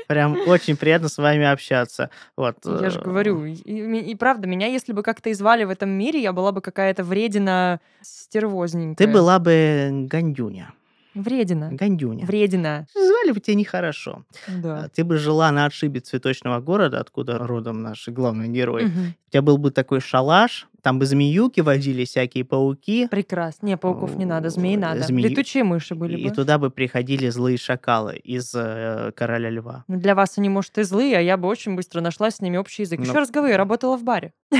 Прям 0.09 0.36
очень 0.46 0.76
приятно 0.76 1.09
с 1.09 1.18
вами 1.18 1.44
общаться. 1.44 2.09
Вот. 2.36 2.57
Я 2.64 2.88
же 2.90 3.00
э, 3.00 3.03
говорю, 3.03 3.44
и, 3.44 3.53
и- 3.55 4.14
правда, 4.14 4.46
меня, 4.46 4.66
если 4.66 4.92
бы 4.92 5.03
как-то 5.03 5.28
и 5.30 5.34
звали 5.34 5.64
в 5.64 5.70
этом 5.70 5.90
мире, 5.90 6.20
я 6.22 6.32
была 6.32 6.53
бы 6.53 6.61
какая-то 6.61 7.05
вредина 7.05 7.80
стервозненькая. 8.00 9.07
Ты 9.07 9.12
была 9.12 9.38
бы 9.38 10.07
Гандюня. 10.11 10.72
Вредина. 11.14 11.68
Гандюня. 11.70 12.24
Вредина. 12.24 12.86
Звали 12.94 13.32
бы 13.32 13.40
тебя 13.40 13.57
нехорошо. 13.57 14.24
Да. 14.48 14.88
Ты 14.94 15.05
бы 15.05 15.18
жила 15.18 15.50
на 15.53 15.66
отшибе 15.66 16.00
цветочного 16.00 16.61
города, 16.61 16.98
откуда 17.00 17.38
родом 17.38 17.82
наш 17.82 18.09
главный 18.09 18.48
герой. 18.48 18.86
Мгм. 18.86 19.14
У 19.28 19.30
тебя 19.30 19.42
был 19.42 19.59
бы 19.59 19.70
такой 19.70 20.00
шалаш, 20.00 20.68
там 20.82 20.98
бы 20.98 21.06
змеюки 21.06 21.60
водили, 21.60 22.04
всякие 22.04 22.44
пауки. 22.44 23.06
Прекрасно. 23.08 23.66
Не, 23.66 23.76
пауков 23.76 24.16
не 24.16 24.24
надо, 24.24 24.50
змей 24.50 24.76
О, 24.76 24.80
надо. 24.80 25.00
змеи- 25.02 25.28
Летучие 25.28 25.62
мыши 25.64 25.94
были 25.94 26.18
И 26.18 26.28
бы. 26.28 26.34
туда 26.34 26.58
бы 26.58 26.70
приходили 26.70 27.28
злые 27.28 27.56
шакалы 27.56 28.16
из 28.16 28.52
э, 28.54 29.12
Короля 29.14 29.48
Льва. 29.50 29.84
Ну, 29.88 29.98
Для 29.98 30.14
вас 30.14 30.36
они, 30.38 30.48
может, 30.48 30.76
и 30.78 30.82
злые, 30.82 31.16
а 31.18 31.20
я 31.20 31.36
бы 31.36 31.46
очень 31.48 31.76
быстро 31.76 32.00
нашла 32.00 32.30
с 32.30 32.40
ними 32.40 32.56
общий 32.56 32.82
язык. 32.82 32.98
Ну. 32.98 33.04
Еще 33.06 33.14
раз 33.14 33.30
говорю, 33.30 33.52
я 33.52 33.58
работала 33.58 33.96
в 33.96 34.02
баре. 34.02 34.32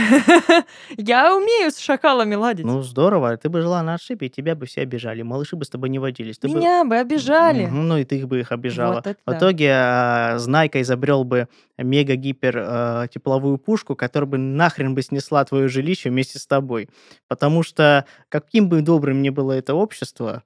Я 0.97 1.37
умею 1.37 1.71
с 1.71 1.79
шакалами 1.79 2.35
ладить. 2.35 2.65
Ну, 2.65 2.83
здорово. 2.83 3.37
Ты 3.37 3.49
бы 3.49 3.61
жила 3.61 3.83
на 3.83 3.95
отшибе, 3.95 4.29
и 4.29 4.31
тебя 4.31 4.55
бы 4.55 4.67
все 4.67 4.83
обижали. 4.83 5.23
Малыши 5.23 5.57
бы 5.57 5.65
с 5.65 5.69
тобой 5.69 5.91
не 5.91 5.99
водились. 5.99 6.39
Ты 6.39 6.49
Меня 6.49 6.85
бы 6.85 6.97
обижали. 6.97 7.67
Ну, 7.67 7.97
и 7.99 8.05
ты 8.05 8.17
их 8.19 8.29
бы 8.29 8.41
их 8.41 8.53
обижала. 8.53 9.03
Вот 9.05 9.17
В 9.27 9.37
итоге 9.39 9.69
э, 9.75 10.39
Знайка 10.39 10.81
изобрел 10.81 11.25
бы 11.25 11.49
мега-гипер 11.79 12.57
э, 12.59 13.09
тепловую 13.13 13.59
пушку, 13.59 13.95
которая 13.97 14.29
бы 14.29 14.39
нахрен 14.39 14.95
бы 14.95 15.03
снесла 15.03 15.45
твое 15.45 15.69
жилище 15.69 16.11
вместе 16.13 16.39
с 16.39 16.47
тобой. 16.47 16.89
Потому 17.29 17.63
что 17.63 18.07
каким 18.29 18.69
бы 18.69 18.83
добрым 18.83 19.23
ни 19.23 19.31
было 19.31 19.53
это 19.53 19.75
общество, 19.75 20.43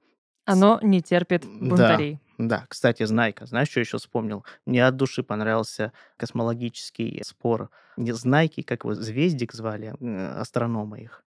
Оно 0.46 0.78
не 0.82 1.02
терпит 1.02 1.42
Да. 1.42 1.48
бунтарей. 1.68 2.20
Да, 2.38 2.66
кстати, 2.68 3.02
Знайка, 3.04 3.46
знаешь, 3.46 3.68
что 3.70 3.80
еще 3.80 3.98
вспомнил? 3.98 4.44
Мне 4.66 4.86
от 4.86 4.96
души 4.96 5.22
понравился 5.22 5.92
космологический 6.18 7.22
спор. 7.24 7.70
Не 7.96 8.12
Знайки, 8.12 8.60
как 8.62 8.84
его, 8.84 8.94
Звездик 8.94 9.52
звали, 9.54 9.94
э, 10.00 10.40
астронома 10.40 10.98
их, 10.98 11.24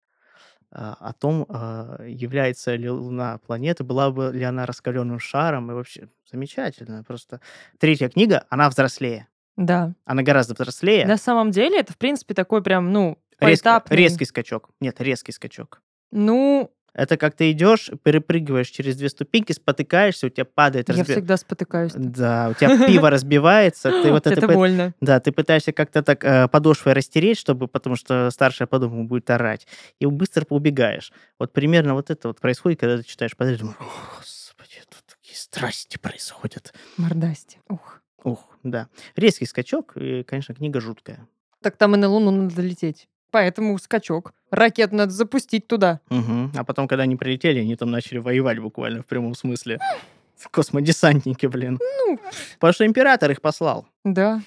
а, 0.71 0.97
о 1.01 1.13
том, 1.13 1.45
а, 1.49 2.03
является 2.07 2.75
ли 2.77 2.89
Луна 2.89 3.39
планетой, 3.39 3.85
была 3.85 4.11
бы 4.11 4.31
ли 4.33 4.43
она 4.45 4.65
раскаленным 4.65 5.19
шаром, 5.19 5.71
и 5.71 5.75
вообще 5.75 6.09
замечательно. 6.31 7.05
Просто 7.05 7.41
третья 7.79 8.09
книга, 8.09 8.47
она 8.49 8.71
взрослее. 8.71 9.29
Да. 9.57 9.93
Она 10.07 10.23
гораздо 10.23 10.55
взрослее. 10.55 11.07
На 11.07 11.19
самом 11.19 11.51
деле, 11.51 11.79
это, 11.81 11.93
в 11.93 11.99
принципе, 11.99 12.33
такой 12.35 12.63
прям, 12.63 12.91
ну, 12.93 13.19
Резко- 13.51 13.83
резкий 13.91 14.25
скачок. 14.25 14.71
Нет, 14.81 15.01
резкий 15.01 15.33
скачок. 15.33 15.81
Ну, 16.11 16.71
Это 16.95 17.17
как 17.17 17.35
ты 17.35 17.51
идешь, 17.53 17.91
перепрыгиваешь 18.03 18.69
через 18.69 18.97
две 18.97 19.09
ступеньки, 19.09 19.53
спотыкаешься, 19.53 20.27
у 20.27 20.29
тебя 20.29 20.45
падает... 20.45 20.91
я 20.91 20.95
разби- 20.95 21.13
всегда 21.13 21.39
спотыкаюсь. 21.39 21.93
Да, 21.95 22.51
у 22.51 22.55
тебя 22.55 22.87
пиво 22.87 23.09
разбивается, 23.11 23.91
ты 24.03 24.11
вот 24.13 24.27
это 24.27 24.47
больно. 24.47 24.95
Да, 25.01 25.19
ты 25.19 25.33
пытаешься 25.33 25.73
как-то 25.73 26.03
так 26.03 26.23
э, 26.23 26.49
подошвой 26.49 26.93
растереть, 26.93 27.39
чтобы, 27.39 27.67
потому 27.67 27.97
что 27.97 28.31
старшая 28.31 28.67
подумала, 28.69 29.05
будет 29.05 29.31
орать, 29.31 29.67
и 30.01 30.05
быстро 30.07 30.45
убегаешь. 30.51 31.13
Вот 31.39 31.55
примерно 31.55 31.95
вот 31.95 32.11
это 32.11 32.29
вот 32.29 32.41
происходит, 32.41 32.81
когда 32.81 32.99
ты 32.99 33.05
читаешь 33.05 33.35
подряд, 33.39 33.61
думаешь, 33.61 33.79
«О, 33.81 33.85
господи, 34.19 34.83
тут 34.91 35.03
такие 35.17 35.39
страсти 35.39 35.97
происходят. 35.97 36.75
Мордасти. 36.99 37.59
Ух. 37.71 38.03
Ух, 38.23 38.47
да. 38.65 38.89
Резкий 39.17 39.47
скачок, 39.47 39.97
и, 39.97 40.25
конечно, 40.25 40.55
книга 40.55 40.79
жуткая. 40.81 41.27
Так 41.63 41.77
там 41.79 41.95
и 41.95 41.99
на 41.99 42.09
Луну 42.09 42.31
надо 42.33 42.61
лететь. 42.61 43.09
Поэтому 43.33 43.77
скачок. 43.79 44.33
Ракет 44.51 44.93
надо 44.93 45.11
запустить 45.11 45.67
туда. 45.67 46.01
Мгм. 46.11 46.53
А 46.55 46.63
потом, 46.65 46.87
когда 46.87 47.03
они 47.03 47.17
прилетели, 47.17 47.59
они 47.61 47.75
там 47.75 47.91
начали 47.91 48.19
воевать 48.19 48.61
буквально 48.61 49.03
в 49.03 49.07
прямом 49.07 49.35
смысле. 49.35 49.81
Космодесантники, 50.51 51.47
блин. 51.47 51.79
Ну, 51.81 52.19
Потому 52.61 52.73
что 52.73 52.87
император 52.87 53.31
их 53.31 53.41
послал. 53.41 53.87
да. 54.05 54.41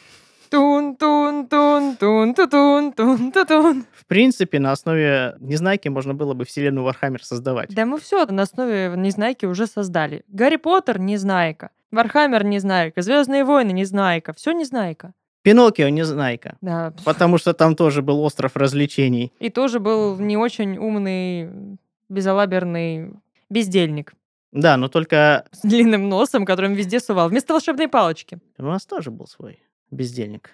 Тун, 0.52 0.96
тун, 0.96 1.48
тун, 1.48 1.98
тун, 1.98 2.36
ту 2.36 2.48
тун, 2.48 2.94
тун, 2.94 3.32
ту 3.32 3.46
тун. 3.46 3.86
В 4.00 4.06
принципе, 4.06 4.60
на 4.60 4.72
основе 4.72 5.36
Незнайки 5.40 5.88
можно 5.90 6.14
было 6.14 6.36
бы 6.36 6.46
вселенную 6.46 6.86
Вархаммер 6.86 7.24
создавать. 7.26 7.74
Да 7.74 7.86
мы 7.86 7.98
все 8.00 8.26
на 8.28 8.44
основе 8.44 8.94
Незнайки 8.96 9.48
уже 9.48 9.66
создали. 9.66 10.24
Гарри 10.28 10.58
Поттер 10.58 11.00
Незнайка. 11.00 11.72
Вархаммер 11.92 12.44
Незнайка. 12.46 13.02
Звездные 13.02 13.44
войны 13.44 13.72
Незнайка. 13.72 14.34
Все 14.34 14.52
Незнайка. 14.52 15.14
Пиноккио 15.46 15.90
Незнайка. 15.90 16.58
Да. 16.62 16.92
Потому 17.06 17.38
что 17.38 17.54
там 17.54 17.76
тоже 17.76 18.02
был 18.02 18.20
остров 18.22 18.56
развлечений. 18.56 19.32
И 19.38 19.52
тоже 19.52 19.80
был 19.80 20.18
не 20.18 20.38
очень 20.38 20.76
умный, 20.78 21.78
безалаберный 22.10 23.14
бездельник 23.52 24.16
Да, 24.52 24.76
но 24.76 24.88
только 24.88 25.46
с 25.52 25.62
длинным 25.62 26.10
носом, 26.10 26.46
которым 26.48 26.74
везде 26.74 27.00
сувал. 27.00 27.30
Вместо 27.30 27.54
волшебной 27.54 27.88
палочки. 27.88 28.40
у 28.58 28.64
нас 28.64 28.88
тоже 28.88 29.12
был 29.12 29.28
свой 29.28 29.60
бездельник 29.92 30.50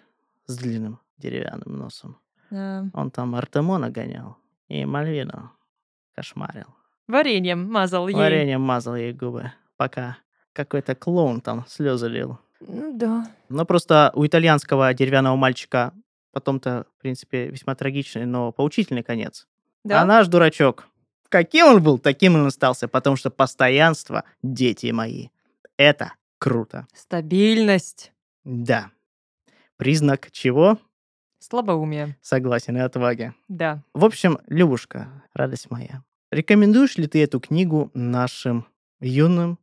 с 0.46 0.58
длинным 0.58 1.00
деревянным 1.18 1.78
носом. 1.78 2.18
Да. 2.50 2.86
Он 2.94 3.12
там 3.12 3.36
Артемона 3.36 3.90
гонял 3.92 4.36
и 4.68 4.84
Мальвину 4.84 5.52
кошмарил. 6.14 6.68
Вареньем 7.08 7.72
мазал 7.72 8.10
ей. 8.10 8.16
Вареньем 8.16 8.60
мазал 8.60 8.98
ей 8.98 9.14
губы, 9.14 9.54
пока 9.78 10.18
какой-то 10.52 10.96
клоун 10.96 11.40
там 11.40 11.64
слезы 11.70 12.10
лил. 12.10 12.40
Ну 12.68 12.98
да. 12.98 13.30
Но 13.50 13.66
просто 13.66 14.12
у 14.16 14.26
итальянского 14.26 14.94
деревянного 14.94 15.36
мальчика 15.36 15.94
потом-то, 16.32 16.86
в 16.98 17.02
принципе, 17.02 17.48
весьма 17.48 17.76
трагичный, 17.76 18.26
но 18.26 18.52
поучительный 18.52 19.04
конец. 19.04 19.48
Да? 19.84 20.02
А 20.02 20.06
наш 20.06 20.28
дурачок, 20.28 20.88
каким 21.30 21.68
он 21.68 21.84
был, 21.84 21.98
таким 22.00 22.36
он 22.36 22.46
остался, 22.48 22.88
потому 22.88 23.16
что 23.16 23.30
постоянство, 23.30 24.24
дети 24.44 24.92
мои, 24.92 25.30
это 25.78 26.14
круто. 26.38 26.88
Стабильность. 26.94 28.12
Да. 28.44 28.92
Признак 29.78 30.30
чего? 30.32 30.78
Слабоумие. 31.40 32.18
Согласен, 32.22 32.78
и 32.78 32.82
отваги. 32.82 33.34
Да. 33.48 33.84
В 33.94 34.06
общем, 34.06 34.40
Любушка, 34.48 35.24
радость 35.34 35.72
моя, 35.72 36.04
рекомендуешь 36.30 36.98
ли 36.98 37.08
ты 37.08 37.24
эту 37.24 37.40
книгу 37.40 37.90
нашим 37.96 38.68
юным 39.00 39.58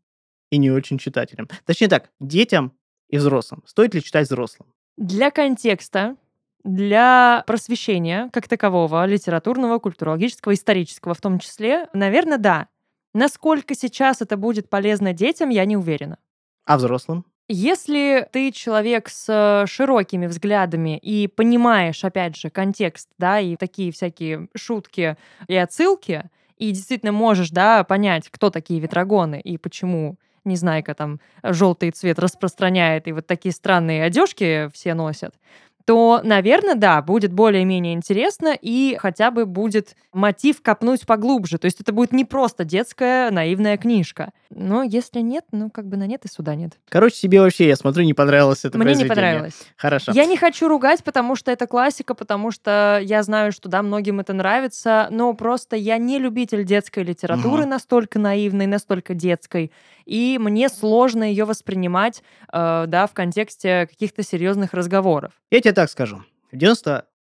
и 0.50 0.58
не 0.58 0.72
очень 0.72 0.98
читателям? 0.98 1.48
Точнее 1.64 1.88
так, 1.88 2.10
детям 2.18 2.72
и 3.08 3.18
взрослым. 3.18 3.62
Стоит 3.66 3.94
ли 3.94 4.02
читать 4.02 4.26
взрослым? 4.26 4.68
Для 4.96 5.30
контекста, 5.30 6.16
для 6.64 7.44
просвещения 7.46 8.30
как 8.32 8.48
такового, 8.48 9.04
литературного, 9.06 9.78
культурологического, 9.78 10.54
исторического 10.54 11.14
в 11.14 11.20
том 11.20 11.38
числе, 11.38 11.88
наверное, 11.92 12.38
да. 12.38 12.68
Насколько 13.14 13.74
сейчас 13.74 14.20
это 14.20 14.36
будет 14.36 14.68
полезно 14.68 15.12
детям, 15.12 15.48
я 15.48 15.64
не 15.64 15.76
уверена. 15.76 16.18
А 16.66 16.76
взрослым? 16.76 17.24
Если 17.50 18.28
ты 18.30 18.52
человек 18.52 19.08
с 19.08 19.64
широкими 19.66 20.26
взглядами 20.26 20.98
и 20.98 21.28
понимаешь, 21.28 22.04
опять 22.04 22.36
же, 22.36 22.50
контекст, 22.50 23.08
да, 23.16 23.40
и 23.40 23.56
такие 23.56 23.90
всякие 23.90 24.48
шутки 24.54 25.16
и 25.46 25.54
отсылки, 25.54 26.28
и 26.58 26.72
действительно 26.72 27.12
можешь, 27.12 27.48
да, 27.50 27.84
понять, 27.84 28.28
кто 28.28 28.50
такие 28.50 28.80
ветрогоны 28.80 29.40
и 29.40 29.56
почему 29.56 30.18
Незнайка 30.48 30.94
там 30.94 31.20
желтый 31.42 31.90
цвет 31.90 32.18
распространяет 32.18 33.06
и 33.06 33.12
вот 33.12 33.26
такие 33.26 33.52
странные 33.52 34.02
одежки 34.02 34.68
все 34.72 34.94
носят, 34.94 35.34
то, 35.88 36.20
наверное, 36.22 36.74
да, 36.74 37.00
будет 37.00 37.32
более-менее 37.32 37.94
интересно 37.94 38.54
и 38.60 38.98
хотя 39.00 39.30
бы 39.30 39.46
будет 39.46 39.96
мотив 40.12 40.60
копнуть 40.60 41.06
поглубже. 41.06 41.56
То 41.56 41.64
есть 41.64 41.80
это 41.80 41.94
будет 41.94 42.12
не 42.12 42.26
просто 42.26 42.64
детская 42.66 43.30
наивная 43.30 43.78
книжка. 43.78 44.32
Но 44.50 44.82
если 44.82 45.20
нет, 45.20 45.46
ну 45.50 45.70
как 45.70 45.86
бы 45.86 45.96
на 45.96 46.06
нет 46.06 46.26
и 46.26 46.28
суда 46.28 46.54
нет. 46.56 46.74
Короче, 46.90 47.16
тебе 47.16 47.40
вообще, 47.40 47.68
я 47.68 47.74
смотрю, 47.74 48.04
не 48.04 48.12
понравилось 48.12 48.66
это 48.66 48.76
Мне 48.76 48.94
не 48.96 49.06
понравилось. 49.06 49.54
Хорошо. 49.78 50.12
Я 50.12 50.26
не 50.26 50.36
хочу 50.36 50.68
ругать, 50.68 51.02
потому 51.02 51.36
что 51.36 51.50
это 51.50 51.66
классика, 51.66 52.14
потому 52.14 52.50
что 52.50 53.00
я 53.02 53.22
знаю, 53.22 53.52
что 53.52 53.70
да, 53.70 53.80
многим 53.80 54.20
это 54.20 54.34
нравится, 54.34 55.08
но 55.10 55.32
просто 55.32 55.74
я 55.74 55.96
не 55.96 56.18
любитель 56.18 56.64
детской 56.64 57.02
литературы 57.02 57.62
Мгм. 57.62 57.70
настолько 57.70 58.18
наивной, 58.18 58.66
настолько 58.66 59.14
детской, 59.14 59.72
и 60.08 60.38
мне 60.38 60.68
сложно 60.70 61.22
ее 61.22 61.44
воспринимать, 61.44 62.22
э, 62.52 62.84
да, 62.88 63.06
в 63.06 63.12
контексте 63.12 63.86
каких-то 63.86 64.22
серьезных 64.22 64.72
разговоров. 64.72 65.32
Я 65.50 65.60
тебе 65.60 65.74
так 65.74 65.90
скажу. 65.90 66.24
В 66.50 66.56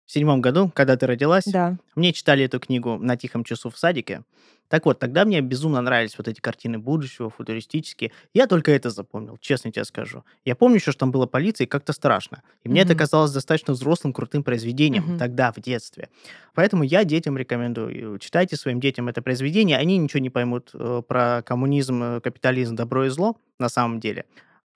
97 0.07 0.41
году, 0.41 0.71
когда 0.73 0.97
ты 0.97 1.07
родилась, 1.07 1.45
Да. 1.45 1.77
мне 1.95 2.11
читали 2.13 2.43
эту 2.45 2.59
книгу 2.59 2.97
на 2.97 3.15
тихом 3.17 3.43
часу 3.43 3.69
в 3.69 3.77
садике. 3.77 4.23
Так 4.67 4.85
вот, 4.85 4.99
тогда 4.99 5.25
мне 5.25 5.41
безумно 5.41 5.81
нравились 5.81 6.17
вот 6.17 6.29
эти 6.29 6.39
картины 6.39 6.79
будущего, 6.79 7.29
футуристические. 7.29 8.13
Я 8.33 8.47
только 8.47 8.71
это 8.71 8.89
запомнил, 8.89 9.37
честно 9.41 9.69
тебе 9.69 9.83
скажу. 9.83 10.23
Я 10.45 10.55
помню 10.55 10.77
еще, 10.77 10.91
что 10.91 10.99
там 11.01 11.11
была 11.11 11.27
полиция, 11.27 11.65
и 11.65 11.67
как-то 11.67 11.91
страшно. 11.91 12.41
И 12.63 12.69
мне 12.69 12.81
это 12.81 12.95
казалось 12.95 13.31
достаточно 13.31 13.73
взрослым, 13.73 14.13
крутым 14.13 14.43
произведением 14.43 15.03
Мгм. 15.03 15.17
тогда, 15.19 15.51
в 15.51 15.59
детстве. 15.59 16.07
Поэтому 16.53 16.83
я 16.83 17.03
детям 17.03 17.37
рекомендую. 17.37 18.17
Читайте 18.19 18.55
своим 18.55 18.79
детям 18.79 19.09
это 19.09 19.21
произведение. 19.21 19.77
Они 19.77 19.97
ничего 19.97 20.21
не 20.21 20.29
поймут 20.29 20.69
э, 20.73 21.01
про 21.05 21.41
коммунизм, 21.45 22.01
э, 22.03 22.21
капитализм, 22.21 22.75
добро 22.77 23.05
и 23.05 23.09
зло 23.09 23.35
на 23.59 23.67
самом 23.67 23.99
деле. 23.99 24.23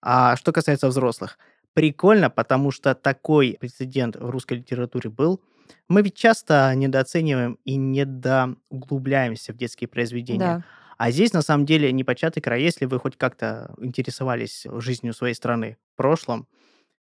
А 0.02 0.36
что 0.36 0.52
касается 0.52 0.90
взрослых, 0.90 1.38
прикольно, 1.76 2.32
потому 2.32 2.72
что 2.72 2.96
такой 2.96 3.58
прецедент 3.60 4.16
в 4.16 4.30
русской 4.30 4.58
литературе 4.58 5.12
был. 5.12 5.42
Мы 5.88 6.02
ведь 6.02 6.16
часто 6.16 6.74
недооцениваем 6.76 7.60
и 7.66 7.76
недоуглубляемся 7.76 9.54
в 9.54 9.58
детские 9.58 9.88
произведения. 9.88 10.40
Да. 10.40 10.64
А 10.98 11.12
здесь, 11.12 11.34
на 11.34 11.42
самом 11.42 11.66
деле, 11.66 11.92
непочатый 11.92 12.42
край. 12.42 12.62
Если 12.62 12.86
вы 12.86 13.00
хоть 13.00 13.18
как-то 13.18 13.76
интересовались 13.78 14.66
жизнью 14.78 15.14
своей 15.14 15.36
страны 15.36 15.78
в 15.94 15.98
прошлом, 15.98 16.48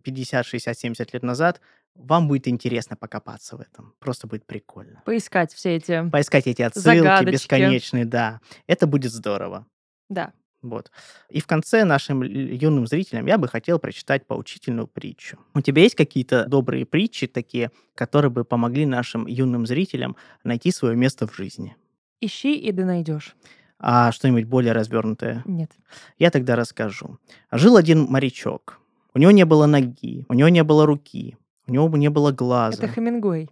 50, 0.03 0.45
60, 0.45 0.77
70 0.77 1.13
лет 1.13 1.23
назад, 1.23 1.59
вам 1.95 2.27
будет 2.27 2.47
интересно 2.47 2.95
покопаться 2.95 3.57
в 3.57 3.61
этом. 3.61 3.95
Просто 3.99 4.27
будет 4.27 4.45
прикольно. 4.45 5.01
Поискать 5.05 5.51
все 5.51 5.75
эти... 5.75 6.07
Поискать 6.09 6.45
эти 6.47 6.61
отсылки 6.61 6.99
Загадочки. 6.99 7.33
бесконечные, 7.33 8.05
да. 8.05 8.39
Это 8.67 8.85
будет 8.85 9.11
здорово. 9.11 9.65
Да. 10.09 10.31
Вот. 10.61 10.91
И 11.29 11.39
в 11.39 11.47
конце 11.47 11.85
нашим 11.85 12.21
юным 12.21 12.85
зрителям 12.85 13.25
я 13.27 13.37
бы 13.37 13.47
хотел 13.47 13.79
прочитать 13.79 14.27
поучительную 14.27 14.87
притчу. 14.87 15.37
У 15.53 15.61
тебя 15.61 15.83
есть 15.83 15.95
какие-то 15.95 16.45
добрые 16.45 16.85
притчи 16.85 17.27
такие, 17.27 17.71
которые 17.95 18.29
бы 18.29 18.43
помогли 18.43 18.85
нашим 18.85 19.25
юным 19.25 19.65
зрителям 19.65 20.17
найти 20.43 20.71
свое 20.71 20.95
место 20.95 21.27
в 21.27 21.35
жизни? 21.35 21.75
Ищи, 22.21 22.55
и 22.55 22.71
ты 22.71 22.83
найдешь. 22.83 23.35
А 23.79 24.11
что-нибудь 24.11 24.43
более 24.43 24.73
развернутое? 24.73 25.41
Нет. 25.45 25.71
Я 26.17 26.31
тогда 26.31 26.57
расскажу. 26.57 27.17
Жил 27.51 27.77
один 27.77 28.03
морячок. 28.03 28.79
У 29.13 29.19
него 29.19 29.31
не 29.31 29.45
было 29.45 29.65
ноги, 29.65 30.25
у 30.27 30.33
него 30.33 30.49
не 30.49 30.63
было 30.63 30.85
руки, 30.85 31.37
у 31.67 31.71
него 31.71 31.87
не 31.97 32.09
было 32.09 32.31
глаза. 32.31 32.83
Это 32.83 32.93
Хемингуэй. 32.93 33.49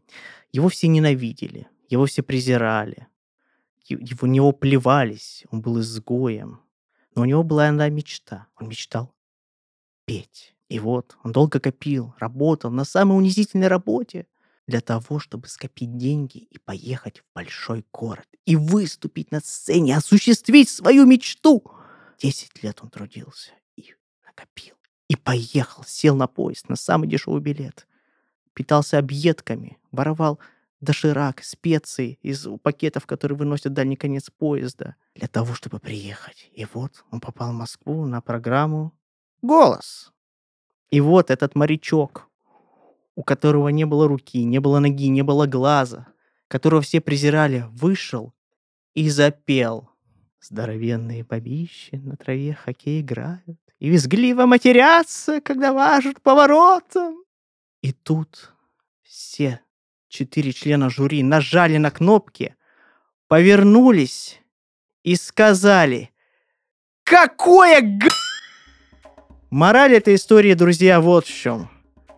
Его 0.52 0.70
все 0.70 0.88
ненавидели, 0.88 1.68
его 1.90 2.06
все 2.06 2.22
презирали, 2.22 3.08
его, 3.86 4.28
него 4.28 4.52
плевались, 4.52 5.46
он 5.50 5.62
был 5.62 5.80
изгоем. 5.80 6.60
Но 7.18 7.24
у 7.24 7.26
него 7.26 7.42
была 7.42 7.68
одна 7.68 7.90
мечта. 7.90 8.46
Он 8.60 8.70
мечтал 8.70 9.12
петь. 10.06 10.56
И 10.70 10.78
вот 10.78 11.18
он 11.24 11.32
долго 11.32 11.60
копил, 11.60 12.14
работал 12.20 12.70
на 12.70 12.86
самой 12.86 13.18
унизительной 13.18 13.70
работе 13.70 14.28
для 14.68 14.82
того, 14.82 15.18
чтобы 15.18 15.48
скопить 15.48 15.98
деньги 15.98 16.38
и 16.38 16.60
поехать 16.60 17.22
в 17.22 17.24
большой 17.34 17.84
город 17.92 18.28
и 18.46 18.56
выступить 18.56 19.32
на 19.32 19.40
сцене, 19.40 19.98
осуществить 19.98 20.70
свою 20.70 21.08
мечту. 21.08 21.64
Десять 22.20 22.62
лет 22.62 22.84
он 22.84 22.92
трудился 22.92 23.50
и 23.76 23.96
накопил. 24.24 24.76
И 25.08 25.16
поехал, 25.16 25.84
сел 25.88 26.16
на 26.16 26.28
поезд 26.28 26.70
на 26.70 26.76
самый 26.76 27.10
дешевый 27.10 27.42
билет. 27.42 27.88
Питался 28.54 29.00
объедками, 29.00 29.80
воровал 29.92 30.38
доширак, 30.80 31.44
специи 31.44 32.20
из 32.22 32.48
пакетов, 32.62 33.06
которые 33.06 33.38
выносят 33.38 33.74
дальний 33.74 33.96
конец 33.96 34.30
поезда, 34.30 34.96
для 35.16 35.28
того, 35.28 35.54
чтобы 35.54 35.80
приехать. 35.80 36.50
И 36.54 36.66
вот 36.74 37.04
он 37.12 37.20
попал 37.20 37.52
в 37.52 37.56
Москву 37.56 38.06
на 38.06 38.22
программу 38.22 38.94
«Голос». 39.42 40.12
И 40.90 41.02
вот 41.02 41.32
этот 41.32 41.56
морячок, 41.56 42.30
у 43.16 43.24
которого 43.24 43.70
не 43.70 43.86
было 43.86 44.08
руки, 44.08 44.44
не 44.44 44.60
было 44.60 44.80
ноги, 44.80 45.10
не 45.10 45.22
было 45.22 45.46
глаза, 45.46 46.08
которого 46.48 46.82
все 46.82 47.02
презирали, 47.02 47.66
вышел 47.72 48.34
и 48.94 49.10
запел. 49.10 49.90
Здоровенные 50.40 51.24
бабищи 51.24 51.96
на 51.96 52.16
траве 52.16 52.54
хоккей 52.54 53.02
играют 53.02 53.60
и 53.80 53.90
визгливо 53.90 54.46
матерятся, 54.46 55.42
когда 55.42 55.74
важут 55.74 56.22
поворотом. 56.22 57.18
И 57.82 57.92
тут 57.92 58.54
все 59.02 59.62
четыре 60.08 60.54
члена 60.54 60.90
жюри 60.90 61.24
нажали 61.24 61.78
на 61.78 61.92
кнопки, 61.92 62.56
повернулись 63.28 64.42
и 65.04 65.16
сказали 65.16 66.12
«Какое 67.04 67.82
г...» 67.82 68.08
Мораль 69.50 69.94
этой 69.94 70.16
истории, 70.16 70.54
друзья, 70.54 71.00
вот 71.00 71.26
в 71.26 71.34
чем. 71.34 71.70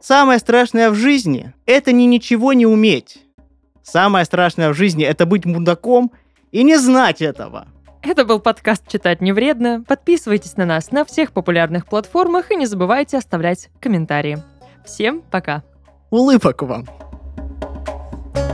Самое 0.02 0.40
страшное 0.40 0.90
в 0.90 0.96
жизни– 0.96 1.54
это 1.66 1.92
не 1.92 2.06
ничего 2.06 2.54
не 2.54 2.66
уметь. 2.66 3.24
Самое 3.84 4.26
страшное 4.26 4.70
в 4.70 4.74
жизни– 4.74 5.04
это 5.06 5.26
быть 5.26 5.46
мудаком 5.46 6.12
и 6.52 6.64
не 6.64 6.78
знать 6.78 7.22
этого. 7.22 7.68
Это 8.02 8.24
был 8.24 8.40
подкаст 8.40 8.88
«Читать 8.88 9.20
не 9.20 9.34
вредно». 9.34 9.84
Подписывайтесь 9.86 10.56
на 10.56 10.66
нас 10.66 10.92
на 10.92 11.04
всех 11.04 11.34
популярных 11.34 11.86
платформах 11.86 12.50
и 12.50 12.56
не 12.56 12.66
забывайте 12.66 13.18
оставлять 13.18 13.70
комментарии. 13.82 14.42
Всем 14.86 15.22
пока! 15.22 15.64
Улыбок 16.10 16.62
вам! 16.64 16.88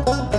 Bye. 0.06 0.35